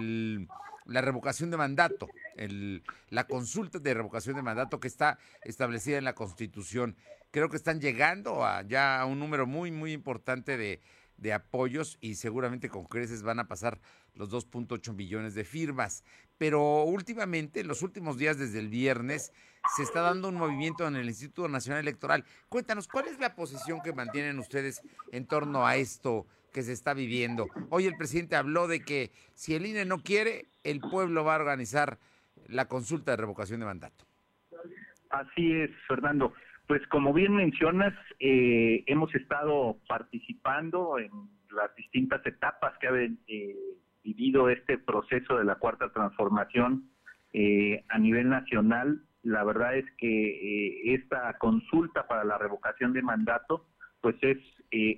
la 0.86 1.00
revocación 1.00 1.50
de 1.50 1.56
mandato, 1.56 2.10
la 3.10 3.24
consulta 3.26 3.80
de 3.80 3.94
revocación 3.94 4.36
de 4.36 4.42
mandato 4.42 4.82
que 4.82 4.90
está 4.90 5.20
establecida 5.46 5.98
en 5.98 6.04
la 6.04 6.16
Constitución. 6.16 6.98
Creo 7.32 7.50
que 7.50 7.58
están 7.58 7.80
llegando 7.80 8.46
a 8.46 8.64
ya 8.64 9.00
a 9.00 9.06
un 9.06 9.20
número 9.20 9.48
muy, 9.48 9.72
muy 9.72 9.94
importante 9.94 10.58
de, 10.58 10.82
de 11.18 11.34
apoyos 11.34 11.98
y 12.00 12.16
seguramente 12.16 12.70
con 12.70 12.86
creces 12.86 13.24
van 13.24 13.40
a 13.40 13.48
pasar 13.48 13.80
los 14.16 14.32
2.8 14.32 14.94
millones 14.94 15.36
de 15.36 15.44
firmas. 15.44 16.04
Pero 16.38 16.84
últimamente, 16.84 17.62
en 17.62 17.68
los 17.68 17.82
últimos 17.82 18.18
días 18.18 18.38
desde 18.38 18.60
el 18.60 18.70
viernes, 18.70 19.34
se 19.76 19.84
está 19.84 20.02
dando 20.02 20.30
un 20.30 20.36
movimiento 20.36 20.88
en 20.88 20.96
el 20.96 21.08
Instituto 21.08 21.48
Nacional 21.48 21.82
Electoral. 21.82 22.24
Cuéntanos, 22.50 22.88
¿cuál 22.88 23.08
es 23.08 23.20
la 23.20 23.36
posición 23.36 23.82
que 23.82 23.94
mantienen 23.94 24.40
ustedes 24.40 24.82
en 25.12 25.26
torno 25.26 25.66
a 25.66 25.76
esto 25.76 26.28
que 26.54 26.64
se 26.64 26.74
está 26.74 26.94
viviendo? 26.94 27.48
Hoy 27.70 27.86
el 27.86 27.98
presidente 27.98 28.36
habló 28.36 28.68
de 28.68 28.82
que 28.82 29.12
si 29.34 29.56
el 29.56 29.66
INE 29.66 29.86
no 29.86 30.04
quiere, 30.04 30.46
el 30.64 30.80
pueblo 30.80 31.24
va 31.24 31.36
a 31.36 31.40
organizar 31.40 32.00
la 32.48 32.68
consulta 32.68 33.12
de 33.12 33.18
revocación 33.18 33.60
de 33.60 33.66
mandato. 33.66 34.06
Así 35.10 35.52
es, 35.54 35.72
Fernando. 35.88 36.34
Pues 36.68 36.86
como 36.88 37.14
bien 37.14 37.34
mencionas, 37.34 37.94
eh, 38.20 38.84
hemos 38.88 39.14
estado 39.16 39.78
participando 39.88 41.00
en 41.00 41.10
las 41.50 41.74
distintas 41.78 42.26
etapas 42.26 42.78
que 42.80 42.88
ha 42.88 42.92
eh, 42.94 43.56
vivido 44.04 44.50
este 44.50 44.78
proceso 44.78 45.38
de 45.38 45.46
la 45.46 45.56
cuarta 45.56 45.94
transformación 45.94 46.90
eh, 47.32 47.86
a 47.88 47.98
nivel 47.98 48.28
nacional. 48.28 49.02
La 49.24 49.46
verdad 49.46 49.78
es 49.78 49.86
que 49.98 50.94
esta 50.94 51.38
consulta 51.38 52.06
para 52.06 52.26
la 52.26 52.38
revocación 52.38 52.92
de 52.92 53.02
mandato, 53.02 53.66
pues 54.02 54.16
es 54.22 54.38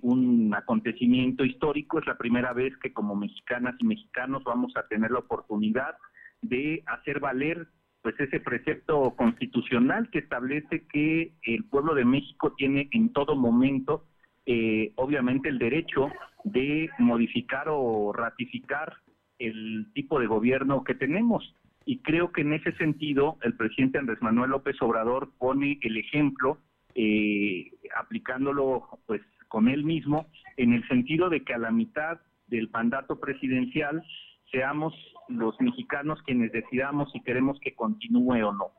un 0.01 0.53
acontecimiento 0.55 1.45
histórico. 1.45 1.99
Es 1.99 2.08
la 2.08 2.17
primera 2.17 2.51
vez 2.51 2.75
que 2.77 2.93
como 2.93 3.15
mexicanas 3.15 3.75
y 3.79 3.86
mexicanos 3.86 4.43
vamos 4.43 4.75
a 4.75 4.88
tener 4.88 5.12
la 5.12 5.19
oportunidad 5.19 5.95
de 6.41 6.84
hacer 6.88 7.19
valer 7.19 7.67
pues 8.01 8.19
ese 8.19 8.39
precepto 8.39 9.12
constitucional 9.15 10.09
que 10.09 10.19
establece 10.19 10.85
que 10.88 11.33
el 11.43 11.65
pueblo 11.65 11.95
de 11.95 12.05
México 12.05 12.53
tiene 12.57 12.88
en 12.91 13.12
todo 13.12 13.35
momento 13.35 14.05
eh, 14.45 14.93
obviamente 14.95 15.47
el 15.49 15.59
derecho 15.59 16.09
de 16.43 16.89
modificar 16.97 17.67
o 17.69 18.12
ratificar 18.13 18.97
el 19.38 19.88
tipo 19.93 20.19
de 20.19 20.27
gobierno 20.27 20.83
que 20.83 20.95
tenemos. 20.95 21.53
Y 21.85 21.99
creo 21.99 22.31
que 22.31 22.41
en 22.41 22.53
ese 22.53 22.71
sentido 22.73 23.38
el 23.43 23.55
presidente 23.55 23.99
Andrés 23.99 24.21
Manuel 24.21 24.51
López 24.51 24.75
Obrador 24.81 25.31
pone 25.38 25.77
el 25.81 25.97
ejemplo, 25.97 26.57
eh, 26.95 27.71
aplicándolo 27.95 28.88
pues 29.05 29.21
con 29.47 29.67
él 29.67 29.83
mismo, 29.83 30.27
en 30.57 30.73
el 30.73 30.88
sentido 30.88 31.29
de 31.29 31.43
que 31.43 31.53
a 31.53 31.59
la 31.59 31.71
mitad 31.71 32.19
del 32.47 32.69
mandato 32.71 33.19
presidencial 33.19 34.03
seamos 34.51 34.93
los 35.27 35.59
mexicanos 35.62 36.21
quienes 36.23 36.51
decidamos 36.51 37.12
si 37.12 37.21
queremos 37.21 37.59
que 37.59 37.75
continúe 37.75 38.43
o 38.43 38.53
no. 38.53 38.71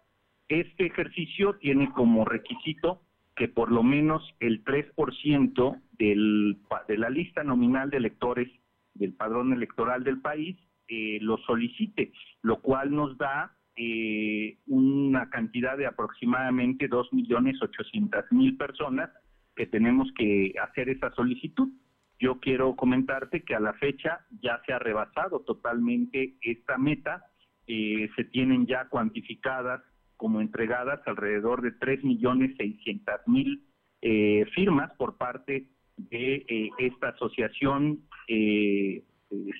Este 0.48 0.86
ejercicio 0.86 1.54
tiene 1.56 1.92
como 1.92 2.24
requisito 2.24 3.02
que 3.36 3.48
por 3.48 3.70
lo 3.70 3.82
menos 3.82 4.22
el 4.40 4.64
3% 4.64 5.80
del, 5.92 6.58
de 6.88 6.98
la 6.98 7.08
lista 7.08 7.44
nominal 7.44 7.90
de 7.90 7.98
electores 7.98 8.50
del 8.94 9.14
padrón 9.14 9.52
electoral 9.52 10.04
del 10.04 10.20
país 10.20 10.58
eh, 10.88 11.18
lo 11.20 11.38
solicite, 11.38 12.12
lo 12.42 12.60
cual 12.60 12.90
nos 12.94 13.16
da 13.16 13.56
eh, 13.76 14.58
una 14.66 15.30
cantidad 15.30 15.78
de 15.78 15.86
aproximadamente 15.86 16.90
2.800.000 16.90 18.58
personas 18.58 19.10
que 19.54 19.66
tenemos 19.66 20.10
que 20.16 20.52
hacer 20.62 20.88
esa 20.88 21.10
solicitud. 21.12 21.68
Yo 22.20 22.38
quiero 22.38 22.76
comentarte 22.76 23.42
que 23.42 23.54
a 23.54 23.60
la 23.60 23.72
fecha 23.72 24.26
ya 24.42 24.60
se 24.66 24.74
ha 24.74 24.78
rebasado 24.78 25.40
totalmente 25.40 26.36
esta 26.42 26.76
meta, 26.76 27.24
eh, 27.66 28.10
se 28.14 28.24
tienen 28.24 28.66
ya 28.66 28.88
cuantificadas 28.88 29.80
como 30.18 30.42
entregadas 30.42 31.00
alrededor 31.06 31.62
de 31.62 31.72
3.600.000 31.78 33.62
eh, 34.02 34.44
firmas 34.54 34.92
por 34.98 35.16
parte 35.16 35.66
de 35.96 36.44
eh, 36.46 36.70
esta 36.78 37.08
asociación 37.08 38.00
eh, 38.28 39.02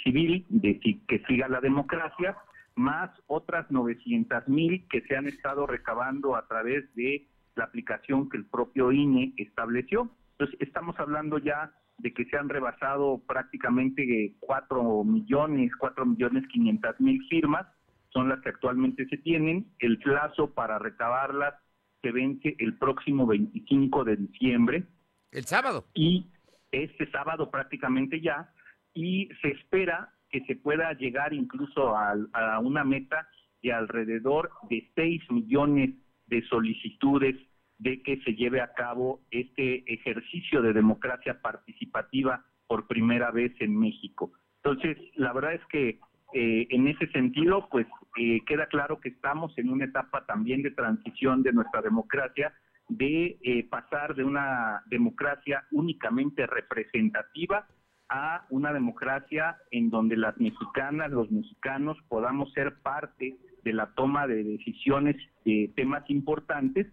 civil 0.05 0.45
de 0.51 0.79
que 0.81 1.23
siga 1.27 1.49
la 1.49 1.63
democracia, 1.63 2.37
más 2.75 3.11
otras 3.27 3.69
900.000 3.71 4.87
que 4.89 5.01
se 5.03 5.17
han 5.17 5.27
estado 5.27 5.67
recabando 5.67 6.37
a 6.37 6.47
través 6.47 6.95
de 6.95 7.27
la 7.55 7.65
aplicación 7.65 8.29
que 8.29 8.37
el 8.37 8.45
propio 8.45 8.93
INE 8.93 9.33
estableció. 9.39 10.11
Entonces, 10.33 10.57
estamos 10.61 10.99
hablando 10.99 11.39
ya 11.39 11.73
de 12.01 12.13
que 12.13 12.25
se 12.27 12.37
han 12.37 12.49
rebasado 12.49 13.21
prácticamente 13.27 14.35
4 14.41 15.05
millones, 15.05 15.73
4 15.79 16.07
millones 16.07 16.47
500 16.49 17.01
mil 17.01 17.23
firmas, 17.29 17.67
son 18.11 18.29
las 18.29 18.41
que 18.41 18.49
actualmente 18.49 19.07
se 19.07 19.19
tienen. 19.19 19.67
El 19.79 19.99
plazo 19.99 20.53
para 20.53 20.79
recabarlas 20.79 21.55
se 22.03 22.13
vence 22.13 22.57
el 22.59 22.77
próximo 22.77 23.27
25 23.27 24.05
de 24.05 24.17
diciembre. 24.17 24.85
El 25.31 25.45
sábado. 25.45 25.87
Y 25.95 26.27
este 26.73 27.11
sábado 27.11 27.51
prácticamente 27.51 28.21
ya. 28.21 28.53
Y 28.95 29.29
se 29.43 29.49
espera 29.49 30.13
que 30.31 30.45
se 30.47 30.57
pueda 30.57 30.93
llegar 30.95 31.33
incluso 31.33 31.97
a, 31.97 32.15
a 32.33 32.59
una 32.61 32.85
meta 32.85 33.29
de 33.63 33.73
alrededor 33.73 34.51
de 34.69 34.91
6 34.95 35.31
millones 35.31 35.91
de 36.27 36.43
solicitudes 36.49 37.37
de 37.81 38.03
que 38.03 38.21
se 38.21 38.35
lleve 38.35 38.61
a 38.61 38.73
cabo 38.75 39.21
este 39.31 39.83
ejercicio 39.93 40.61
de 40.61 40.75
democracia 40.75 41.41
participativa 41.41 42.45
por 42.67 42.87
primera 42.87 43.31
vez 43.31 43.53
en 43.61 43.77
México. 43.77 44.33
Entonces, 44.63 44.99
la 45.17 45.33
verdad 45.33 45.55
es 45.55 45.65
que 45.67 45.99
eh, 46.35 46.67
en 46.71 46.87
ese 46.89 47.09
sentido, 47.09 47.69
pues 47.71 47.87
eh, 48.19 48.41
queda 48.47 48.67
claro 48.67 49.01
que 49.01 49.09
estamos 49.09 49.57
en 49.57 49.71
una 49.71 49.87
etapa 49.87 50.27
también 50.27 50.63
de 50.63 50.71
transición 50.71 51.43
de 51.43 51.53
nuestra 51.53 51.81
democracia, 51.81 52.53
de 52.89 53.39
eh, 53.43 53.67
pasar 53.69 54.15
de 54.15 54.25
una 54.25 54.83
democracia 54.87 55.65
únicamente 55.71 56.47
representativa 56.47 57.67
a 58.11 58.45
una 58.51 58.73
democracia 58.73 59.57
en 59.71 59.89
donde 59.89 60.17
las 60.17 60.37
mexicanas, 60.39 61.11
los 61.11 61.31
mexicanos 61.31 61.97
podamos 62.09 62.53
ser 62.53 62.75
parte 62.83 63.37
de 63.65 63.73
la 63.73 63.95
toma 63.95 64.27
de 64.27 64.45
decisiones 64.45 65.17
de 65.45 65.73
temas 65.77 66.09
importantes, 66.11 66.87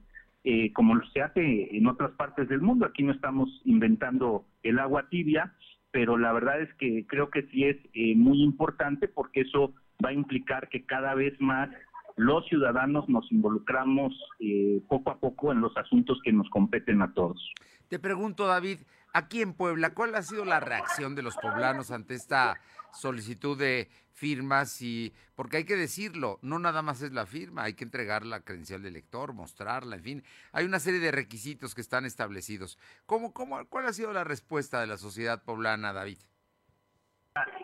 como 0.73 0.99
se 1.13 1.21
hace 1.21 1.75
en 1.75 1.87
otras 1.87 2.11
partes 2.11 2.47
del 2.47 2.61
mundo. 2.61 2.85
Aquí 2.85 3.03
no 3.03 3.11
estamos 3.11 3.49
inventando 3.65 4.45
el 4.63 4.79
agua 4.79 5.07
tibia, 5.09 5.53
pero 5.91 6.17
la 6.17 6.31
verdad 6.31 6.61
es 6.61 6.73
que 6.75 7.05
creo 7.07 7.29
que 7.29 7.43
sí 7.47 7.63
es 7.63 7.77
eh, 7.93 8.15
muy 8.15 8.43
importante 8.43 9.07
porque 9.07 9.41
eso 9.41 9.73
va 10.03 10.09
a 10.09 10.13
implicar 10.13 10.69
que 10.69 10.85
cada 10.85 11.15
vez 11.15 11.33
más 11.39 11.69
los 12.15 12.45
ciudadanos 12.47 13.07
nos 13.09 13.31
involucramos 13.31 14.13
eh, 14.39 14.81
poco 14.87 15.11
a 15.11 15.19
poco 15.19 15.51
en 15.51 15.61
los 15.61 15.75
asuntos 15.77 16.19
que 16.23 16.33
nos 16.33 16.49
competen 16.49 17.01
a 17.01 17.13
todos. 17.13 17.53
Te 17.89 17.99
pregunto, 17.99 18.47
David, 18.47 18.79
aquí 19.17 19.41
en 19.41 19.53
Puebla, 19.53 19.93
¿cuál 19.93 20.15
ha 20.15 20.21
sido 20.21 20.45
la 20.45 20.59
reacción 20.59 21.15
de 21.15 21.23
los 21.23 21.35
poblanos 21.37 21.91
ante 21.91 22.13
esta 22.13 22.55
solicitud 22.93 23.57
de 23.57 23.89
firmas 24.13 24.81
y 24.81 25.13
porque 25.35 25.57
hay 25.57 25.65
que 25.65 25.75
decirlo, 25.75 26.39
no 26.41 26.59
nada 26.59 26.81
más 26.81 27.01
es 27.01 27.11
la 27.11 27.25
firma, 27.25 27.63
hay 27.63 27.73
que 27.73 27.83
entregar 27.83 28.25
la 28.25 28.41
credencial 28.41 28.81
de 28.81 28.89
elector, 28.89 29.33
mostrarla, 29.33 29.95
en 29.95 30.03
fin, 30.03 30.23
hay 30.51 30.65
una 30.65 30.79
serie 30.79 30.99
de 30.99 31.11
requisitos 31.11 31.75
que 31.75 31.81
están 31.81 32.05
establecidos. 32.05 32.79
¿Cómo, 33.05 33.33
cómo, 33.33 33.65
¿Cuál 33.67 33.87
ha 33.87 33.93
sido 33.93 34.13
la 34.13 34.23
respuesta 34.23 34.81
de 34.81 34.87
la 34.87 34.97
sociedad 34.97 35.43
poblana, 35.43 35.93
David? 35.93 36.17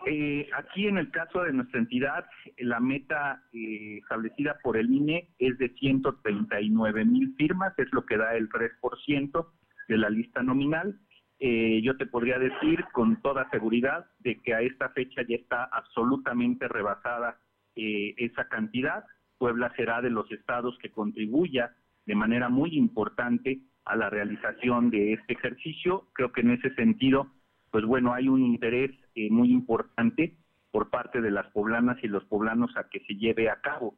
Eh, 0.06 0.48
aquí 0.56 0.86
en 0.86 0.98
el 0.98 1.10
caso 1.10 1.42
de 1.42 1.52
nuestra 1.52 1.80
entidad, 1.80 2.24
la 2.58 2.78
meta 2.78 3.42
eh, 3.52 3.98
establecida 3.98 4.58
por 4.62 4.76
el 4.76 4.92
INE 4.92 5.30
es 5.38 5.58
de 5.58 5.70
139 5.70 7.04
mil 7.04 7.34
firmas, 7.36 7.76
es 7.78 7.92
lo 7.92 8.04
que 8.06 8.16
da 8.16 8.36
el 8.36 8.48
3% 8.48 9.48
de 9.88 9.98
la 9.98 10.10
lista 10.10 10.42
nominal. 10.42 11.00
Eh, 11.40 11.80
yo 11.82 11.96
te 11.96 12.06
podría 12.06 12.38
decir 12.38 12.84
con 12.92 13.20
toda 13.20 13.48
seguridad 13.50 14.06
de 14.20 14.40
que 14.40 14.54
a 14.54 14.60
esta 14.60 14.90
fecha 14.90 15.22
ya 15.28 15.36
está 15.36 15.64
absolutamente 15.64 16.68
rebasada 16.68 17.38
eh, 17.74 18.14
esa 18.16 18.48
cantidad. 18.48 19.04
Puebla 19.38 19.72
será 19.76 20.00
de 20.00 20.10
los 20.10 20.30
estados 20.30 20.78
que 20.78 20.90
contribuya 20.90 21.74
de 22.06 22.14
manera 22.14 22.48
muy 22.48 22.76
importante 22.76 23.60
a 23.84 23.96
la 23.96 24.10
realización 24.10 24.90
de 24.90 25.14
este 25.14 25.34
ejercicio. 25.34 26.06
Creo 26.12 26.32
que 26.32 26.42
en 26.42 26.52
ese 26.52 26.72
sentido, 26.74 27.32
pues 27.70 27.84
bueno, 27.84 28.14
hay 28.14 28.28
un 28.28 28.42
interés 28.42 28.92
eh, 29.14 29.28
muy 29.30 29.50
importante 29.50 30.36
por 30.70 30.90
parte 30.90 31.20
de 31.20 31.30
las 31.30 31.46
poblanas 31.48 31.98
y 32.02 32.08
los 32.08 32.24
poblanos 32.24 32.76
a 32.76 32.88
que 32.88 33.00
se 33.00 33.14
lleve 33.14 33.50
a 33.50 33.60
cabo. 33.60 33.96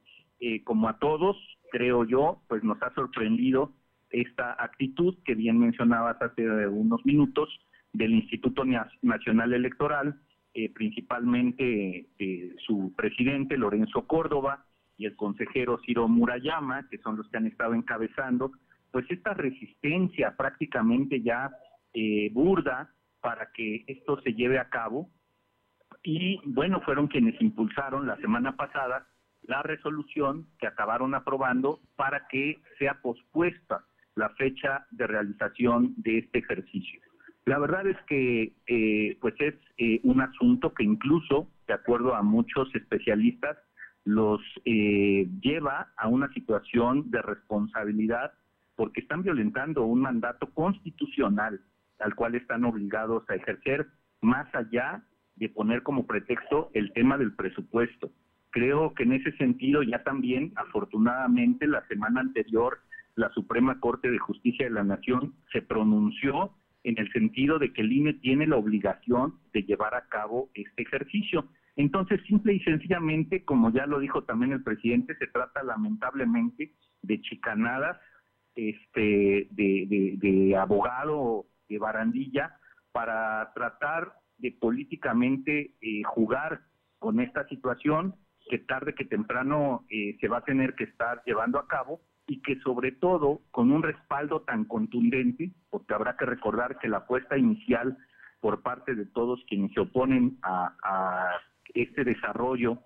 como 0.64 0.88
a 0.88 0.98
todos, 0.98 1.36
creo 1.70 2.04
yo, 2.04 2.42
pues 2.48 2.62
nos 2.62 2.82
ha 2.82 2.92
sorprendido 2.94 3.72
esta 4.10 4.56
actitud 4.62 5.16
que 5.24 5.34
bien 5.34 5.58
mencionabas 5.58 6.20
hace 6.20 6.68
unos 6.68 7.04
minutos 7.04 7.48
del 7.92 8.12
Instituto 8.12 8.64
Nacional 9.02 9.52
Electoral, 9.52 10.20
eh, 10.54 10.72
principalmente 10.72 12.06
eh, 12.18 12.54
su 12.66 12.94
presidente 12.96 13.56
Lorenzo 13.56 14.06
Córdoba 14.06 14.64
y 14.98 15.06
el 15.06 15.16
consejero 15.16 15.78
Ciro 15.84 16.08
Murayama, 16.08 16.88
que 16.88 16.98
son 16.98 17.16
los 17.16 17.28
que 17.28 17.36
han 17.36 17.46
estado 17.46 17.74
encabezando, 17.74 18.52
pues 18.90 19.04
esta 19.10 19.34
resistencia 19.34 20.34
prácticamente 20.36 21.20
ya 21.22 21.50
eh, 21.92 22.30
burda 22.32 22.90
para 23.20 23.50
que 23.52 23.84
esto 23.86 24.20
se 24.22 24.32
lleve 24.32 24.58
a 24.58 24.68
cabo. 24.68 25.10
Y 26.02 26.40
bueno, 26.44 26.80
fueron 26.82 27.08
quienes 27.08 27.40
impulsaron 27.40 28.06
la 28.06 28.16
semana 28.18 28.56
pasada 28.56 29.06
la 29.42 29.62
resolución 29.62 30.46
que 30.58 30.66
acabaron 30.66 31.14
aprobando 31.14 31.80
para 31.96 32.26
que 32.28 32.58
sea 32.78 33.00
pospuesta 33.00 33.84
la 34.16 34.30
fecha 34.30 34.86
de 34.90 35.06
realización 35.06 35.94
de 35.98 36.18
este 36.18 36.40
ejercicio. 36.40 37.00
La 37.44 37.60
verdad 37.60 37.86
es 37.86 37.96
que 38.08 38.54
eh, 38.66 39.16
pues 39.20 39.34
es 39.38 39.54
eh, 39.78 40.00
un 40.02 40.20
asunto 40.20 40.74
que 40.74 40.82
incluso, 40.82 41.48
de 41.68 41.74
acuerdo 41.74 42.16
a 42.16 42.22
muchos 42.22 42.74
especialistas, 42.74 43.56
los 44.04 44.40
eh, 44.64 45.28
lleva 45.40 45.92
a 45.96 46.08
una 46.08 46.32
situación 46.32 47.10
de 47.10 47.22
responsabilidad 47.22 48.32
porque 48.74 49.00
están 49.00 49.22
violentando 49.22 49.84
un 49.84 50.00
mandato 50.00 50.50
constitucional 50.50 51.60
al 51.98 52.14
cual 52.14 52.34
están 52.34 52.64
obligados 52.64 53.28
a 53.28 53.34
ejercer 53.34 53.86
más 54.20 54.52
allá 54.54 55.02
de 55.36 55.48
poner 55.48 55.82
como 55.82 56.06
pretexto 56.06 56.70
el 56.74 56.92
tema 56.92 57.18
del 57.18 57.34
presupuesto. 57.34 58.10
Creo 58.50 58.94
que 58.94 59.02
en 59.02 59.12
ese 59.12 59.32
sentido 59.36 59.82
ya 59.82 60.02
también, 60.02 60.52
afortunadamente, 60.56 61.66
la 61.66 61.86
semana 61.88 62.20
anterior 62.20 62.78
la 63.16 63.30
Suprema 63.30 63.80
Corte 63.80 64.10
de 64.10 64.18
Justicia 64.18 64.66
de 64.66 64.72
la 64.72 64.84
Nación 64.84 65.34
se 65.52 65.62
pronunció 65.62 66.52
en 66.84 66.98
el 66.98 67.10
sentido 67.12 67.58
de 67.58 67.72
que 67.72 67.80
el 67.80 67.92
INE 67.92 68.14
tiene 68.14 68.46
la 68.46 68.56
obligación 68.56 69.40
de 69.52 69.62
llevar 69.62 69.94
a 69.94 70.06
cabo 70.06 70.50
este 70.54 70.82
ejercicio. 70.82 71.48
Entonces, 71.74 72.20
simple 72.26 72.54
y 72.54 72.60
sencillamente, 72.60 73.44
como 73.44 73.72
ya 73.72 73.86
lo 73.86 73.98
dijo 73.98 74.22
también 74.24 74.52
el 74.52 74.62
presidente, 74.62 75.16
se 75.16 75.26
trata 75.26 75.62
lamentablemente 75.62 76.72
de 77.02 77.20
chicanadas 77.22 77.98
este, 78.54 79.48
de, 79.50 80.16
de, 80.18 80.56
abogado 80.56 81.46
de 81.68 81.78
barandilla 81.78 82.56
para 82.92 83.52
tratar 83.54 84.12
de 84.38 84.52
políticamente 84.52 85.74
eh, 85.80 86.02
jugar 86.04 86.60
con 86.98 87.20
esta 87.20 87.46
situación 87.48 88.14
que 88.48 88.58
tarde 88.58 88.94
que 88.94 89.04
temprano 89.04 89.84
eh, 89.90 90.16
se 90.20 90.28
va 90.28 90.38
a 90.38 90.44
tener 90.44 90.74
que 90.74 90.84
estar 90.84 91.22
llevando 91.26 91.58
a 91.58 91.66
cabo 91.66 92.00
y 92.26 92.42
que 92.42 92.58
sobre 92.60 92.92
todo 92.92 93.40
con 93.50 93.70
un 93.70 93.82
respaldo 93.82 94.42
tan 94.42 94.64
contundente, 94.64 95.52
porque 95.70 95.94
habrá 95.94 96.16
que 96.16 96.26
recordar 96.26 96.78
que 96.78 96.88
la 96.88 96.98
apuesta 96.98 97.38
inicial 97.38 97.96
por 98.40 98.62
parte 98.62 98.94
de 98.94 99.06
todos 99.06 99.42
quienes 99.48 99.72
se 99.72 99.80
oponen 99.80 100.38
a, 100.42 101.30
este 101.74 102.04
desarrollo 102.04 102.78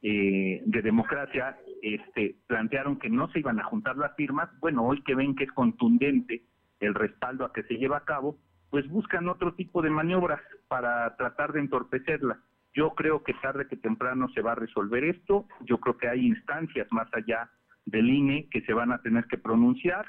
eh, 0.00 0.62
de 0.64 0.82
democracia, 0.82 1.58
este, 1.82 2.36
plantearon 2.46 2.98
que 2.98 3.10
no 3.10 3.28
se 3.30 3.40
iban 3.40 3.60
a 3.60 3.64
juntar 3.64 3.96
las 3.96 4.14
firmas, 4.16 4.48
bueno, 4.60 4.84
hoy 4.86 5.02
que 5.02 5.14
ven 5.14 5.34
que 5.34 5.44
es 5.44 5.52
contundente 5.52 6.44
el 6.80 6.94
respaldo 6.94 7.44
a 7.44 7.52
que 7.52 7.64
se 7.64 7.74
lleva 7.74 7.98
a 7.98 8.04
cabo, 8.04 8.38
pues 8.70 8.88
buscan 8.88 9.28
otro 9.28 9.54
tipo 9.54 9.82
de 9.82 9.90
maniobras 9.90 10.40
para 10.68 11.16
tratar 11.16 11.52
de 11.52 11.60
entorpecerla. 11.60 12.38
Yo 12.74 12.90
creo 12.90 13.24
que 13.24 13.34
tarde 13.34 13.66
que 13.66 13.76
temprano 13.76 14.28
se 14.34 14.40
va 14.40 14.52
a 14.52 14.56
resolver 14.56 15.04
esto, 15.04 15.46
yo 15.62 15.78
creo 15.78 15.96
que 15.96 16.08
hay 16.08 16.26
instancias 16.26 16.86
más 16.90 17.08
allá 17.12 17.50
del 17.90 18.10
INE 18.10 18.48
que 18.50 18.60
se 18.62 18.72
van 18.72 18.92
a 18.92 19.00
tener 19.02 19.24
que 19.26 19.38
pronunciar 19.38 20.04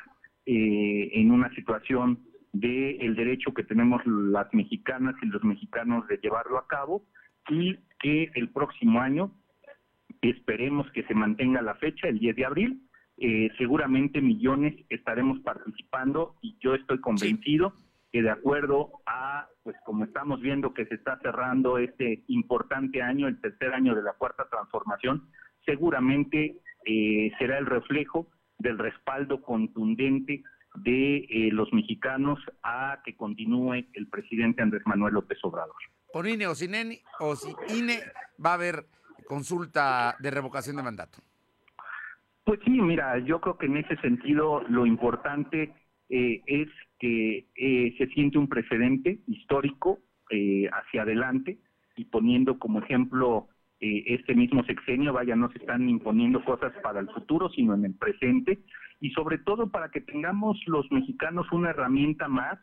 eh, 0.45 1.11
en 1.13 1.31
una 1.31 1.53
situación 1.55 2.19
de 2.51 2.97
el 2.97 3.15
derecho 3.15 3.53
que 3.53 3.63
tenemos 3.63 4.01
las 4.05 4.53
mexicanas 4.53 5.15
y 5.21 5.27
los 5.27 5.43
mexicanos 5.43 6.07
de 6.07 6.17
llevarlo 6.17 6.57
a 6.57 6.67
cabo 6.67 7.05
y 7.49 7.77
que 7.99 8.31
el 8.35 8.49
próximo 8.49 8.99
año 8.99 9.31
esperemos 10.21 10.91
que 10.91 11.03
se 11.03 11.13
mantenga 11.13 11.61
la 11.61 11.75
fecha, 11.75 12.07
el 12.07 12.19
10 12.19 12.35
de 12.35 12.45
abril, 12.45 12.81
eh, 13.17 13.49
seguramente 13.57 14.21
millones 14.21 14.75
estaremos 14.89 15.39
participando 15.39 16.35
y 16.41 16.57
yo 16.59 16.73
estoy 16.73 16.99
convencido 16.99 17.73
que 18.11 18.21
de 18.21 18.29
acuerdo 18.29 18.91
a, 19.05 19.47
pues 19.63 19.75
como 19.85 20.03
estamos 20.03 20.41
viendo 20.41 20.73
que 20.73 20.85
se 20.85 20.95
está 20.95 21.19
cerrando 21.21 21.77
este 21.77 22.23
importante 22.27 23.01
año, 23.01 23.27
el 23.27 23.39
tercer 23.39 23.73
año 23.73 23.93
de 23.93 24.01
la 24.01 24.13
cuarta 24.13 24.47
transformación, 24.49 25.29
seguramente 25.69 26.57
eh, 26.85 27.31
será 27.37 27.59
el 27.59 27.67
reflejo 27.67 28.27
del 28.57 28.79
respaldo 28.79 29.41
contundente 29.43 30.41
de 30.75 31.17
eh, 31.17 31.49
los 31.51 31.71
mexicanos 31.73 32.39
a 32.63 33.01
que 33.05 33.15
continúe 33.15 33.85
el 33.93 34.07
presidente 34.07 34.63
Andrés 34.63 34.81
Manuel 34.85 35.13
López 35.13 35.37
Obrador. 35.43 35.75
Por 36.11 36.27
INE 36.27 36.47
o 36.47 36.55
sin 36.55 36.73
INE, 36.73 37.01
o 37.19 37.35
sin 37.35 37.55
INE 37.69 37.99
va 38.43 38.51
a 38.51 38.53
haber 38.55 38.85
consulta 39.27 40.15
de 40.19 40.31
revocación 40.31 40.75
de 40.75 40.83
mandato. 40.83 41.19
Pues 42.43 42.59
sí, 42.65 42.71
mira, 42.71 43.19
yo 43.19 43.39
creo 43.39 43.57
que 43.59 43.67
en 43.67 43.77
ese 43.77 43.95
sentido 43.97 44.61
lo 44.69 44.87
importante 44.87 45.71
eh, 46.09 46.41
es 46.47 46.67
que 46.99 47.45
se 47.97 48.07
siente 48.07 48.39
un 48.39 48.49
precedente 48.49 49.19
histórico 49.27 49.99
hacia 50.71 51.03
adelante 51.03 51.57
y 51.95 52.05
poniendo 52.05 52.59
como 52.59 52.79
ejemplo 52.79 53.47
eh, 53.81 54.03
este 54.07 54.35
mismo 54.35 54.63
sexenio, 54.65 55.13
vaya, 55.13 55.35
no 55.35 55.49
se 55.51 55.59
están 55.59 55.87
imponiendo 55.87 56.43
cosas 56.43 56.73
para 56.83 56.99
el 56.99 57.09
futuro, 57.09 57.49
sino 57.49 57.75
en 57.75 57.85
el 57.85 57.95
presente, 57.95 58.59
y 58.99 59.11
sobre 59.11 59.37
todo 59.37 59.69
para 59.69 59.89
que 59.89 60.01
tengamos 60.01 60.57
los 60.67 60.91
mexicanos 60.91 61.51
una 61.51 61.69
herramienta 61.69 62.27
más 62.27 62.59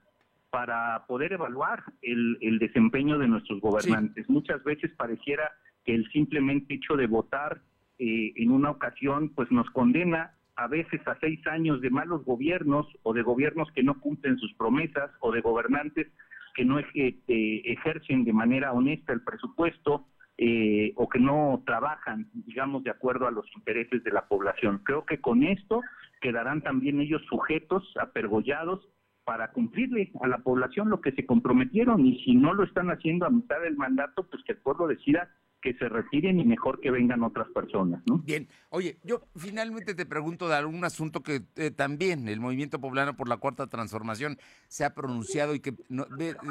para 0.50 1.06
poder 1.06 1.32
evaluar 1.32 1.82
el, 2.02 2.38
el 2.40 2.58
desempeño 2.58 3.18
de 3.18 3.28
nuestros 3.28 3.60
gobernantes. 3.60 4.28
Muchas 4.28 4.62
veces 4.64 4.90
pareciera 4.96 5.50
que 5.84 5.94
el 5.94 6.06
simplemente 6.10 6.74
hecho 6.74 6.96
de 6.96 7.06
votar 7.06 7.62
eh, 7.98 8.32
en 8.36 8.50
una 8.50 8.70
ocasión, 8.70 9.30
pues 9.30 9.50
nos 9.50 9.68
condena 9.70 10.32
a 10.56 10.66
veces 10.68 11.00
a 11.06 11.18
seis 11.20 11.40
años 11.46 11.80
de 11.80 11.90
malos 11.90 12.24
gobiernos 12.24 12.86
o 13.02 13.14
de 13.14 13.22
gobiernos 13.22 13.70
que 13.72 13.82
no 13.82 14.00
cumplen 14.00 14.38
sus 14.38 14.52
promesas 14.54 15.10
o 15.20 15.32
de 15.32 15.40
gobernantes 15.40 16.08
que 16.54 16.64
no 16.64 16.78
eh, 16.78 17.16
ejercen 17.26 18.24
de 18.24 18.32
manera 18.32 18.72
honesta 18.72 19.12
el 19.12 19.22
presupuesto 19.22 20.06
eh, 20.38 20.92
o 20.96 21.08
que 21.08 21.18
no 21.18 21.62
trabajan, 21.64 22.28
digamos, 22.32 22.84
de 22.84 22.90
acuerdo 22.90 23.26
a 23.26 23.30
los 23.30 23.46
intereses 23.56 24.04
de 24.04 24.12
la 24.12 24.28
población. 24.28 24.82
Creo 24.84 25.06
que 25.06 25.20
con 25.20 25.42
esto 25.42 25.80
quedarán 26.20 26.62
también 26.62 27.00
ellos 27.00 27.22
sujetos, 27.28 27.82
apergollados, 28.00 28.86
para 29.24 29.50
cumplirle 29.50 30.12
a 30.22 30.28
la 30.28 30.38
población 30.38 30.88
lo 30.88 31.00
que 31.00 31.10
se 31.12 31.26
comprometieron 31.26 32.06
y 32.06 32.22
si 32.24 32.34
no 32.34 32.54
lo 32.54 32.62
están 32.62 32.90
haciendo 32.90 33.26
a 33.26 33.30
mitad 33.30 33.60
del 33.60 33.76
mandato, 33.76 34.24
pues 34.30 34.42
que 34.44 34.52
el 34.52 34.58
pueblo 34.58 34.86
decida 34.86 35.28
que 35.62 35.74
se 35.74 35.88
retiren 35.88 36.38
y 36.38 36.44
mejor 36.44 36.80
que 36.80 36.92
vengan 36.92 37.24
otras 37.24 37.48
personas, 37.48 38.00
¿no? 38.06 38.18
Bien, 38.18 38.46
oye, 38.70 38.98
yo 39.02 39.22
finalmente 39.34 39.96
te 39.96 40.06
pregunto 40.06 40.48
de 40.48 40.54
algún 40.54 40.84
asunto 40.84 41.24
que 41.24 41.42
eh, 41.56 41.72
también 41.72 42.28
el 42.28 42.38
Movimiento 42.38 42.80
Poblano 42.80 43.16
por 43.16 43.28
la 43.28 43.38
Cuarta 43.38 43.66
Transformación 43.66 44.38
se 44.68 44.84
ha 44.84 44.94
pronunciado 44.94 45.56
y 45.56 45.60
que 45.60 45.74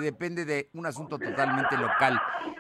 depende 0.02 0.44
de 0.44 0.70
un 0.74 0.86
asunto 0.86 1.18
totalmente 1.18 1.78
local, 1.78 2.20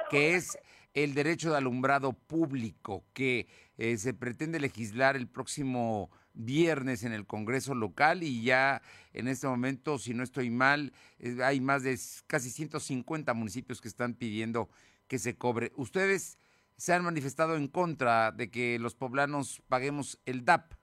que 0.09 0.35
es 0.35 0.57
el 0.95 1.13
derecho 1.13 1.51
de 1.51 1.57
alumbrado 1.57 2.13
público 2.13 3.03
que 3.13 3.47
eh, 3.77 3.97
se 3.97 4.13
pretende 4.13 4.59
legislar 4.59 5.17
el 5.17 5.27
próximo 5.27 6.09
viernes 6.33 7.03
en 7.03 7.11
el 7.11 7.27
Congreso 7.27 7.75
local 7.75 8.23
y 8.23 8.43
ya 8.43 8.81
en 9.13 9.27
este 9.27 9.45
momento, 9.47 9.99
si 9.99 10.13
no 10.13 10.23
estoy 10.23 10.49
mal, 10.49 10.93
eh, 11.19 11.37
hay 11.43 11.59
más 11.59 11.83
de 11.83 11.97
casi 12.27 12.49
150 12.49 13.33
municipios 13.33 13.81
que 13.81 13.89
están 13.89 14.13
pidiendo 14.13 14.69
que 15.07 15.19
se 15.19 15.37
cobre. 15.37 15.73
¿Ustedes 15.75 16.39
se 16.77 16.93
han 16.93 17.03
manifestado 17.03 17.57
en 17.57 17.67
contra 17.67 18.31
de 18.31 18.49
que 18.49 18.79
los 18.79 18.95
poblanos 18.95 19.61
paguemos 19.67 20.21
el 20.25 20.45
DAP? 20.45 20.73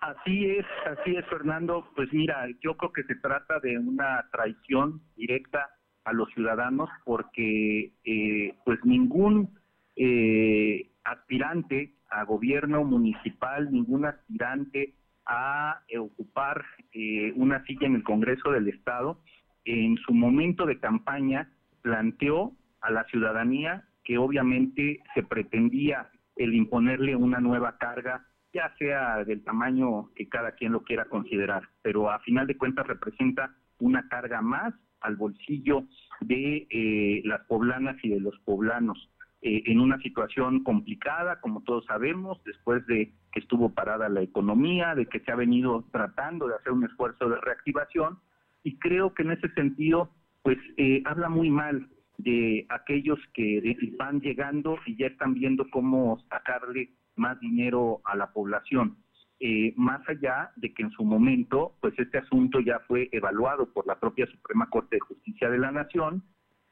Así 0.00 0.46
es, 0.46 0.66
así 0.86 1.14
es, 1.14 1.24
Fernando. 1.26 1.88
Pues 1.94 2.12
mira, 2.12 2.48
yo 2.60 2.76
creo 2.76 2.92
que 2.92 3.04
se 3.04 3.14
trata 3.14 3.60
de 3.60 3.78
una 3.78 4.28
traición 4.32 5.00
directa 5.14 5.70
a 6.04 6.12
los 6.12 6.28
ciudadanos 6.34 6.90
porque 7.04 7.92
eh, 8.04 8.54
pues 8.64 8.84
ningún 8.84 9.50
eh, 9.96 10.90
aspirante 11.04 11.94
a 12.10 12.24
gobierno 12.24 12.84
municipal, 12.84 13.72
ningún 13.72 14.04
aspirante 14.06 14.94
a 15.26 15.80
ocupar 15.98 16.64
eh, 16.92 17.32
una 17.36 17.64
silla 17.64 17.86
en 17.86 17.94
el 17.94 18.02
Congreso 18.02 18.50
del 18.50 18.68
Estado, 18.68 19.20
en 19.64 19.96
su 19.98 20.12
momento 20.12 20.66
de 20.66 20.78
campaña 20.78 21.48
planteó 21.82 22.52
a 22.80 22.90
la 22.90 23.04
ciudadanía 23.04 23.84
que 24.04 24.18
obviamente 24.18 25.00
se 25.14 25.22
pretendía 25.22 26.10
el 26.36 26.54
imponerle 26.54 27.14
una 27.14 27.40
nueva 27.40 27.78
carga, 27.78 28.26
ya 28.52 28.74
sea 28.78 29.24
del 29.24 29.44
tamaño 29.44 30.10
que 30.14 30.28
cada 30.28 30.52
quien 30.52 30.72
lo 30.72 30.82
quiera 30.82 31.04
considerar, 31.04 31.68
pero 31.82 32.10
a 32.10 32.18
final 32.20 32.46
de 32.46 32.56
cuentas 32.56 32.86
representa 32.86 33.54
una 33.78 34.08
carga 34.08 34.42
más 34.42 34.74
al 35.02 35.16
bolsillo 35.16 35.84
de 36.20 36.66
eh, 36.70 37.22
las 37.24 37.40
poblanas 37.46 37.96
y 38.02 38.10
de 38.10 38.20
los 38.20 38.38
poblanos. 38.40 39.08
Eh, 39.44 39.64
en 39.66 39.80
una 39.80 39.98
situación 39.98 40.62
complicada, 40.62 41.40
como 41.40 41.62
todos 41.62 41.84
sabemos, 41.86 42.42
después 42.44 42.86
de 42.86 43.12
que 43.32 43.40
estuvo 43.40 43.70
parada 43.70 44.08
la 44.08 44.22
economía, 44.22 44.94
de 44.94 45.06
que 45.06 45.18
se 45.20 45.32
ha 45.32 45.36
venido 45.36 45.84
tratando 45.90 46.46
de 46.46 46.54
hacer 46.54 46.72
un 46.72 46.84
esfuerzo 46.84 47.28
de 47.28 47.40
reactivación, 47.40 48.18
y 48.62 48.78
creo 48.78 49.12
que 49.14 49.22
en 49.22 49.32
ese 49.32 49.48
sentido, 49.54 50.10
pues 50.42 50.58
eh, 50.76 51.02
habla 51.06 51.28
muy 51.28 51.50
mal 51.50 51.88
de 52.18 52.66
aquellos 52.68 53.18
que 53.34 53.76
van 53.98 54.20
llegando 54.20 54.78
y 54.86 54.96
ya 54.96 55.06
están 55.06 55.34
viendo 55.34 55.68
cómo 55.70 56.20
sacarle 56.30 56.90
más 57.16 57.40
dinero 57.40 58.00
a 58.04 58.16
la 58.16 58.32
población. 58.32 58.96
Eh, 59.44 59.74
más 59.76 60.08
allá 60.08 60.52
de 60.54 60.72
que 60.72 60.84
en 60.84 60.92
su 60.92 61.02
momento, 61.02 61.74
pues 61.80 61.98
este 61.98 62.18
asunto 62.18 62.60
ya 62.60 62.78
fue 62.86 63.08
evaluado 63.10 63.72
por 63.72 63.88
la 63.88 63.98
propia 63.98 64.24
Suprema 64.26 64.70
Corte 64.70 64.94
de 64.94 65.00
Justicia 65.00 65.50
de 65.50 65.58
la 65.58 65.72
Nación, 65.72 66.22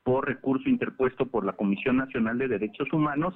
por 0.04 0.28
recurso 0.28 0.68
interpuesto 0.68 1.26
por 1.26 1.44
la 1.44 1.54
Comisión 1.54 1.96
Nacional 1.96 2.38
de 2.38 2.46
Derechos 2.46 2.86
Humanos 2.92 3.34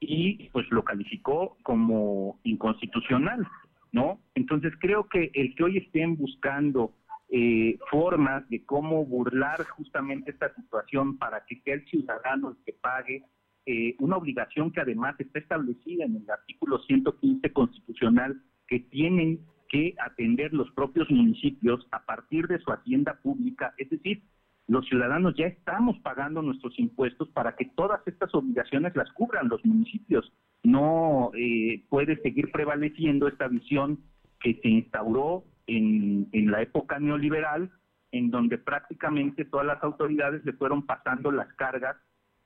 y 0.00 0.48
pues 0.48 0.66
lo 0.72 0.82
calificó 0.82 1.56
como 1.62 2.40
inconstitucional, 2.42 3.46
¿no? 3.92 4.18
Entonces 4.34 4.72
creo 4.80 5.08
que 5.08 5.30
el 5.32 5.54
que 5.54 5.62
hoy 5.62 5.78
estén 5.78 6.16
buscando 6.16 6.92
eh, 7.28 7.78
formas 7.88 8.48
de 8.48 8.64
cómo 8.66 9.06
burlar 9.06 9.64
justamente 9.64 10.32
esta 10.32 10.52
situación 10.56 11.18
para 11.18 11.44
que 11.46 11.60
sea 11.60 11.74
el 11.74 11.84
ciudadano 11.86 12.50
el 12.50 12.56
que 12.66 12.72
pague 12.72 13.22
eh, 13.64 13.94
una 14.00 14.16
obligación 14.16 14.72
que 14.72 14.80
además 14.80 15.14
está 15.20 15.38
establecida 15.38 16.04
en 16.04 16.16
el 16.16 16.28
artículo 16.28 16.80
115 16.80 17.52
constitucional 17.52 18.42
que 18.72 18.80
tienen 18.80 19.38
que 19.68 19.94
atender 20.02 20.54
los 20.54 20.70
propios 20.70 21.10
municipios 21.10 21.86
a 21.90 22.06
partir 22.06 22.46
de 22.46 22.58
su 22.58 22.72
hacienda 22.72 23.18
pública, 23.22 23.74
es 23.76 23.90
decir, 23.90 24.22
los 24.66 24.86
ciudadanos 24.88 25.34
ya 25.36 25.44
estamos 25.44 25.98
pagando 25.98 26.40
nuestros 26.40 26.78
impuestos 26.78 27.28
para 27.34 27.54
que 27.54 27.66
todas 27.66 28.00
estas 28.06 28.34
obligaciones 28.34 28.96
las 28.96 29.12
cubran 29.12 29.50
los 29.50 29.62
municipios. 29.66 30.32
No 30.62 31.32
eh, 31.34 31.84
puede 31.90 32.16
seguir 32.22 32.50
prevaleciendo 32.50 33.28
esta 33.28 33.46
visión 33.46 33.98
que 34.40 34.58
se 34.62 34.68
instauró 34.68 35.44
en, 35.66 36.30
la 36.32 36.62
época 36.62 36.98
neoliberal, 36.98 37.70
en 38.10 38.30
donde 38.30 38.56
prácticamente 38.56 39.44
todas 39.44 39.66
las 39.66 39.82
autoridades 39.82 40.42
le 40.46 40.54
fueron 40.54 40.86
pasando 40.86 41.30
las 41.30 41.52
cargas 41.56 41.96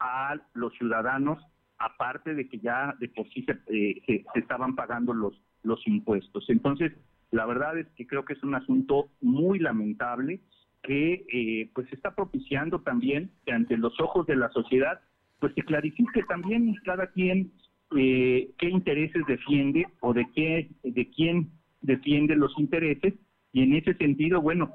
a 0.01 0.35
los 0.55 0.73
ciudadanos, 0.75 1.39
aparte 1.79 2.35
de 2.35 2.49
que 2.49 2.59
ya 2.59 2.97
de 2.99 3.11
por 3.11 3.29
sí 3.29 3.45
se, 3.45 3.53
eh, 3.69 4.03
se, 4.07 4.41
estaban 4.41 4.75
pagando 4.75 5.15
los, 5.15 5.41
los 5.67 5.87
impuestos. 5.87 6.49
Entonces, 6.49 6.93
la 7.31 7.47
verdad 7.47 7.79
es 7.79 7.87
que 7.97 8.07
creo 8.07 8.25
que 8.25 8.35
es 8.35 8.43
un 8.43 8.55
asunto 8.55 9.09
muy 9.21 9.59
lamentable 9.59 10.41
que 10.83 11.27
eh, 11.33 11.71
pues 11.75 11.93
está 11.93 12.15
propiciando 12.15 12.81
también 12.81 13.31
que 13.45 13.53
ante 13.53 13.77
los 13.77 14.01
ojos 14.01 14.27
de 14.27 14.37
la 14.37 14.49
sociedad 14.51 15.01
pues 15.41 15.53
se 15.55 15.63
clarifique 15.63 16.23
también 16.29 16.75
cada 16.85 17.09
quien 17.09 17.53
eh, 17.97 18.51
qué 18.59 18.71
intereses 18.71 19.27
defiende 19.27 19.87
o 20.01 20.15
de 20.15 20.27
qué 20.35 20.71
de 20.83 21.11
quién 21.11 21.51
defiende 21.83 22.37
los 22.37 22.57
intereses 22.59 23.15
y 23.57 23.63
en 23.63 23.75
ese 23.75 23.95
sentido, 23.95 24.43
bueno, 24.43 24.75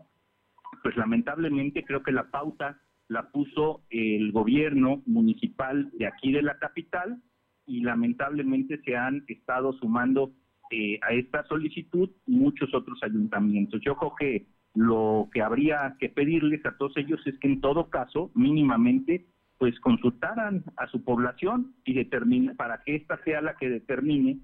pues 0.82 0.98
lamentablemente 0.98 1.84
creo 1.84 2.02
que 2.02 2.12
la 2.12 2.32
pauta 2.32 2.82
la 3.10 3.30
puso 3.30 3.84
el 3.92 4.32
gobierno 4.32 5.04
municipal 5.06 5.92
de 6.00 6.08
aquí 6.08 6.32
de 6.32 6.42
la 6.42 6.58
capital 6.58 7.22
y 7.68 7.82
lamentablemente 7.82 8.82
se 8.84 8.96
han 8.96 9.24
estado 9.28 9.74
sumando 9.74 10.32
eh, 10.72 11.00
a 11.02 11.14
esta 11.14 11.44
solicitud 11.46 12.10
muchos 12.26 12.74
otros 12.74 13.00
ayuntamientos. 13.04 13.82
Yo 13.82 13.96
creo 13.98 14.16
que 14.16 14.46
lo 14.74 15.30
que 15.34 15.42
habría 15.42 15.96
que 16.00 16.10
pedirles 16.10 16.66
a 16.66 16.78
todos 16.78 16.96
ellos 16.98 17.20
es 17.26 17.38
que 17.40 17.48
en 17.48 17.62
todo 17.62 17.90
caso, 17.90 18.32
mínimamente, 18.34 19.26
pues 19.58 19.80
consultaran 19.82 20.64
a 20.78 20.88
su 20.88 21.04
población 21.04 21.76
y 21.86 21.94
determine 21.94 22.56
para 22.56 22.82
que 22.84 22.96
ésta 22.96 23.20
sea 23.24 23.42
la 23.42 23.58
que 23.58 23.70
determine 23.70 24.40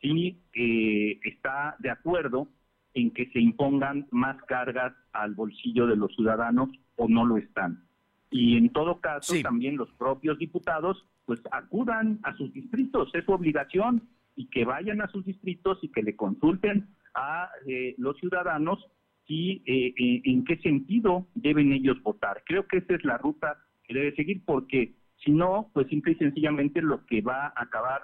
si 0.00 0.40
eh, 0.54 1.20
está 1.24 1.76
de 1.78 1.90
acuerdo 1.90 2.48
en 2.94 3.10
que 3.10 3.26
se 3.30 3.40
impongan 3.40 4.06
más 4.10 4.36
cargas 4.44 4.92
al 5.12 5.34
bolsillo 5.34 5.86
de 5.86 5.96
los 5.96 6.14
ciudadanos 6.14 6.68
o 6.96 7.08
no 7.08 7.24
lo 7.26 7.36
están. 7.36 7.84
Y 8.30 8.56
en 8.56 8.70
todo 8.70 9.00
caso, 9.00 9.34
también 9.42 9.76
los 9.76 9.90
propios 9.92 10.38
diputados, 10.38 11.06
pues 11.26 11.40
acudan 11.50 12.18
a 12.22 12.34
sus 12.36 12.52
distritos, 12.52 13.10
es 13.14 13.24
su 13.24 13.32
obligación, 13.32 14.08
y 14.36 14.48
que 14.48 14.64
vayan 14.64 15.00
a 15.02 15.08
sus 15.08 15.24
distritos 15.24 15.78
y 15.82 15.90
que 15.90 16.02
le 16.02 16.16
consulten 16.16 16.88
a 17.14 17.50
eh, 17.66 17.94
los 17.98 18.16
ciudadanos 18.18 18.78
si 19.26 19.62
eh, 19.66 19.94
en 20.24 20.44
qué 20.44 20.56
sentido 20.58 21.26
deben 21.34 21.72
ellos 21.72 22.02
votar. 22.02 22.42
Creo 22.46 22.66
que 22.66 22.78
esa 22.78 22.94
es 22.94 23.04
la 23.04 23.18
ruta 23.18 23.58
que 23.84 23.94
debe 23.94 24.14
seguir, 24.14 24.42
porque 24.44 24.94
si 25.24 25.30
no, 25.30 25.70
pues 25.72 25.88
simple 25.88 26.12
y 26.12 26.16
sencillamente 26.16 26.82
lo 26.82 27.06
que 27.06 27.20
va 27.20 27.46
a 27.46 27.62
acabar 27.62 28.02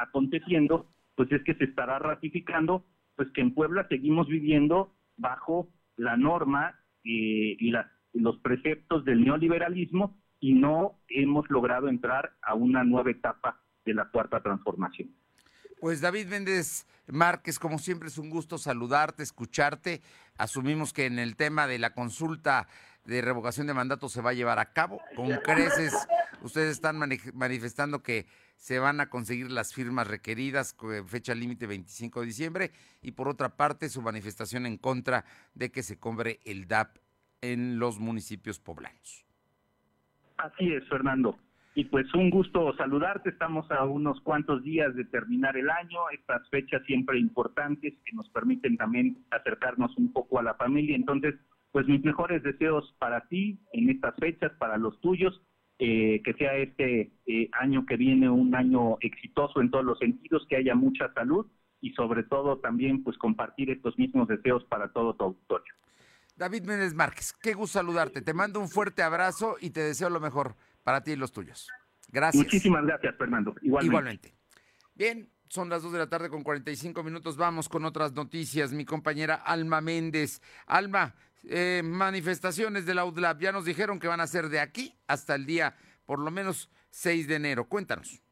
aconteciendo 0.00 0.90
pues 1.14 1.30
es 1.32 1.44
que 1.44 1.54
se 1.54 1.64
estará 1.64 1.98
ratificando 1.98 2.84
pues 3.14 3.30
que 3.32 3.42
en 3.42 3.52
Puebla 3.52 3.86
seguimos 3.88 4.26
viviendo 4.26 4.94
bajo 5.18 5.68
la 5.98 6.16
norma 6.16 6.74
eh, 7.04 7.56
y 7.58 7.72
los 8.14 8.38
preceptos 8.38 9.04
del 9.04 9.22
neoliberalismo 9.22 10.16
y 10.40 10.54
no 10.54 10.98
hemos 11.08 11.50
logrado 11.50 11.88
entrar 11.88 12.32
a 12.40 12.54
una 12.54 12.82
nueva 12.84 13.10
etapa 13.10 13.60
de 13.84 13.92
la 13.92 14.08
cuarta 14.08 14.42
transformación. 14.42 15.10
Pues 15.80 16.02
David 16.02 16.26
Méndez 16.26 16.86
Márquez, 17.06 17.58
como 17.58 17.78
siempre 17.78 18.08
es 18.08 18.18
un 18.18 18.28
gusto 18.28 18.58
saludarte, 18.58 19.22
escucharte. 19.22 20.02
Asumimos 20.36 20.92
que 20.92 21.06
en 21.06 21.18
el 21.18 21.36
tema 21.36 21.66
de 21.66 21.78
la 21.78 21.94
consulta 21.94 22.68
de 23.06 23.22
revocación 23.22 23.66
de 23.66 23.72
mandato 23.72 24.10
se 24.10 24.20
va 24.20 24.30
a 24.30 24.34
llevar 24.34 24.58
a 24.58 24.74
cabo. 24.74 25.00
Con 25.16 25.30
creces, 25.38 25.94
ustedes 26.42 26.72
están 26.72 26.98
manifestando 27.32 28.02
que 28.02 28.26
se 28.56 28.78
van 28.78 29.00
a 29.00 29.08
conseguir 29.08 29.50
las 29.50 29.72
firmas 29.72 30.06
requeridas, 30.06 30.76
fecha 31.06 31.34
límite 31.34 31.66
25 31.66 32.20
de 32.20 32.26
diciembre, 32.26 32.72
y 33.00 33.12
por 33.12 33.26
otra 33.26 33.56
parte 33.56 33.88
su 33.88 34.02
manifestación 34.02 34.66
en 34.66 34.76
contra 34.76 35.24
de 35.54 35.72
que 35.72 35.82
se 35.82 35.98
cobre 35.98 36.40
el 36.44 36.68
DAP 36.68 36.98
en 37.40 37.78
los 37.78 37.98
municipios 37.98 38.60
poblanos. 38.60 39.24
Así 40.36 40.74
es, 40.74 40.86
Fernando. 40.90 41.38
Y 41.74 41.84
pues 41.84 42.12
un 42.14 42.30
gusto 42.30 42.74
saludarte, 42.76 43.30
estamos 43.30 43.70
a 43.70 43.84
unos 43.84 44.20
cuantos 44.22 44.62
días 44.64 44.94
de 44.96 45.04
terminar 45.04 45.56
el 45.56 45.70
año, 45.70 46.00
estas 46.12 46.48
fechas 46.50 46.82
siempre 46.84 47.18
importantes 47.18 47.94
que 48.04 48.16
nos 48.16 48.28
permiten 48.30 48.76
también 48.76 49.24
acercarnos 49.30 49.96
un 49.96 50.12
poco 50.12 50.40
a 50.40 50.42
la 50.42 50.54
familia, 50.54 50.96
entonces 50.96 51.36
pues 51.70 51.86
mis 51.86 52.04
mejores 52.04 52.42
deseos 52.42 52.92
para 52.98 53.28
ti 53.28 53.60
en 53.72 53.88
estas 53.90 54.16
fechas, 54.16 54.50
para 54.58 54.76
los 54.76 55.00
tuyos, 55.00 55.40
eh, 55.78 56.20
que 56.24 56.34
sea 56.34 56.56
este 56.56 57.12
eh, 57.26 57.48
año 57.52 57.86
que 57.86 57.96
viene 57.96 58.28
un 58.28 58.54
año 58.54 58.98
exitoso 59.00 59.60
en 59.60 59.70
todos 59.70 59.84
los 59.84 59.98
sentidos, 59.98 60.44
que 60.48 60.56
haya 60.56 60.74
mucha 60.74 61.12
salud 61.14 61.46
y 61.80 61.92
sobre 61.92 62.24
todo 62.24 62.58
también 62.58 63.02
pues 63.04 63.16
compartir 63.16 63.70
estos 63.70 63.96
mismos 63.96 64.28
deseos 64.28 64.64
para 64.64 64.92
todo 64.92 65.14
tu 65.14 65.24
auditorio. 65.24 65.72
David 66.36 66.64
Méndez 66.64 66.94
Márquez, 66.94 67.32
qué 67.40 67.54
gusto 67.54 67.78
saludarte. 67.78 68.22
Te 68.22 68.34
mando 68.34 68.60
un 68.60 68.68
fuerte 68.68 69.02
abrazo 69.02 69.56
y 69.60 69.70
te 69.70 69.80
deseo 69.80 70.10
lo 70.10 70.20
mejor 70.20 70.56
para 70.82 71.02
ti 71.02 71.12
y 71.12 71.16
los 71.16 71.32
tuyos. 71.32 71.68
Gracias. 72.08 72.44
Muchísimas 72.44 72.84
gracias, 72.84 73.16
Fernando. 73.16 73.54
Igualmente. 73.62 73.86
Igualmente. 73.86 74.34
Bien, 74.94 75.30
son 75.48 75.68
las 75.68 75.82
2 75.82 75.92
de 75.92 75.98
la 75.98 76.08
tarde 76.08 76.28
con 76.28 76.42
45 76.42 77.02
minutos. 77.02 77.36
Vamos 77.36 77.68
con 77.68 77.84
otras 77.84 78.12
noticias. 78.12 78.72
Mi 78.72 78.84
compañera 78.84 79.34
Alma 79.34 79.80
Méndez. 79.80 80.40
Alma, 80.66 81.14
eh, 81.44 81.82
manifestaciones 81.84 82.86
de 82.86 82.94
la 82.94 83.04
UDLAB 83.04 83.40
ya 83.40 83.52
nos 83.52 83.64
dijeron 83.64 83.98
que 83.98 84.08
van 84.08 84.20
a 84.20 84.26
ser 84.26 84.48
de 84.48 84.60
aquí 84.60 84.94
hasta 85.06 85.34
el 85.34 85.46
día, 85.46 85.76
por 86.04 86.18
lo 86.18 86.30
menos 86.30 86.70
6 86.90 87.26
de 87.28 87.36
enero. 87.36 87.68
Cuéntanos. 87.68 88.22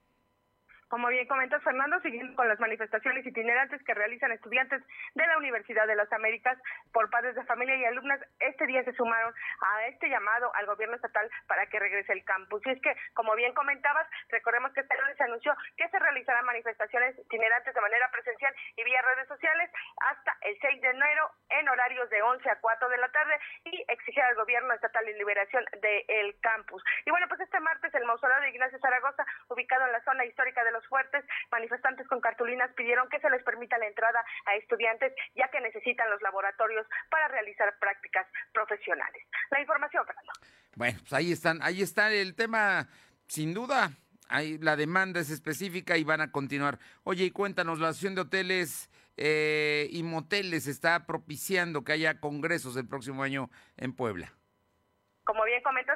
Como 0.88 1.08
bien 1.08 1.26
comentas, 1.26 1.62
Fernando, 1.62 2.00
siguiendo 2.00 2.34
con 2.34 2.48
las 2.48 2.58
manifestaciones 2.60 3.26
itinerantes 3.26 3.82
que 3.84 3.94
realizan 3.94 4.32
estudiantes 4.32 4.82
de 5.14 5.26
la 5.26 5.36
Universidad 5.36 5.86
de 5.86 5.96
las 5.96 6.10
Américas 6.12 6.58
por 6.92 7.10
padres 7.10 7.34
de 7.34 7.44
familia 7.44 7.76
y 7.76 7.84
alumnas, 7.84 8.20
este 8.40 8.66
día 8.66 8.82
se 8.84 8.94
sumaron 8.94 9.34
a 9.60 9.86
este 9.86 10.08
llamado 10.08 10.54
al 10.54 10.66
gobierno 10.66 10.96
estatal 10.96 11.28
para 11.46 11.66
que 11.66 11.78
regrese 11.78 12.12
el 12.12 12.24
campus. 12.24 12.62
Y 12.66 12.70
es 12.70 12.80
que, 12.80 12.96
como 13.14 13.34
bien 13.36 13.52
comentabas, 13.52 14.06
recordemos 14.30 14.72
que 14.72 14.80
este 14.80 14.96
lunes 14.96 15.16
se 15.16 15.24
anunció 15.24 15.54
que 15.76 15.88
se 15.88 15.98
realizarán 15.98 16.44
manifestaciones 16.46 17.18
itinerantes 17.18 17.74
de 17.74 17.80
manera 17.80 18.10
presencial 18.10 18.54
y 18.76 18.84
vía 18.84 19.02
redes 19.02 19.28
sociales 19.28 19.70
hasta 20.10 20.36
el 20.42 20.58
6 20.60 20.80
de 20.80 20.88
enero 20.88 21.30
en 21.50 21.68
horarios 21.68 22.08
de 22.10 22.22
11 22.22 22.48
a 22.50 22.60
4 22.60 22.88
de 22.88 22.98
la 22.98 23.08
tarde 23.10 23.38
y 23.64 23.84
exigir 23.88 24.22
al 24.22 24.36
gobierno 24.36 24.72
estatal 24.72 25.04
la 25.04 25.12
liberación 25.12 25.64
del 25.80 26.38
campus. 26.40 26.82
Y 27.04 27.10
bueno, 27.10 27.26
pues 27.28 27.40
este 27.40 27.60
martes 27.60 27.94
el 27.94 28.04
mausoleo 28.04 28.40
de 28.40 28.50
Ignacio 28.50 28.78
Zaragoza, 28.78 29.24
ubicado 29.48 29.86
en 29.86 29.92
la 29.92 30.02
zona 30.02 30.24
histórica 30.24 30.64
de 30.64 30.72
los 30.72 30.77
fuertes, 30.86 31.24
manifestantes 31.50 32.06
con 32.08 32.20
cartulinas 32.20 32.70
pidieron 32.74 33.08
que 33.08 33.20
se 33.20 33.30
les 33.30 33.42
permita 33.42 33.78
la 33.78 33.86
entrada 33.86 34.24
a 34.46 34.54
estudiantes 34.56 35.12
ya 35.34 35.48
que 35.48 35.60
necesitan 35.60 36.10
los 36.10 36.20
laboratorios 36.22 36.86
para 37.10 37.28
realizar 37.28 37.76
prácticas 37.78 38.26
profesionales. 38.52 39.22
La 39.50 39.60
información, 39.60 40.04
Fernando. 40.06 40.32
Bueno, 40.76 40.98
pues 41.00 41.12
ahí 41.12 41.32
están, 41.32 41.60
ahí 41.62 41.82
está 41.82 42.12
el 42.12 42.34
tema, 42.34 42.88
sin 43.26 43.54
duda. 43.54 43.90
Ahí 44.28 44.58
la 44.58 44.76
demanda 44.76 45.20
es 45.20 45.30
específica 45.30 45.96
y 45.96 46.04
van 46.04 46.20
a 46.20 46.30
continuar. 46.30 46.78
Oye, 47.04 47.24
y 47.24 47.30
cuéntanos, 47.30 47.78
la 47.78 47.88
Asociación 47.88 48.14
de 48.14 48.20
Hoteles 48.22 48.90
eh, 49.16 49.88
y 49.90 50.02
Moteles 50.02 50.66
está 50.66 51.06
propiciando 51.06 51.82
que 51.82 51.92
haya 51.92 52.20
congresos 52.20 52.76
el 52.76 52.86
próximo 52.86 53.22
año 53.22 53.50
en 53.76 53.94
Puebla. 53.94 54.32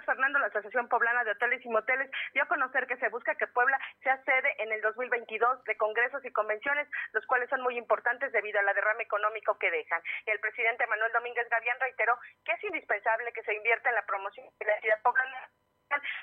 Fernando, 0.04 0.38
la 0.38 0.46
Asociación 0.46 0.88
Poblana 0.88 1.24
de 1.24 1.32
Hoteles 1.32 1.64
y 1.64 1.68
Moteles 1.68 2.10
dio 2.32 2.42
a 2.42 2.48
conocer 2.48 2.86
que 2.86 2.96
se 2.96 3.08
busca 3.08 3.34
que 3.34 3.46
Puebla 3.46 3.78
sea 4.02 4.22
sede 4.24 4.54
en 4.58 4.72
el 4.72 4.80
2022 4.82 5.64
de 5.64 5.76
congresos 5.76 6.24
y 6.24 6.32
convenciones, 6.32 6.88
los 7.12 7.26
cuales 7.26 7.48
son 7.50 7.62
muy 7.62 7.76
importantes 7.76 8.32
debido 8.32 8.58
a 8.58 8.62
la 8.62 8.74
derrama 8.74 9.02
económico 9.02 9.58
que 9.58 9.70
dejan. 9.70 10.02
El 10.26 10.40
presidente 10.40 10.86
Manuel 10.86 11.12
Domínguez 11.12 11.48
Gavián 11.48 11.78
reiteró 11.80 12.18
que 12.44 12.52
es 12.52 12.64
indispensable 12.64 13.32
que 13.32 13.42
se 13.42 13.54
invierta 13.54 13.88
en 13.88 13.96
la 13.96 14.06
promoción 14.06 14.46
de 14.58 14.66
la 14.66 14.80
ciudad 14.80 15.02
poblana 15.02 15.48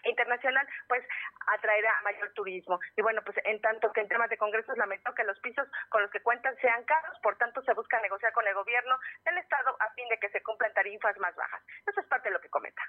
internacional, 0.04 0.68
pues 0.88 1.04
atraerá 1.48 1.94
mayor 2.04 2.32
turismo. 2.34 2.80
Y 2.96 3.02
bueno, 3.02 3.22
pues 3.24 3.38
en 3.44 3.62
tanto 3.62 3.92
que 3.92 4.02
en 4.02 4.08
temas 4.08 4.30
de 4.30 4.38
congresos 4.38 4.78
lamentó 4.78 5.14
que 5.14 5.24
los 5.24 5.40
pisos 5.40 5.68
con 5.90 6.02
los 6.02 6.12
que 6.12 6.22
cuentan 6.22 6.56
sean 6.58 6.84
caros, 6.86 7.18
por 7.22 7.38
tanto 7.38 7.62
se 7.62 7.74
busca 7.74 8.00
negociar 8.02 8.34
con 8.34 8.48
el 8.48 8.54
gobierno 8.54 8.98
del 9.26 9.38
Estado 9.38 9.76
a 9.80 9.90
fin 9.94 10.08
de 10.10 10.20
que 10.20 10.30
se 10.30 10.42
cumplan 10.42 10.74
tarifas 10.74 11.18
más 11.18 11.36
bajas. 11.36 11.62
Eso 11.86 12.00
es 12.00 12.08
parte 12.08 12.30
de 12.30 12.34
lo 12.34 12.42
que 12.42 12.50
comenta. 12.50 12.82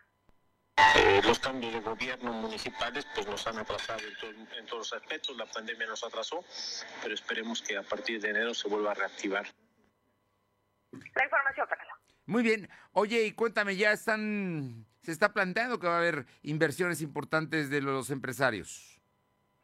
Eh, 0.96 1.20
los 1.24 1.38
cambios 1.38 1.72
de 1.72 1.80
gobierno 1.80 2.32
municipales 2.32 3.06
pues 3.14 3.26
nos 3.26 3.46
han 3.46 3.58
atrasado 3.58 4.00
en, 4.58 4.66
todos 4.66 4.90
los 4.90 5.00
aspectos, 5.00 5.36
la 5.36 5.46
pandemia 5.46 5.86
nos 5.86 6.02
atrasó, 6.04 6.44
pero 7.02 7.14
esperemos 7.14 7.62
que 7.62 7.76
a 7.76 7.82
partir 7.82 8.20
de 8.20 8.30
enero 8.30 8.54
se 8.54 8.68
vuelva 8.68 8.92
a 8.92 8.94
reactivar. 8.94 9.46
La 10.92 11.24
información, 11.24 11.68
Fernando. 11.68 11.94
Muy 12.26 12.42
bien. 12.42 12.68
Oye, 12.92 13.24
y 13.24 13.32
cuéntame, 13.32 13.76
ya 13.76 13.92
están 13.92 14.86
se 15.02 15.12
está 15.12 15.32
planteando 15.32 15.78
que 15.78 15.86
va 15.86 15.94
a 15.94 15.98
haber 15.98 16.26
inversiones 16.42 17.00
importantes 17.00 17.70
de 17.70 17.80
los 17.80 18.10
empresarios. 18.10 18.99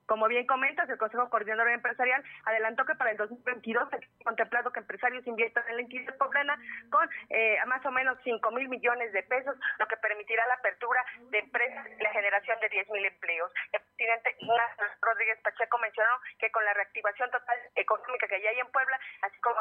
Como 0.07 0.29
bien 0.29 0.47
comentas, 0.47 0.89
el 0.89 0.99
Consejo 0.99 1.29
Coordinador 1.29 1.69
Empresarial 1.69 2.23
adelantó 2.45 2.85
que 2.85 2.95
para 2.95 3.11
el 3.11 3.17
2022 3.17 3.91
se 3.91 3.97
ha 3.97 4.25
contemplado 4.25 4.73
que 4.73 4.81
empresarios 4.81 5.27
inviertan 5.27 5.65
en 5.69 5.77
la 5.77 5.83
entidad 5.83 6.17
poblana 6.17 6.59
con 6.91 7.09
eh, 7.31 7.59
más 7.67 7.85
o 7.85 7.91
menos 7.91 8.19
5 8.23 8.51
mil 8.53 8.69
millones 8.69 9.13
de 9.13 9.23
pesos, 9.25 9.57
lo 9.79 9.87
que 9.87 9.97
permitirá 9.97 10.47
la 10.47 10.55
apertura 10.55 11.05
de 11.31 11.39
empresas 11.39 11.87
y 11.99 12.03
la 12.03 12.11
generación 12.11 12.59
de 12.61 12.69
10 12.69 12.91
mil 12.91 13.05
empleos. 13.05 13.51
El 13.73 13.81
presidente 13.81 14.37
Ignacio 14.39 14.85
Rodríguez 15.03 15.39
Pacheco 15.43 15.79
mencionó 15.79 16.13
que 16.39 16.51
con 16.51 16.65
la 16.65 16.75
reactivación 16.75 17.31
total 17.31 17.59
económica 17.75 18.29
que 18.29 18.41
ya 18.41 18.51
hay 18.51 18.61
en 18.61 18.71
Puebla, 18.71 18.99
así 19.23 19.41
como 19.41 19.59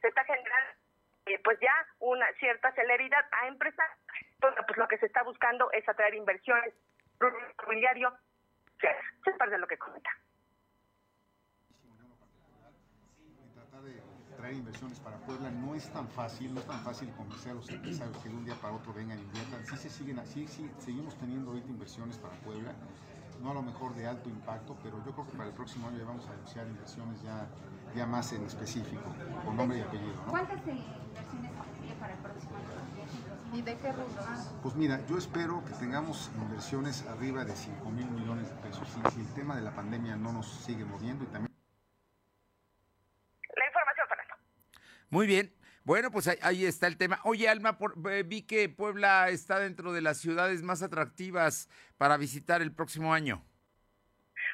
se 0.00 0.08
está 0.08 0.24
generando 0.24 0.72
eh, 1.26 1.40
pues 1.42 1.58
ya 1.60 1.74
una 1.98 2.26
cierta 2.34 2.72
celeridad 2.72 3.24
a 3.32 3.48
empresas, 3.48 3.90
pues, 4.40 4.54
lo 4.76 4.86
que 4.86 4.98
se 4.98 5.06
está 5.06 5.22
buscando 5.24 5.70
es 5.72 5.86
atraer 5.88 6.14
inversiones, 6.14 6.72
inmobiliario, 7.20 8.12
o 8.84 9.30
es 9.30 9.36
parte 9.36 9.54
de 9.54 9.58
lo 9.58 9.66
que 9.66 9.78
comenta. 9.78 10.10
Tratar 13.54 13.82
de 13.82 14.02
traer 14.36 14.54
inversiones 14.54 15.00
para 15.00 15.16
Puebla 15.18 15.50
no 15.50 15.74
es 15.74 15.90
tan 15.92 16.08
fácil, 16.08 16.54
no 16.54 16.60
es 16.60 16.66
tan 16.66 16.80
fácil 16.80 17.10
convencer 17.12 17.52
a 17.52 17.54
los 17.54 17.68
empresarios 17.70 18.16
que 18.18 18.28
de 18.28 18.36
un 18.36 18.44
día 18.44 18.54
para 18.56 18.74
otro 18.74 18.92
vengan 18.92 19.18
y 19.18 19.22
inviertan. 19.22 19.66
Sí 19.66 19.76
se 19.76 19.90
siguen 19.90 20.18
así, 20.18 20.46
sí, 20.46 20.70
seguimos 20.78 21.16
teniendo 21.16 21.50
ahorita 21.50 21.68
inversiones 21.68 22.18
para 22.18 22.34
Puebla, 22.40 22.72
no 23.42 23.50
a 23.50 23.54
lo 23.54 23.62
mejor 23.62 23.94
de 23.94 24.06
alto 24.06 24.28
impacto, 24.28 24.76
pero 24.82 25.02
yo 25.04 25.12
creo 25.12 25.26
que 25.26 25.36
para 25.36 25.48
el 25.48 25.54
próximo 25.54 25.88
año 25.88 25.98
ya 25.98 26.04
vamos 26.04 26.26
a 26.26 26.32
anunciar 26.32 26.66
inversiones 26.66 27.22
ya, 27.22 27.46
ya 27.94 28.06
más 28.06 28.32
en 28.32 28.44
específico, 28.44 29.14
con 29.44 29.56
nombre 29.56 29.78
y 29.78 29.80
apellido. 29.80 30.22
¿Cuántas 30.28 30.58
inversiones 30.66 31.75
para 32.06 32.14
el 32.14 32.20
próximo 32.20 32.56
año? 32.56 33.58
¿Y 33.58 33.62
de 33.62 33.76
qué 33.78 33.92
rubros? 33.92 34.26
Pues 34.62 34.74
mira, 34.74 35.04
yo 35.06 35.18
espero 35.18 35.64
que 35.64 35.72
tengamos 35.72 36.30
inversiones 36.36 37.04
arriba 37.06 37.44
de 37.44 37.54
5 37.54 37.90
mil 37.90 38.08
millones 38.10 38.48
de 38.48 38.54
pesos. 38.56 38.88
Y 38.88 39.10
si 39.10 39.20
el 39.20 39.34
tema 39.34 39.56
de 39.56 39.62
la 39.62 39.74
pandemia 39.74 40.16
no 40.16 40.32
nos 40.32 40.46
sigue 40.46 40.84
moviendo 40.84 41.24
y 41.24 41.26
también... 41.28 41.52
La 43.56 43.66
información, 43.66 44.06
Fernando. 44.08 44.34
Muy 45.10 45.26
bien. 45.26 45.52
Bueno, 45.84 46.10
pues 46.10 46.28
ahí, 46.42 46.64
está 46.64 46.86
el 46.88 46.96
tema. 46.96 47.20
Oye, 47.24 47.48
Alma, 47.48 47.78
eh, 48.10 48.24
vi 48.26 48.42
que 48.42 48.68
Puebla 48.68 49.28
está 49.30 49.60
dentro 49.60 49.92
de 49.92 50.02
las 50.02 50.18
ciudades 50.18 50.62
más 50.62 50.82
atractivas 50.82 51.68
para 51.96 52.16
visitar 52.16 52.60
el 52.60 52.72
próximo 52.72 53.14
año. 53.14 53.44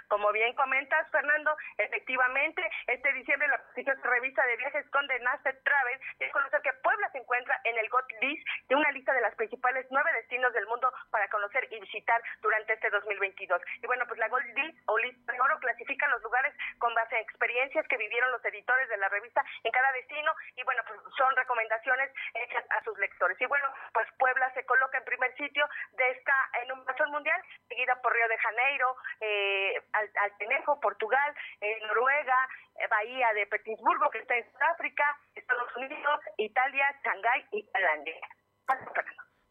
Como 0.09 0.31
bien 0.33 0.55
comentas, 0.55 1.11
Fernando, 1.11 1.57
efectivamente, 1.79 2.63
este 2.87 3.13
diciembre 3.13 3.49
la 3.49 3.59
prestigiosa 3.59 4.09
revista 4.09 4.45
de 4.47 4.57
viajes 4.57 4.89
Conde 4.91 5.19
Nast 5.21 5.43
Travel 5.43 6.01
es 6.19 6.33
conocer 6.33 6.61
que 6.63 6.73
Puebla 6.83 7.11
se 7.11 7.19
encuentra 7.19 7.61
en 7.65 7.79
el 7.79 7.89
GOT 7.89 8.11
List 8.21 8.47
de 8.69 8.77
una 8.77 8.91
lista 8.93 9.13
de 9.13 9.21
las 9.21 9.35
principales 9.35 9.87
nueve 9.91 10.13
destinos 10.15 10.53
del 10.53 10.67
mundo 10.67 10.93
para 11.11 11.29
conocer 11.29 11.67
y 11.71 11.81
visitar 11.81 12.23
durante 12.41 12.75
este 12.75 12.91
2022. 12.91 13.61
Y 13.83 13.87
bueno, 13.87 14.07
pues 14.07 14.19
la 14.19 14.29
Gold 14.29 14.57
List 14.57 14.79
o 14.87 14.99
lista 14.99 15.33
de 15.33 15.41
oro 15.41 15.59
clasifica 15.61 16.09
los 16.09 16.23
lugares 16.23 16.55
con 16.79 16.95
base 16.95 17.17
en 17.17 17.23
experiencias 17.23 17.87
que 17.89 17.97
vivieron 17.97 18.31
los 18.33 18.45
editores 18.45 18.89
de 18.89 18.97
la 18.97 19.09
revista 19.09 19.45
en 19.63 19.73
cada 19.73 19.93
destino 19.93 20.33
y 20.57 20.63
bueno, 20.65 20.83
pues 20.87 21.01
son 21.17 21.35
recomendaciones 21.37 22.11
hechas 22.35 22.65
a 22.71 22.83
sus 22.85 22.99
lectores. 22.99 23.41
Y 23.41 23.47
bueno, 23.47 23.69
pues 23.93 24.07
Puebla 24.19 24.53
se 24.55 24.65
coloca 24.65 24.99
en 24.99 25.05
primer 25.05 25.35
sitio 25.37 25.69
de 25.93 26.11
esta 26.11 26.35
enumeración 26.63 27.11
mundial, 27.11 27.41
seguida 27.69 28.01
por 28.03 28.13
Río 28.13 28.29
de 28.29 28.39
Janeiro, 28.39 28.97
eh, 29.21 29.83
Altenejo, 30.23 30.81
Portugal, 30.81 31.35
eh, 31.61 31.79
Noruega, 31.87 32.49
eh, 32.77 32.87
Bahía 32.91 33.33
de 33.35 33.47
Petersburgo, 33.47 34.11
que 34.11 34.19
está 34.19 34.37
en 34.37 34.45
Sudáfrica, 34.53 35.05
Estados 35.35 35.77
Unidos, 35.77 36.21
Italia, 36.39 36.85
Shanghái 37.05 37.47
y 37.53 37.63
Tailandia. 37.73 38.15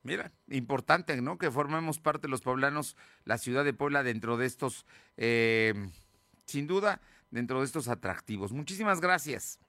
Mira, 0.03 0.31
importante, 0.47 1.21
¿no? 1.21 1.37
Que 1.37 1.51
formemos 1.51 1.99
parte 1.99 2.23
de 2.23 2.29
los 2.29 2.41
poblanos, 2.41 2.97
la 3.23 3.37
ciudad 3.37 3.63
de 3.63 3.73
Puebla 3.73 4.01
dentro 4.01 4.37
de 4.37 4.47
estos, 4.47 4.85
eh, 5.17 5.73
sin 6.45 6.67
duda, 6.67 6.99
dentro 7.29 7.59
de 7.59 7.65
estos 7.65 7.87
atractivos. 7.87 8.51
Muchísimas 8.51 8.99
gracias. 8.99 9.59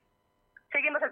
Seguimos 0.72 1.03
el 1.03 1.11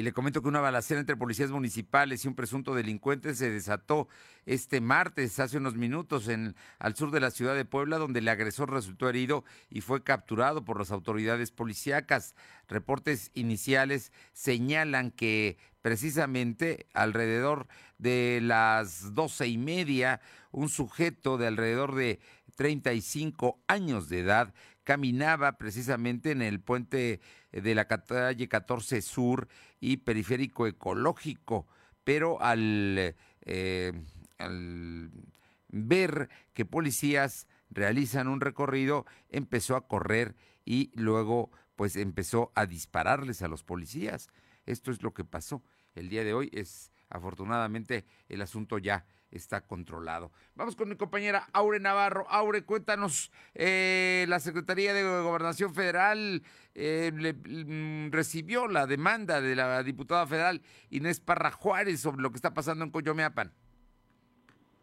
y 0.00 0.02
le 0.02 0.12
comento 0.14 0.40
que 0.40 0.48
una 0.48 0.60
balacera 0.60 0.98
entre 0.98 1.14
policías 1.14 1.50
municipales 1.50 2.24
y 2.24 2.28
un 2.28 2.34
presunto 2.34 2.74
delincuente 2.74 3.34
se 3.34 3.50
desató 3.50 4.08
este 4.46 4.80
martes, 4.80 5.38
hace 5.38 5.58
unos 5.58 5.76
minutos, 5.76 6.28
en, 6.28 6.56
al 6.78 6.96
sur 6.96 7.10
de 7.10 7.20
la 7.20 7.30
ciudad 7.30 7.54
de 7.54 7.66
Puebla, 7.66 7.98
donde 7.98 8.20
el 8.20 8.28
agresor 8.28 8.70
resultó 8.70 9.10
herido 9.10 9.44
y 9.68 9.82
fue 9.82 10.02
capturado 10.02 10.64
por 10.64 10.78
las 10.78 10.90
autoridades 10.90 11.50
policíacas. 11.50 12.34
Reportes 12.66 13.30
iniciales 13.34 14.10
señalan 14.32 15.10
que 15.10 15.58
precisamente 15.82 16.86
alrededor 16.94 17.66
de 17.98 18.40
las 18.42 19.14
doce 19.14 19.48
y 19.48 19.58
media, 19.58 20.22
un 20.50 20.70
sujeto 20.70 21.36
de 21.36 21.46
alrededor 21.46 21.94
de 21.94 22.20
35 22.56 23.58
años 23.68 24.08
de 24.08 24.20
edad, 24.20 24.54
caminaba 24.84 25.58
precisamente 25.58 26.30
en 26.30 26.42
el 26.42 26.60
puente 26.60 27.20
de 27.52 27.74
la 27.74 27.86
calle 27.86 28.48
14 28.48 29.02
Sur 29.02 29.48
y 29.80 29.98
Periférico 29.98 30.66
Ecológico, 30.66 31.66
pero 32.04 32.40
al, 32.40 33.14
eh, 33.42 33.92
al 34.38 35.10
ver 35.68 36.28
que 36.52 36.64
policías 36.64 37.46
realizan 37.70 38.28
un 38.28 38.40
recorrido, 38.40 39.06
empezó 39.28 39.76
a 39.76 39.86
correr 39.86 40.34
y 40.64 40.90
luego 40.94 41.50
pues 41.76 41.96
empezó 41.96 42.52
a 42.54 42.66
dispararles 42.66 43.42
a 43.42 43.48
los 43.48 43.64
policías. 43.64 44.28
Esto 44.66 44.90
es 44.90 45.02
lo 45.02 45.14
que 45.14 45.24
pasó. 45.24 45.62
El 45.94 46.08
día 46.08 46.24
de 46.24 46.34
hoy 46.34 46.50
es 46.52 46.92
afortunadamente 47.10 48.06
el 48.28 48.40
asunto 48.40 48.78
ya 48.78 49.04
está 49.30 49.60
controlado. 49.60 50.32
Vamos 50.54 50.76
con 50.76 50.88
mi 50.88 50.96
compañera 50.96 51.48
Aure 51.52 51.78
Navarro. 51.78 52.26
Aure, 52.30 52.64
cuéntanos, 52.64 53.30
eh, 53.54 54.24
la 54.28 54.40
Secretaría 54.40 54.92
de 54.94 55.02
Gobernación 55.02 55.74
Federal 55.74 56.42
eh, 56.74 57.12
mm, 57.12 58.10
recibió 58.12 58.66
la 58.66 58.86
demanda 58.86 59.40
de 59.40 59.54
la 59.54 59.82
diputada 59.82 60.26
federal 60.26 60.62
Inés 60.90 61.20
Parra 61.20 61.50
Juárez 61.50 62.00
sobre 62.00 62.22
lo 62.22 62.30
que 62.30 62.36
está 62.36 62.54
pasando 62.54 62.84
en 62.84 62.90
Coyomeapan 62.90 63.52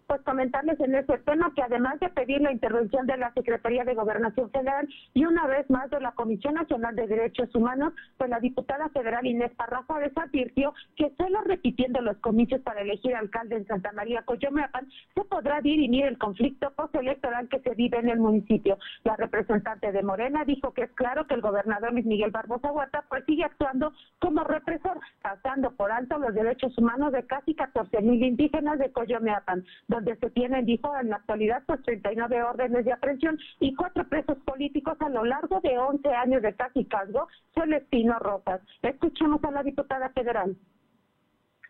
pues 0.07 0.21
comentarles 0.21 0.79
en 0.79 0.95
ese 0.95 1.17
tema 1.19 1.51
que 1.53 1.61
además 1.61 1.99
de 1.99 2.09
pedir 2.09 2.41
la 2.41 2.51
intervención 2.51 3.05
de 3.05 3.17
la 3.17 3.33
Secretaría 3.33 3.83
de 3.83 3.93
Gobernación 3.93 4.49
Federal 4.51 4.87
y 5.13 5.25
una 5.25 5.45
vez 5.47 5.69
más 5.69 5.89
de 5.89 5.99
la 5.99 6.13
Comisión 6.13 6.53
Nacional 6.55 6.95
de 6.95 7.07
Derechos 7.07 7.53
Humanos, 7.53 7.93
pues 8.17 8.29
la 8.29 8.39
diputada 8.39 8.89
federal 8.89 9.25
Inés 9.25 9.51
Parrafa 9.55 9.95
advirtió 10.15 10.73
que 10.95 11.11
solo 11.17 11.41
repitiendo 11.41 12.01
los 12.01 12.17
comicios 12.17 12.61
para 12.61 12.81
elegir 12.81 13.15
alcalde 13.15 13.57
en 13.57 13.67
Santa 13.67 13.91
María 13.91 14.23
Coyomeapan 14.23 14.87
se 15.13 15.23
podrá 15.25 15.61
dirimir 15.61 16.05
el 16.05 16.17
conflicto 16.17 16.71
postelectoral 16.71 17.49
que 17.49 17.59
se 17.59 17.75
vive 17.75 17.99
en 17.99 18.09
el 18.09 18.19
municipio. 18.19 18.77
La 19.03 19.15
representante 19.15 19.91
de 19.91 20.03
Morena 20.03 20.45
dijo 20.45 20.73
que 20.73 20.83
es 20.83 20.91
claro 20.91 21.27
que 21.27 21.33
el 21.33 21.41
gobernador 21.41 21.91
Luis 21.91 22.05
Miguel 22.05 22.31
Barbosa 22.31 22.71
Huerta 22.71 23.03
pues 23.09 23.25
sigue 23.25 23.43
actuando 23.43 23.91
como 24.19 24.43
represor, 24.43 24.99
pasando 25.21 25.71
por 25.71 25.91
alto 25.91 26.17
los 26.17 26.33
derechos 26.33 26.77
humanos 26.77 27.11
de 27.11 27.25
casi 27.25 27.53
14 27.53 28.01
mil 28.01 28.23
indígenas 28.23 28.79
de 28.79 28.91
Coyomeapan 28.91 29.65
donde 29.97 30.15
se 30.17 30.29
tienen, 30.29 30.65
dijo, 30.65 30.95
en 30.99 31.09
la 31.09 31.15
actualidad, 31.17 31.63
pues 31.65 31.81
39 31.83 32.43
órdenes 32.43 32.85
de 32.85 32.93
aprehensión 32.93 33.37
y 33.59 33.73
cuatro 33.73 34.07
presos 34.07 34.37
políticos 34.45 34.95
a 35.01 35.09
lo 35.09 35.25
largo 35.25 35.59
de 35.61 35.77
11 35.77 36.07
años 36.09 36.41
de 36.43 36.53
cargo 36.87 37.27
Celestino 37.55 38.19
Rojas. 38.19 38.61
Escuchemos 38.83 39.43
a 39.43 39.51
la 39.51 39.63
diputada 39.63 40.09
federal 40.09 40.55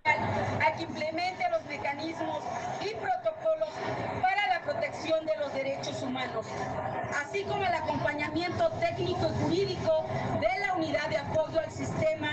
a 0.10 0.76
que 0.76 0.84
implemente 0.84 1.50
los 1.50 1.64
mecanismos 1.66 2.44
y 2.82 2.94
protocolos 2.96 3.70
para 4.22 4.48
la 4.48 4.60
protección 4.62 5.26
de 5.26 5.36
los 5.38 5.54
derechos 5.54 6.02
humanos, 6.02 6.46
así 7.22 7.44
como 7.44 7.64
el 7.64 7.74
acompañamiento 7.74 8.70
técnico 8.80 9.28
y 9.28 9.44
jurídico 9.44 10.06
de 10.40 10.60
la 10.60 10.74
unidad 10.76 11.10
de 11.10 11.18
apoyo 11.18 11.60
al 11.60 11.72
sistema 11.72 12.30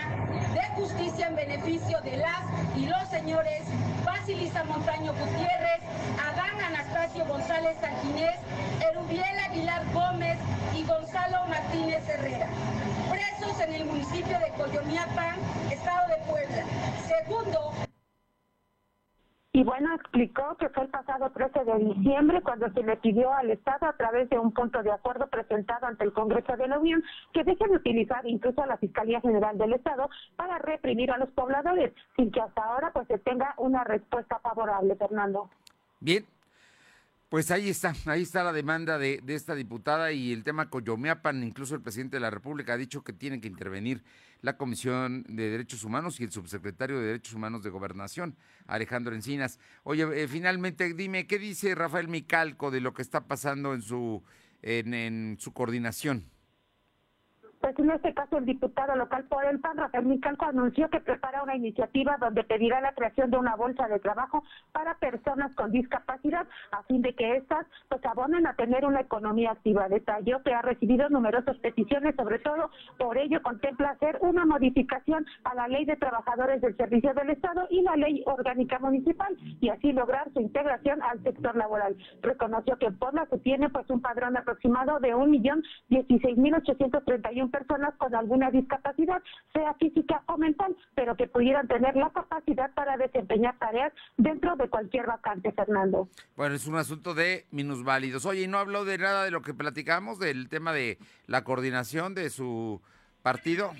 de 0.52 0.62
justicia 0.76 1.26
en 1.28 1.36
beneficio 1.36 2.00
de 2.02 2.16
las 2.16 2.42
y 2.76 2.86
los 2.86 3.08
señores 3.08 3.62
Basilisa 4.04 4.64
Montaño 4.64 5.12
Gutiérrez, 5.12 5.80
Adán 6.22 6.60
Anastasio 6.60 7.24
González 7.26 7.76
Sanquinés, 7.80 8.36
Erubiel 8.80 9.38
Aguilar 9.48 9.82
Gómez 9.92 10.38
y 10.74 10.84
Gonzalo 10.84 11.44
Martínez 11.46 12.08
Herrera, 12.08 12.48
presos 13.24 13.60
en 13.60 13.74
el 13.74 13.84
municipio 13.86 14.38
de 14.38 14.50
Coyomiapan, 14.56 15.38
Estado 15.70 16.08
de 16.08 16.16
Puebla. 16.30 16.64
Segundo, 17.06 17.72
y 19.56 19.62
bueno, 19.62 19.94
explicó 19.94 20.56
que 20.56 20.68
fue 20.70 20.82
el 20.82 20.90
pasado 20.90 21.30
13 21.30 21.64
de 21.64 21.94
diciembre 21.94 22.42
cuando 22.42 22.68
se 22.72 22.82
le 22.82 22.96
pidió 22.96 23.32
al 23.32 23.50
Estado, 23.52 23.86
a 23.86 23.96
través 23.96 24.28
de 24.28 24.36
un 24.36 24.50
punto 24.50 24.82
de 24.82 24.90
acuerdo 24.90 25.28
presentado 25.28 25.86
ante 25.86 26.02
el 26.02 26.12
Congreso 26.12 26.56
de 26.56 26.66
la 26.66 26.76
Unión, 26.76 27.04
que 27.32 27.44
dejen 27.44 27.70
de 27.70 27.76
utilizar 27.76 28.26
incluso 28.26 28.62
a 28.62 28.66
la 28.66 28.78
Fiscalía 28.78 29.20
General 29.20 29.56
del 29.56 29.74
Estado 29.74 30.10
para 30.34 30.58
reprimir 30.58 31.12
a 31.12 31.18
los 31.18 31.30
pobladores, 31.30 31.92
sin 32.16 32.32
que 32.32 32.40
hasta 32.40 32.64
ahora 32.64 32.90
pues 32.92 33.06
se 33.06 33.18
tenga 33.18 33.54
una 33.58 33.84
respuesta 33.84 34.40
favorable, 34.40 34.96
Fernando. 34.96 35.48
Bien, 36.00 36.26
pues 37.28 37.50
ahí 37.50 37.68
está, 37.68 37.94
ahí 38.06 38.22
está 38.22 38.44
la 38.44 38.52
demanda 38.52 38.98
de, 38.98 39.22
esta 39.26 39.54
diputada 39.54 40.12
y 40.12 40.32
el 40.32 40.44
tema 40.44 40.70
Coyomeapan, 40.70 41.42
incluso 41.42 41.74
el 41.74 41.80
presidente 41.80 42.16
de 42.16 42.20
la 42.20 42.30
República 42.30 42.74
ha 42.74 42.76
dicho 42.76 43.02
que 43.02 43.12
tiene 43.12 43.40
que 43.40 43.48
intervenir 43.48 44.04
la 44.40 44.56
Comisión 44.56 45.24
de 45.28 45.50
Derechos 45.50 45.84
Humanos 45.84 46.20
y 46.20 46.24
el 46.24 46.30
subsecretario 46.30 47.00
de 47.00 47.06
Derechos 47.06 47.34
Humanos 47.34 47.62
de 47.62 47.70
Gobernación, 47.70 48.36
Alejandro 48.66 49.14
Encinas. 49.14 49.58
Oye, 49.82 50.06
eh, 50.22 50.28
finalmente 50.28 50.92
dime, 50.92 51.26
¿qué 51.26 51.38
dice 51.38 51.74
Rafael 51.74 52.08
Micalco 52.08 52.70
de 52.70 52.80
lo 52.80 52.92
que 52.92 53.02
está 53.02 53.26
pasando 53.26 53.74
en 53.74 53.82
su, 53.82 54.22
en 54.62 55.36
su 55.40 55.52
coordinación? 55.52 56.33
Pues 57.64 57.78
en 57.78 57.90
este 57.92 58.12
caso 58.12 58.36
el 58.36 58.44
diputado 58.44 58.94
local 58.94 59.24
por 59.24 59.42
el 59.46 59.58
PAN, 59.58 59.78
Rafael 59.78 60.04
Micalco, 60.04 60.44
anunció 60.44 60.90
que 60.90 61.00
prepara 61.00 61.42
una 61.42 61.56
iniciativa 61.56 62.18
donde 62.20 62.44
pedirá 62.44 62.82
la 62.82 62.92
creación 62.92 63.30
de 63.30 63.38
una 63.38 63.56
bolsa 63.56 63.88
de 63.88 64.00
trabajo 64.00 64.44
para 64.72 64.98
personas 64.98 65.54
con 65.54 65.72
discapacidad, 65.72 66.46
a 66.72 66.82
fin 66.82 67.00
de 67.00 67.14
que 67.14 67.36
éstas 67.36 67.66
pues 67.88 68.04
abonen 68.04 68.46
a 68.46 68.52
tener 68.52 68.84
una 68.84 69.00
economía 69.00 69.52
activa. 69.52 69.88
Detalló 69.88 70.42
que 70.42 70.52
ha 70.52 70.60
recibido 70.60 71.08
numerosas 71.08 71.56
peticiones, 71.60 72.14
sobre 72.16 72.38
todo 72.40 72.68
por 72.98 73.16
ello 73.16 73.40
contempla 73.40 73.92
hacer 73.92 74.18
una 74.20 74.44
modificación 74.44 75.24
a 75.44 75.54
la 75.54 75.66
ley 75.66 75.86
de 75.86 75.96
trabajadores 75.96 76.60
del 76.60 76.76
servicio 76.76 77.14
del 77.14 77.30
Estado 77.30 77.66
y 77.70 77.80
la 77.80 77.96
ley 77.96 78.22
orgánica 78.26 78.78
municipal 78.78 79.34
y 79.62 79.70
así 79.70 79.90
lograr 79.94 80.30
su 80.34 80.40
integración 80.42 81.00
al 81.00 81.22
sector 81.22 81.56
laboral. 81.56 81.96
Reconoció 82.20 82.76
que 82.76 82.88
en 82.88 82.98
Puebla 82.98 83.24
se 83.30 83.38
tiene 83.38 83.70
pues 83.70 83.88
un 83.88 84.02
padrón 84.02 84.36
aproximado 84.36 85.00
de 85.00 85.14
un 85.14 85.30
millón 85.30 85.62
dieciséis 85.88 86.36
mil 86.36 86.52
ochocientos 86.52 87.02
treinta 87.06 87.32
y 87.32 87.40
un 87.40 87.53
personas 87.54 87.94
con 87.98 88.12
alguna 88.16 88.50
discapacidad, 88.50 89.22
sea 89.52 89.74
física 89.74 90.22
o 90.26 90.36
mental, 90.36 90.76
pero 90.96 91.16
que 91.16 91.28
pudieran 91.28 91.68
tener 91.68 91.94
la 91.94 92.10
capacidad 92.10 92.74
para 92.74 92.96
desempeñar 92.96 93.56
tareas 93.60 93.92
dentro 94.16 94.56
de 94.56 94.68
cualquier 94.68 95.06
vacante, 95.06 95.52
Fernando. 95.52 96.08
Bueno, 96.36 96.56
es 96.56 96.66
un 96.66 96.74
asunto 96.74 97.14
de 97.14 97.46
minusválidos. 97.52 98.26
Oye, 98.26 98.42
y 98.42 98.48
no 98.48 98.58
habló 98.58 98.84
de 98.84 98.98
nada 98.98 99.24
de 99.24 99.30
lo 99.30 99.42
que 99.42 99.54
platicamos, 99.54 100.18
del 100.18 100.48
tema 100.48 100.72
de 100.72 100.98
la 101.26 101.44
coordinación 101.44 102.14
de 102.14 102.28
su 102.30 102.82
partido. 103.22 103.70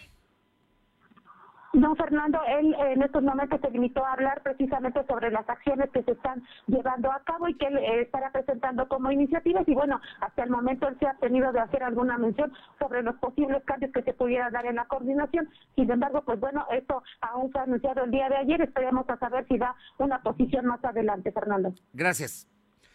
No, 1.75 1.97
Fernando, 1.97 2.39
él 2.47 2.73
en 2.79 3.03
estos 3.03 3.23
momentos 3.23 3.61
se 3.61 3.71
limitó 3.71 4.05
a 4.07 4.13
hablar 4.13 4.43
precisamente 4.43 5.05
sobre 5.09 5.33
las 5.33 5.49
acciones 5.49 5.91
que 5.91 6.05
se 6.05 6.13
están 6.13 6.41
llevando 6.69 7.11
a 7.11 7.21
cabo 7.25 7.49
y 7.49 7.55
que 7.55 7.67
él 7.67 7.77
eh, 7.79 8.03
estará 8.03 8.31
presentando 8.31 8.87
como 8.87 9.11
iniciativas 9.11 9.67
y 9.67 9.75
bueno, 9.75 10.01
hasta 10.21 10.45
el 10.45 10.51
momento 10.51 10.87
él 10.87 10.97
se 11.01 11.09
ha 11.09 11.15
tenido 11.15 11.51
de 11.53 11.59
hacer 11.59 11.83
alguna 11.83 12.17
mención 12.17 12.53
sobre 12.79 13.03
los 13.03 13.17
posibles 13.17 13.61
cambios 13.65 13.93
que 13.93 14.03
se 14.03 14.15
pudiera 14.15 14.51
dar 14.51 14.67
en 14.67 14.77
la 14.77 14.87
coordinación. 14.87 15.51
Sin 15.75 15.91
embargo, 15.91 16.23
pues 16.25 16.39
bueno, 16.39 16.65
esto 16.71 17.03
aún 17.21 17.51
fue 17.51 17.63
anunciado 17.63 18.05
el 18.05 18.13
día 18.13 18.29
de 18.29 18.37
ayer, 18.37 18.63
esperemos 18.63 19.11
a 19.11 19.19
saber 19.19 19.45
si 19.49 19.59
da 19.59 19.75
una 19.99 20.23
posición 20.23 20.67
más 20.67 20.85
adelante, 20.85 21.33
Fernando. 21.33 21.75
Gracias. 21.93 22.49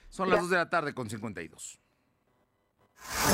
Son 0.07 0.30
las 0.30 0.39
dos 0.39 0.49
de 0.49 0.57
la 0.57 0.69
tarde 0.69 0.93
con 0.93 1.09
52. 1.09 1.80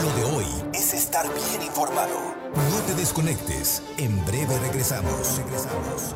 Lo 0.01 0.13
de 0.13 0.23
hoy 0.23 0.45
es 0.73 0.93
estar 0.93 1.25
bien 1.33 1.61
informado. 1.63 2.35
No 2.53 2.77
te 2.85 2.93
desconectes. 2.95 3.81
En 3.97 4.23
breve 4.25 4.57
regresamos. 4.59 5.37
Regresamos. 5.37 6.15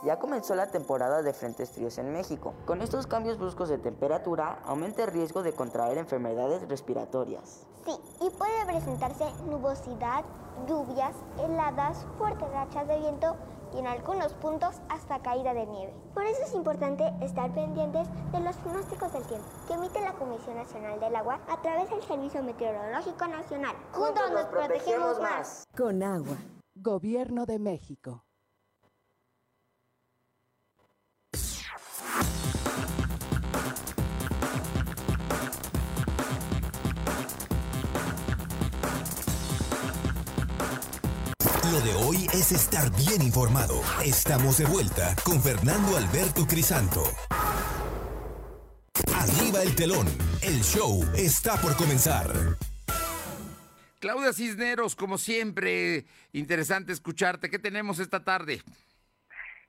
Ya 0.06 0.18
comenzó 0.18 0.56
la 0.56 0.72
temporada 0.72 1.22
de 1.22 1.34
frentes 1.34 1.72
fríos 1.72 1.98
en 1.98 2.14
México. 2.14 2.54
Con 2.66 2.82
estos 2.82 3.06
cambios 3.06 3.38
bruscos 3.38 3.68
de 3.68 3.78
temperatura, 3.78 4.60
aumenta 4.64 5.04
el 5.04 5.12
riesgo 5.12 5.44
de 5.44 5.52
contraer 5.52 5.98
enfermedades 5.98 6.66
respiratorias. 6.70 7.66
Sí, 7.86 8.00
y 8.22 8.30
puede 8.30 8.66
presentarse 8.66 9.26
nubosidad, 9.50 10.24
lluvias, 10.70 11.18
heladas, 11.38 12.06
fuertes 12.18 12.50
rachas 12.50 12.88
de 12.88 12.98
viento 13.00 13.36
y 13.74 13.80
en 13.80 13.88
algunos 13.88 14.34
puntos 14.34 14.76
hasta 14.90 15.20
caída 15.22 15.54
de 15.54 15.66
nieve. 15.66 15.94
Por 16.14 16.26
eso 16.26 16.44
es 16.44 16.54
importante 16.54 17.14
estar 17.22 17.54
pendientes 17.54 18.08
de 18.32 18.40
los 18.40 18.56
pronósticos 18.58 19.14
del 19.14 19.24
tiempo 19.24 19.48
que 19.68 19.74
emite 19.74 20.02
la 20.02 20.14
Comisión 20.14 20.56
Nacional 20.56 21.00
del 21.00 21.16
Agua 21.16 21.40
a 21.48 21.62
través 21.62 21.90
del 21.90 22.02
Servicio 22.04 22.44
Meteorológico 22.44 23.28
Nacional. 23.28 23.76
Juntos 23.92 24.32
nos 24.32 24.46
protegemos 24.46 25.20
más. 25.20 25.64
Con 25.76 26.04
agua. 26.04 26.38
Gobierno 26.76 27.46
de 27.46 27.60
México. 27.60 28.27
De 41.84 41.94
hoy 41.94 42.28
es 42.34 42.52
estar 42.52 42.90
bien 42.98 43.22
informado. 43.22 43.80
Estamos 44.04 44.58
de 44.58 44.66
vuelta 44.66 45.16
con 45.24 45.40
Fernando 45.44 45.96
Alberto 45.96 46.48
Crisanto. 46.48 47.04
Arriba 49.14 49.62
el 49.62 49.76
telón. 49.76 50.08
El 50.42 50.64
show 50.64 51.06
está 51.16 51.62
por 51.62 51.76
comenzar. 51.76 52.58
Claudia 54.00 54.34
Cisneros, 54.34 54.96
como 54.96 55.20
siempre, 55.20 56.08
interesante 56.34 56.94
escucharte. 56.94 57.52
¿Qué 57.52 57.60
tenemos 57.60 58.00
esta 58.00 58.24
tarde? 58.24 58.64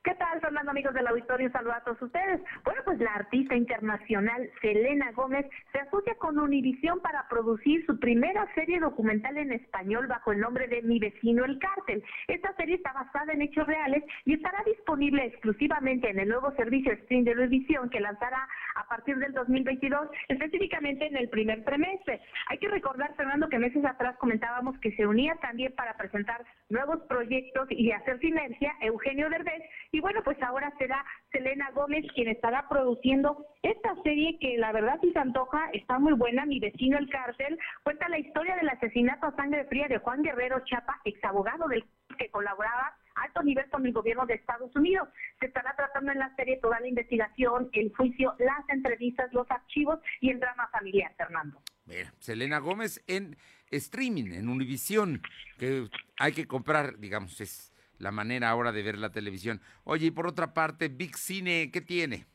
¿Qué 0.04 0.14
tal, 0.14 0.40
Fernando, 0.40 0.70
amigos 0.70 0.94
del 0.94 1.08
auditorio? 1.08 1.50
Saludos 1.50 1.76
a 1.76 1.84
todos 1.84 2.00
ustedes. 2.02 2.40
Bueno, 2.64 2.80
pues 2.84 3.00
la 3.00 3.14
artista 3.14 3.56
internacional 3.56 4.48
Selena 4.60 5.10
Gómez 5.10 5.44
se 5.72 5.80
asocia 5.80 6.14
con 6.14 6.38
Univisión 6.38 7.00
para 7.00 7.26
producir 7.28 7.84
su 7.84 7.98
primera 7.98 8.46
serie 8.54 8.78
documental 8.78 9.36
en 9.36 9.52
español 9.52 10.06
bajo 10.06 10.30
el 10.30 10.38
nombre 10.38 10.68
de 10.68 10.82
Mi 10.82 11.00
vecino 11.00 11.44
el 11.44 11.58
cártel. 11.58 12.04
Esta 12.28 12.54
serie 12.54 12.76
está 12.76 12.92
basada 12.92 13.32
en 13.32 13.42
hechos 13.42 13.66
reales 13.66 14.04
y 14.24 14.34
estará 14.34 14.62
disponible 14.64 15.26
exclusivamente 15.26 16.08
en 16.08 16.20
el 16.20 16.28
nuevo 16.28 16.52
servicio 16.52 16.96
stream 17.02 17.24
de 17.24 17.32
Univisión 17.32 17.90
que 17.90 17.98
lanzará 17.98 18.48
a 18.76 18.86
partir 18.86 19.16
del 19.18 19.32
2022, 19.32 20.08
específicamente 20.28 21.06
en 21.06 21.16
el 21.16 21.28
primer 21.28 21.64
trimestre. 21.64 22.20
Hay 22.46 22.58
que 22.58 22.68
recordar, 22.68 23.14
Fernando, 23.16 23.48
que 23.48 23.58
meses 23.58 23.84
atrás 23.84 24.16
comentábamos 24.18 24.78
que 24.78 24.92
se 24.92 25.06
unía 25.06 25.34
también 25.42 25.74
para 25.74 25.94
presentar 25.94 26.44
nuevos 26.68 27.00
proyectos 27.08 27.66
y 27.70 27.90
hacer 27.90 28.20
sinergia 28.20 28.72
Eugenio 28.80 29.28
Derbez 29.28 29.62
y 29.90 30.00
bueno, 30.00 30.20
pues 30.22 30.40
ahora 30.42 30.72
será 30.78 31.04
Selena 31.32 31.70
Gómez 31.70 32.04
quien 32.14 32.28
estará 32.28 32.68
produciendo 32.68 33.46
esta 33.62 33.94
serie 34.02 34.38
que 34.38 34.58
la 34.58 34.72
verdad 34.72 34.98
si 35.00 35.12
se 35.12 35.18
antoja, 35.18 35.70
está 35.72 35.98
muy 35.98 36.12
buena, 36.12 36.44
Mi 36.44 36.60
vecino 36.60 36.98
el 36.98 37.08
cárcel, 37.08 37.58
cuenta 37.82 38.08
la 38.08 38.18
historia 38.18 38.56
del 38.56 38.68
asesinato 38.68 39.26
a 39.26 39.36
sangre 39.36 39.64
fría 39.64 39.88
de 39.88 39.98
Juan 39.98 40.22
Guerrero 40.22 40.62
Chapa, 40.64 41.00
ex 41.04 41.22
abogado 41.24 41.68
del 41.68 41.84
que 42.18 42.30
colaboraba 42.30 42.96
alto 43.14 43.42
nivel 43.42 43.68
con 43.70 43.86
el 43.86 43.92
gobierno 43.92 44.26
de 44.26 44.34
Estados 44.34 44.74
Unidos. 44.76 45.08
Se 45.40 45.46
estará 45.46 45.74
tratando 45.74 46.12
en 46.12 46.18
la 46.18 46.34
serie 46.36 46.58
toda 46.60 46.80
la 46.80 46.88
investigación, 46.88 47.68
el 47.72 47.92
juicio, 47.94 48.34
las 48.38 48.68
entrevistas, 48.68 49.32
los 49.32 49.50
archivos 49.50 50.00
y 50.20 50.30
el 50.30 50.38
drama 50.38 50.68
familiar, 50.68 51.12
Fernando. 51.16 51.60
Mira, 51.86 52.12
Selena 52.18 52.58
Gómez 52.58 53.02
en 53.06 53.36
streaming, 53.70 54.32
en 54.32 54.48
Univisión, 54.48 55.22
que 55.58 55.88
hay 56.18 56.32
que 56.32 56.46
comprar, 56.46 56.98
digamos, 56.98 57.40
es 57.40 57.72
la 57.98 58.10
manera 58.10 58.48
ahora 58.48 58.72
de 58.72 58.82
ver 58.82 58.98
la 58.98 59.10
televisión. 59.10 59.60
Oye, 59.84 60.06
y 60.06 60.10
por 60.10 60.26
otra 60.26 60.54
parte, 60.54 60.88
Big 60.88 61.16
Cine, 61.16 61.70
¿qué 61.72 61.80
tiene? 61.80 62.26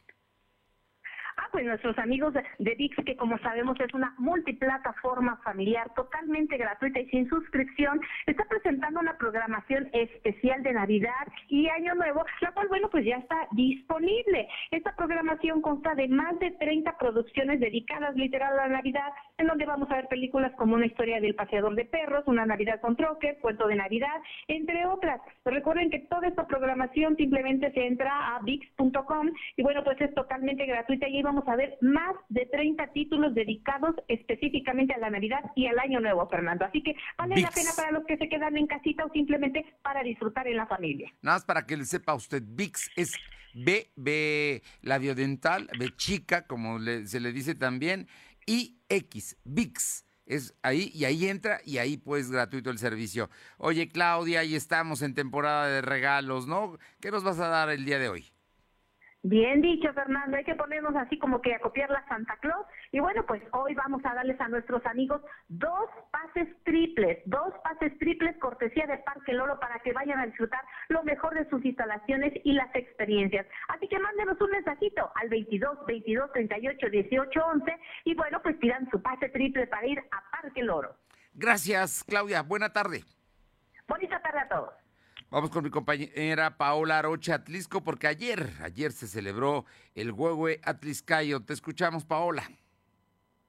Ah, 1.37 1.47
pues 1.51 1.65
nuestros 1.65 1.97
amigos 1.97 2.33
de, 2.33 2.75
VIX, 2.75 2.95
que 3.05 3.17
como 3.17 3.39
sabemos 3.39 3.79
es 3.79 3.91
una 3.93 4.13
multiplataforma 4.19 5.37
familiar 5.37 5.91
totalmente 5.95 6.57
gratuita 6.57 6.99
y 6.99 7.09
sin 7.09 7.27
suscripción, 7.27 7.99
está 8.27 8.45
presentando 8.45 8.99
una 8.99 9.17
programación 9.17 9.89
especial 9.93 10.61
de 10.61 10.73
Navidad 10.73 11.27
y 11.47 11.67
Año 11.69 11.95
Nuevo, 11.95 12.23
la 12.41 12.51
cual, 12.51 12.67
bueno, 12.67 12.89
pues 12.89 13.05
ya 13.05 13.17
está 13.17 13.47
disponible. 13.51 14.47
Esta 14.69 14.95
programación 14.95 15.61
consta 15.61 15.95
de 15.95 16.07
más 16.07 16.37
de 16.39 16.51
30 16.51 16.97
producciones 16.99 17.59
dedicadas 17.59 18.15
literal 18.15 18.59
a 18.59 18.67
la 18.67 18.75
Navidad, 18.75 19.11
en 19.37 19.47
donde 19.47 19.65
vamos 19.65 19.89
a 19.89 19.95
ver 19.95 20.07
películas 20.07 20.51
como 20.57 20.75
Una 20.75 20.85
historia 20.85 21.19
del 21.19 21.35
paseador 21.35 21.75
de 21.75 21.85
perros, 21.85 22.23
Una 22.27 22.45
Navidad 22.45 22.79
con 22.81 22.95
Trocker, 22.95 23.37
Cuento 23.41 23.67
de 23.67 23.75
Navidad, 23.75 24.21
entre 24.47 24.85
otras. 24.85 25.19
Recuerden 25.43 25.89
que 25.89 25.99
toda 26.09 26.27
esta 26.27 26.47
programación 26.47 27.15
simplemente 27.17 27.71
se 27.73 27.85
entra 27.87 28.35
a 28.35 28.39
VIX.com 28.41 29.31
y 29.57 29.63
bueno, 29.63 29.83
pues 29.83 29.99
es 30.01 30.13
totalmente 30.13 30.65
gratuita 30.65 31.07
y 31.07 31.21
vamos 31.23 31.47
a 31.47 31.55
ver 31.55 31.77
más 31.81 32.15
de 32.29 32.45
30 32.45 32.87
títulos 32.93 33.33
dedicados 33.33 33.95
específicamente 34.07 34.93
a 34.93 34.99
la 34.99 35.09
Navidad 35.09 35.39
y 35.55 35.65
al 35.67 35.79
Año 35.79 35.99
Nuevo, 35.99 36.27
Fernando. 36.29 36.65
Así 36.65 36.83
que 36.83 36.95
vale 37.17 37.41
la 37.41 37.49
pena 37.49 37.71
para 37.75 37.91
los 37.91 38.05
que 38.05 38.17
se 38.17 38.29
quedan 38.29 38.55
en 38.57 38.67
casita 38.67 39.05
o 39.05 39.11
simplemente 39.11 39.65
para 39.81 40.03
disfrutar 40.03 40.47
en 40.47 40.57
la 40.57 40.67
familia. 40.67 41.11
Nada 41.21 41.37
más 41.37 41.45
para 41.45 41.65
que 41.65 41.75
le 41.77 41.85
sepa 41.85 42.11
a 42.11 42.15
usted, 42.15 42.43
VIX 42.45 42.91
es 42.95 43.17
B, 43.55 43.87
B 43.95 44.61
labiodental, 44.81 45.67
B 45.77 45.89
chica, 45.95 46.45
como 46.47 46.79
le- 46.79 47.05
se 47.07 47.19
le 47.19 47.31
dice 47.31 47.53
también, 47.55 48.07
y 48.45 48.79
X, 48.89 49.37
VIX. 49.43 50.05
Es 50.25 50.53
ahí 50.61 50.89
y 50.93 51.05
ahí 51.05 51.27
entra 51.27 51.59
y 51.65 51.77
ahí 51.77 51.97
pues 51.97 52.31
gratuito 52.31 52.69
el 52.69 52.79
servicio. 52.79 53.29
Oye 53.57 53.89
Claudia, 53.89 54.39
ahí 54.39 54.55
estamos 54.55 55.01
en 55.01 55.13
temporada 55.13 55.67
de 55.67 55.81
regalos, 55.81 56.47
¿no? 56.47 56.77
¿Qué 57.01 57.11
nos 57.11 57.23
vas 57.23 57.39
a 57.39 57.47
dar 57.47 57.69
el 57.69 57.83
día 57.83 57.99
de 57.99 58.09
hoy? 58.09 58.32
Bien 59.25 59.61
dicho, 59.61 59.91
Fernando. 59.93 60.35
Hay 60.35 60.43
que 60.43 60.53
ponernos 60.53 60.93
así 60.97 61.17
como 61.17 61.41
que 61.41 61.55
a 61.55 61.59
copiar 61.59 61.89
la 61.89 62.05
Santa 62.09 62.35
Claus. 62.41 62.67
Y 62.91 62.99
bueno, 62.99 63.25
pues 63.25 63.41
hoy 63.51 63.73
vamos 63.73 64.01
a 64.03 64.13
darles 64.13 64.39
a 64.41 64.49
nuestros 64.49 64.85
amigos 64.85 65.21
dos 65.47 65.89
pases 66.11 66.49
triples, 66.65 67.19
dos 67.25 67.53
pases 67.63 67.97
triples 67.99 68.37
cortesía 68.39 68.85
de 68.85 68.97
Parque 68.97 69.31
Loro 69.31 69.57
para 69.61 69.79
que 69.79 69.93
vayan 69.93 70.19
a 70.19 70.25
disfrutar 70.25 70.59
lo 70.89 71.03
mejor 71.03 71.35
de 71.35 71.49
sus 71.49 71.63
instalaciones 71.63 72.33
y 72.43 72.51
las 72.51 72.75
experiencias. 72.75 73.47
Así 73.69 73.87
que 73.87 73.97
mándenos 73.97 74.39
un 74.41 74.51
mensajito 74.51 75.09
al 75.15 75.29
22 75.29 75.85
22 75.87 76.31
38 76.33 76.89
18 76.89 77.45
11 77.45 77.79
y 78.03 78.15
bueno, 78.15 78.41
pues 78.43 78.57
pidan 78.57 78.89
su 78.91 79.01
pase 79.01 79.29
triple 79.29 79.67
para 79.67 79.87
ir 79.87 79.99
a 79.99 80.31
Parque 80.31 80.63
Loro. 80.63 80.97
Gracias, 81.33 82.03
Claudia. 82.03 82.41
Buena 82.41 82.73
tarde. 82.73 83.05
Bonita 83.87 84.21
tarde 84.21 84.39
a 84.39 84.49
todos. 84.49 84.82
Vamos 85.33 85.49
con 85.49 85.63
mi 85.63 85.71
compañera 85.71 86.57
Paola 86.57 86.99
Arocha 86.99 87.33
Atlisco, 87.33 87.83
porque 87.83 88.05
ayer, 88.05 88.53
ayer 88.61 88.91
se 88.91 89.07
celebró 89.07 89.65
el 89.95 90.11
Huehue 90.11 90.61
Atliscayo. 90.61 91.39
Te 91.39 91.53
escuchamos, 91.53 92.05
Paola. 92.05 92.47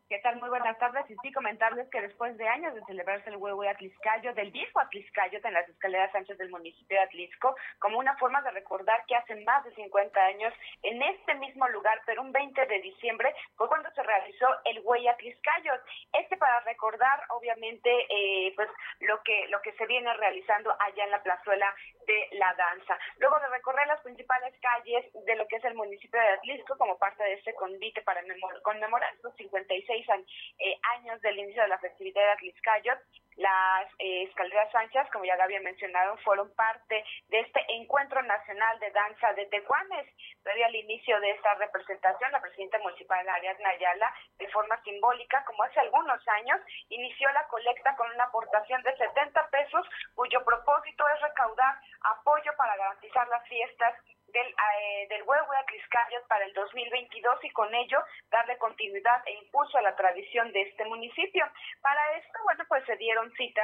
¿Qué 0.07 0.19
tal? 0.19 0.37
Muy 0.39 0.51
buenas 0.51 0.79
tardes. 0.79 1.11
Y 1.11 1.17
sí, 1.23 1.33
comentarles 1.33 1.89
que 1.89 2.03
después 2.03 2.37
de 2.37 2.47
años 2.47 2.75
de 2.75 2.85
celebrarse 2.85 3.31
el 3.31 3.39
huevo 3.39 3.63
Atliscayo, 3.63 4.35
del 4.35 4.51
viejo 4.51 4.79
Atliscayo 4.79 5.41
en 5.43 5.55
las 5.55 5.67
escaleras 5.67 6.15
anchas 6.15 6.37
del 6.37 6.51
municipio 6.51 6.99
de 6.99 7.05
Atlisco, 7.05 7.57
como 7.79 7.99
una 7.99 8.15
forma 8.19 8.43
de 8.43 8.51
recordar 8.51 9.03
que 9.07 9.17
hace 9.17 9.35
más 9.47 9.65
de 9.65 9.75
50 9.75 10.21
años, 10.21 10.53
en 10.83 11.03
este 11.03 11.35
mismo 11.37 11.67
lugar, 11.69 12.03
pero 12.05 12.21
un 12.21 12.33
20 12.33 12.67
de 12.67 12.81
diciembre, 12.83 13.35
fue 13.57 13.67
cuando 13.67 13.91
se 13.93 14.03
realizó 14.03 14.47
el 14.67 14.83
Güey 14.83 15.09
Atliscayo. 15.09 15.73
Este 16.13 16.37
para 16.37 16.61
recordar, 16.61 17.23
obviamente, 17.31 17.91
eh, 18.11 18.53
pues 18.57 18.69
lo 19.01 19.23
que, 19.23 19.49
lo 19.49 19.63
que 19.63 19.73
se 19.73 19.87
viene 19.87 20.13
realizando 20.15 20.77
allá 20.81 21.05
en 21.05 21.13
la 21.13 21.23
plazuela 21.23 21.75
de 22.07 22.29
la 22.33 22.53
danza. 22.55 22.99
Luego 23.19 23.39
de 23.41 23.49
recorrer 23.49 23.87
las 23.87 24.01
principales 24.03 24.55
calles 24.61 25.05
de 25.13 25.37
lo 25.37 25.47
que 25.49 25.57
es 25.57 25.65
el 25.65 25.75
municipio 25.75 26.21
de 26.21 26.29
Atlisco, 26.29 26.77
como 26.79 26.99
parte 26.99 27.23
de 27.25 27.35
este 27.35 27.55
convite 27.55 28.03
para 28.03 28.23
memor- 28.23 28.61
conmemorar 28.63 29.13
los 29.23 29.35
56 29.37 30.09
an- 30.11 30.25
eh, 30.59 30.77
años 30.97 31.21
del 31.23 31.39
inicio 31.39 31.63
de 31.63 31.69
la 31.69 31.79
festividad 31.79 32.23
de 32.23 32.31
Atliscayot, 32.33 32.99
las 33.37 33.87
eh, 33.99 34.25
escaleras 34.25 34.75
anchas, 34.75 35.09
como 35.11 35.25
ya 35.25 35.37
lo 35.37 35.45
había 35.45 35.61
mencionado, 35.61 36.17
fueron 36.19 36.53
parte 36.55 37.05
de 37.29 37.41
este 37.41 37.61
encuentro 37.69 38.23
nacional 38.23 38.79
de 38.79 38.91
danza 38.91 39.33
de 39.33 39.47
Tecuanes. 39.47 40.07
Previo 40.43 40.67
al 40.67 40.75
inicio 40.75 41.19
de 41.21 41.31
esta 41.31 41.55
representación, 41.55 42.33
la 42.33 42.41
presidenta 42.41 42.79
municipal 42.79 43.29
Ariadna 43.29 43.69
Ayala, 43.71 44.15
de 44.39 44.49
forma 44.49 44.81
simbólica, 44.83 45.45
como 45.45 45.63
hace 45.65 45.81
algunos 45.81 46.21
años, 46.29 46.61
inició 46.89 47.31
la 47.33 47.47
colecta 47.49 47.97
con 47.97 48.11
una 48.11 48.25
aportación 48.25 48.83
de 48.83 48.97
70 48.97 49.49
pesos, 49.51 49.87
cuyo 50.15 50.45
propósito 50.45 51.05
es 51.09 51.21
recaudar 51.21 51.75
apoyo 52.03 52.53
para 52.57 52.77
garantizar 52.77 53.27
las 53.29 53.47
fiestas 53.49 53.95
del, 54.35 54.49
eh, 54.49 55.07
del 55.09 55.23
huevo 55.23 55.51
de 55.51 55.59
Atliscayot 55.59 56.27
para 56.29 56.45
el 56.45 56.53
2022 56.53 57.45
y 57.45 57.51
con 57.51 57.75
ello 57.75 57.99
darle 58.31 58.59
continuidad 58.59 59.23
e 59.27 59.33
impulso 59.33 59.79
a 59.79 59.83
la 59.83 59.97
tradición 59.97 60.53
de 60.53 60.63
este 60.63 60.85
municipio. 60.85 61.47
Para 61.81 62.17
esto, 62.19 62.39
bueno, 62.43 62.65
pues 62.69 62.85
se 62.85 62.97
dieron 62.97 63.33
cita 63.33 63.63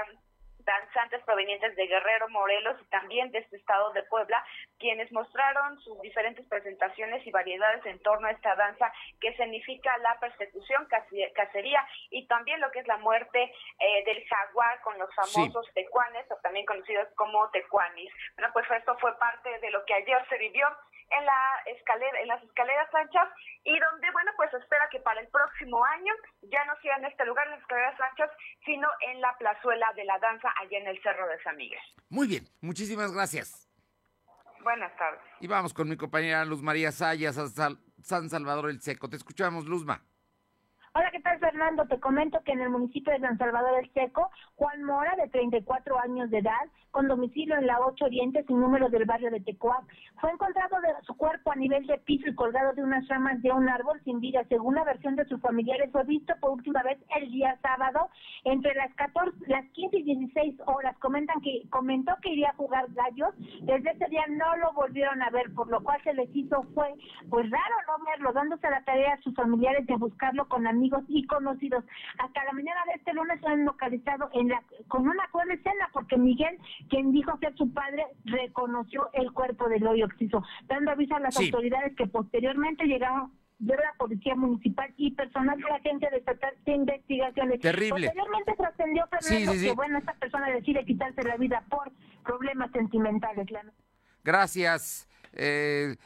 danzantes 0.65 1.23
provenientes 1.25 1.75
de 1.77 1.87
Guerrero, 1.87 2.29
Morelos 2.29 2.77
y 2.81 2.85
también 2.87 3.31
de 3.31 3.39
este 3.39 3.57
estado 3.57 3.93
de 3.93 4.03
Puebla, 4.05 4.45
quienes 4.79 5.11
mostraron 5.13 5.81
sus 5.81 6.01
diferentes 6.01 6.47
presentaciones 6.47 7.27
y 7.27 7.31
variedades 7.31 7.85
en 7.87 7.99
torno 8.01 8.27
a 8.27 8.33
esta 8.33 8.55
danza 8.57 8.93
que 9.21 9.35
significa 9.37 9.97
la 9.99 10.19
persecución, 10.19 10.87
cacería 11.35 11.87
y 12.11 12.27
también 12.27 12.61
lo 12.61 12.71
que 12.71 12.81
es 12.81 12.87
la 12.87 12.99
muerte 12.99 13.53
eh, 13.79 14.05
del 14.05 14.25
jaguar 14.27 14.81
con 14.83 14.99
los 14.99 15.15
famosos 15.15 15.67
tecuanes 15.75 16.27
o 16.31 16.37
también 16.37 16.67
conocidos 16.67 17.09
como 17.17 17.51
tecuanis. 17.51 18.13
Bueno, 18.37 18.53
pues 18.53 18.71
esto 18.71 18.97
fue 18.99 19.17
parte 19.19 19.59
de 19.59 19.71
lo 19.71 19.85
que 19.85 19.95
ayer 19.95 20.25
se 20.29 20.39
vivió 20.39 20.67
en 21.11 21.25
la 21.25 21.41
escalera, 21.67 22.21
en 22.21 22.29
las 22.29 22.43
escaleras 22.43 22.89
anchas 22.95 23.29
y 23.65 23.79
donde, 23.79 24.11
bueno, 24.13 24.31
pues 24.37 24.53
espera 24.55 24.89
que 24.91 25.01
para 25.01 25.21
el 25.21 25.29
próximo 25.29 25.85
año 25.85 26.13
ya 26.43 26.65
no 26.65 26.75
sea 26.81 26.97
en 26.97 27.07
este 27.07 27.25
lugar, 27.25 27.47
en 27.47 27.53
las 27.53 27.61
escaleras 27.61 28.01
anchas, 28.01 28.31
sino 28.65 28.89
en 29.09 29.21
la 29.21 29.37
plazuela 29.39 29.87
de 29.97 30.05
la 30.05 30.19
danza 30.19 30.49
allá 30.61 30.79
en 30.79 30.87
el 30.89 31.03
Cerro 31.03 31.27
de 31.29 31.43
San 31.43 31.57
Miguel. 31.57 31.81
Muy 32.09 32.29
bien, 32.29 32.45
muchísimas 32.61 33.13
gracias. 33.13 33.69
Buenas 34.63 34.95
tardes. 34.97 35.21
Y 35.41 35.47
vamos 35.47 35.73
con 35.73 35.89
mi 35.89 35.97
compañera 35.97 36.45
Luz 36.45 36.63
María 36.63 36.93
Sayas 36.93 37.39
a 37.39 37.49
San 38.03 38.29
Salvador 38.29 38.71
el 38.71 38.81
Seco. 38.81 39.09
Te 39.09 39.17
escuchamos, 39.17 39.65
Luzma. 39.65 40.03
Hola, 40.93 41.09
¿qué 41.13 41.21
tal, 41.21 41.39
Fernando? 41.39 41.87
Te 41.87 42.01
comento 42.01 42.43
que 42.45 42.51
en 42.51 42.63
el 42.63 42.69
municipio 42.69 43.13
de 43.13 43.21
San 43.21 43.39
Salvador 43.39 43.77
del 43.77 43.93
Seco, 43.93 44.29
Juan 44.57 44.83
Mora, 44.83 45.15
de 45.15 45.29
34 45.29 45.97
años 46.01 46.31
de 46.31 46.39
edad, 46.39 46.67
con 46.91 47.07
domicilio 47.07 47.57
en 47.57 47.69
la 47.69 47.79
8 47.79 48.07
Oriente, 48.07 48.43
sin 48.49 48.59
número 48.59 48.89
del 48.89 49.05
barrio 49.05 49.31
de 49.31 49.39
Tecuac, 49.39 49.85
fue 50.21 50.33
encontrado 50.33 50.81
de 50.81 50.89
su 51.07 51.17
cuerpo 51.17 51.53
a 51.53 51.55
nivel 51.55 51.87
de 51.87 51.97
piso 51.99 52.29
y 52.29 52.35
colgado 52.35 52.73
de 52.73 52.83
unas 52.83 53.07
ramas 53.07 53.41
de 53.41 53.53
un 53.53 53.69
árbol 53.69 54.01
sin 54.03 54.19
vida. 54.19 54.43
Según 54.49 54.75
la 54.75 54.83
versión 54.83 55.15
de 55.15 55.25
sus 55.27 55.41
familiares, 55.41 55.93
fue 55.93 56.03
visto 56.03 56.35
por 56.41 56.51
última 56.51 56.83
vez 56.83 56.99
el 57.17 57.31
día 57.31 57.57
sábado 57.63 58.09
entre 58.43 58.75
las 58.75 58.93
14, 58.95 59.39
las 59.47 59.65
15 59.71 59.97
y 59.97 60.03
16 60.03 60.57
horas. 60.67 60.99
Comentan 60.99 61.41
que 61.41 61.63
comentó 61.71 62.17
que 62.21 62.33
iría 62.33 62.51
a 62.51 62.57
jugar 62.57 62.87
gallos. 62.91 63.33
Desde 63.63 63.93
ese 63.93 64.07
día 64.09 64.25
no 64.29 64.57
lo 64.57 64.73
volvieron 64.73 65.23
a 65.23 65.31
ver, 65.31 65.55
por 65.55 65.69
lo 65.69 65.81
cual 65.85 66.03
se 66.03 66.15
les 66.15 66.29
hizo 66.35 66.65
fue 66.75 66.93
pues 67.31 67.49
raro 67.49 67.75
no 67.87 68.05
verlo, 68.05 68.33
dándose 68.33 68.69
la 68.69 68.83
tarea 68.83 69.15
a 69.15 69.23
sus 69.23 69.35
familiares 69.37 69.87
de 69.87 69.95
buscarlo 69.95 70.49
con 70.49 70.67
amigos 70.81 71.05
y 71.09 71.27
conocidos. 71.27 71.85
Hasta 72.19 72.45
la 72.45 72.53
mañana 72.53 72.81
de 72.87 72.93
este 72.99 73.13
lunes 73.13 73.39
se 73.41 73.47
han 73.49 73.65
localizado 73.67 74.31
en 74.33 74.49
la, 74.49 74.63
con 74.89 75.03
una 75.03 75.29
escena 75.53 75.91
porque 75.93 76.17
Miguel, 76.17 76.59
quien 76.89 77.13
dijo 77.13 77.37
ser 77.39 77.55
su 77.57 77.71
padre, 77.73 78.07
reconoció 78.25 79.11
el 79.13 79.31
cuerpo 79.33 79.69
del 79.69 79.87
hoyo 79.87 80.07
oxiso, 80.07 80.43
dando 80.69 80.91
aviso 80.93 81.15
a 81.17 81.21
las 81.21 81.35
Sí. 81.35 81.47
autoridades 81.47 81.95
que 81.97 82.07
posteriormente 82.07 82.85
llegaron 82.87 83.33
de 83.59 83.77
la 83.77 83.93
Policía 83.99 84.35
Municipal 84.37 84.91
y 84.97 85.11
personal 85.11 85.59
de 85.59 85.65
la 85.69 85.75
Agencia 85.77 86.09
de 86.11 86.17
Estatal 86.17 86.55
de 86.65 86.73
Investigaciones. 86.73 87.61
Terrible. 87.61 88.07
Posteriormente 88.07 88.55
trascendió, 88.57 89.05
Sí, 89.21 89.47
sí, 89.47 89.59
sí. 89.59 89.67
que 89.67 89.73
bueno, 89.75 89.99
esta 89.99 90.15
persona 90.15 90.49
decide 90.49 90.85
quitarse 90.87 91.23
la 91.23 91.37
vida 91.37 91.63
por 91.69 91.93
problemas 92.25 92.71
sentimentales. 92.73 93.47
Gracias, 94.25 95.07
eh, 95.35 95.97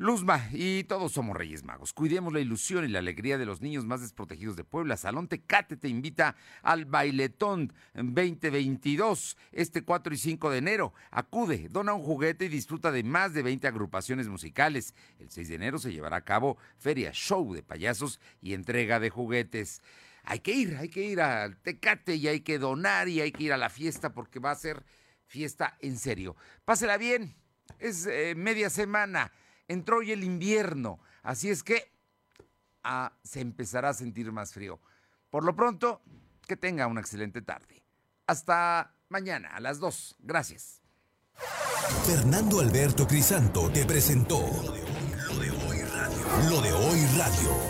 Luzma. 0.00 0.48
Y 0.50 0.84
todos 0.84 1.12
somos 1.12 1.36
Reyes 1.36 1.62
Magos. 1.62 1.92
Cuidemos 1.92 2.32
la 2.32 2.40
ilusión 2.40 2.86
y 2.86 2.88
la 2.88 3.00
alegría 3.00 3.36
de 3.36 3.44
los 3.44 3.60
niños 3.60 3.84
más 3.84 4.00
desprotegidos 4.00 4.56
de 4.56 4.64
Puebla. 4.64 4.96
Salón 4.96 5.28
Tecate 5.28 5.76
te 5.76 5.88
invita 5.88 6.36
al 6.62 6.86
Bailetón 6.86 7.70
2022, 7.92 9.36
este 9.52 9.82
4 9.82 10.14
y 10.14 10.16
5 10.16 10.50
de 10.50 10.56
enero. 10.56 10.94
Acude, 11.10 11.68
dona 11.68 11.92
un 11.92 12.02
juguete 12.02 12.46
y 12.46 12.48
disfruta 12.48 12.90
de 12.90 13.04
más 13.04 13.34
de 13.34 13.42
20 13.42 13.68
agrupaciones 13.68 14.26
musicales. 14.26 14.94
El 15.18 15.28
6 15.28 15.50
de 15.50 15.54
enero 15.56 15.78
se 15.78 15.92
llevará 15.92 16.16
a 16.16 16.24
cabo 16.24 16.56
feria, 16.78 17.12
show 17.12 17.52
de 17.52 17.62
payasos 17.62 18.20
y 18.40 18.54
entrega 18.54 19.00
de 19.00 19.10
juguetes. 19.10 19.82
Hay 20.24 20.40
que 20.40 20.52
ir, 20.52 20.76
hay 20.78 20.88
que 20.88 21.04
ir 21.04 21.20
al 21.20 21.58
Tecate 21.58 22.14
y 22.14 22.26
hay 22.26 22.40
que 22.40 22.58
donar 22.58 23.06
y 23.08 23.20
hay 23.20 23.32
que 23.32 23.44
ir 23.44 23.52
a 23.52 23.58
la 23.58 23.68
fiesta 23.68 24.14
porque 24.14 24.38
va 24.38 24.52
a 24.52 24.54
ser 24.54 24.82
fiesta 25.26 25.76
en 25.80 25.98
serio. 25.98 26.36
Pásela 26.64 26.96
bien, 26.96 27.34
es 27.78 28.06
eh, 28.06 28.34
media 28.34 28.70
semana, 28.70 29.30
entró 29.70 29.98
hoy 29.98 30.12
el 30.12 30.24
invierno, 30.24 30.98
así 31.22 31.48
es 31.48 31.62
que 31.62 31.92
ah, 32.82 33.12
se 33.22 33.40
empezará 33.40 33.90
a 33.90 33.94
sentir 33.94 34.30
más 34.32 34.52
frío. 34.52 34.80
Por 35.30 35.44
lo 35.44 35.54
pronto, 35.54 36.02
que 36.46 36.56
tenga 36.56 36.88
una 36.88 37.00
excelente 37.00 37.40
tarde. 37.40 37.82
Hasta 38.26 38.94
mañana 39.08 39.50
a 39.50 39.60
las 39.60 39.78
2. 39.78 40.16
Gracias. 40.20 40.82
Fernando 42.04 42.60
Alberto 42.60 43.06
Crisanto 43.06 43.70
te 43.70 43.84
presentó 43.86 44.40
Lo 44.40 45.38
de 45.38 45.50
hoy 45.50 45.82
radio. 45.82 46.50
Lo 46.50 46.60
de 46.60 46.72
hoy 46.72 47.06
radio. 47.16 47.69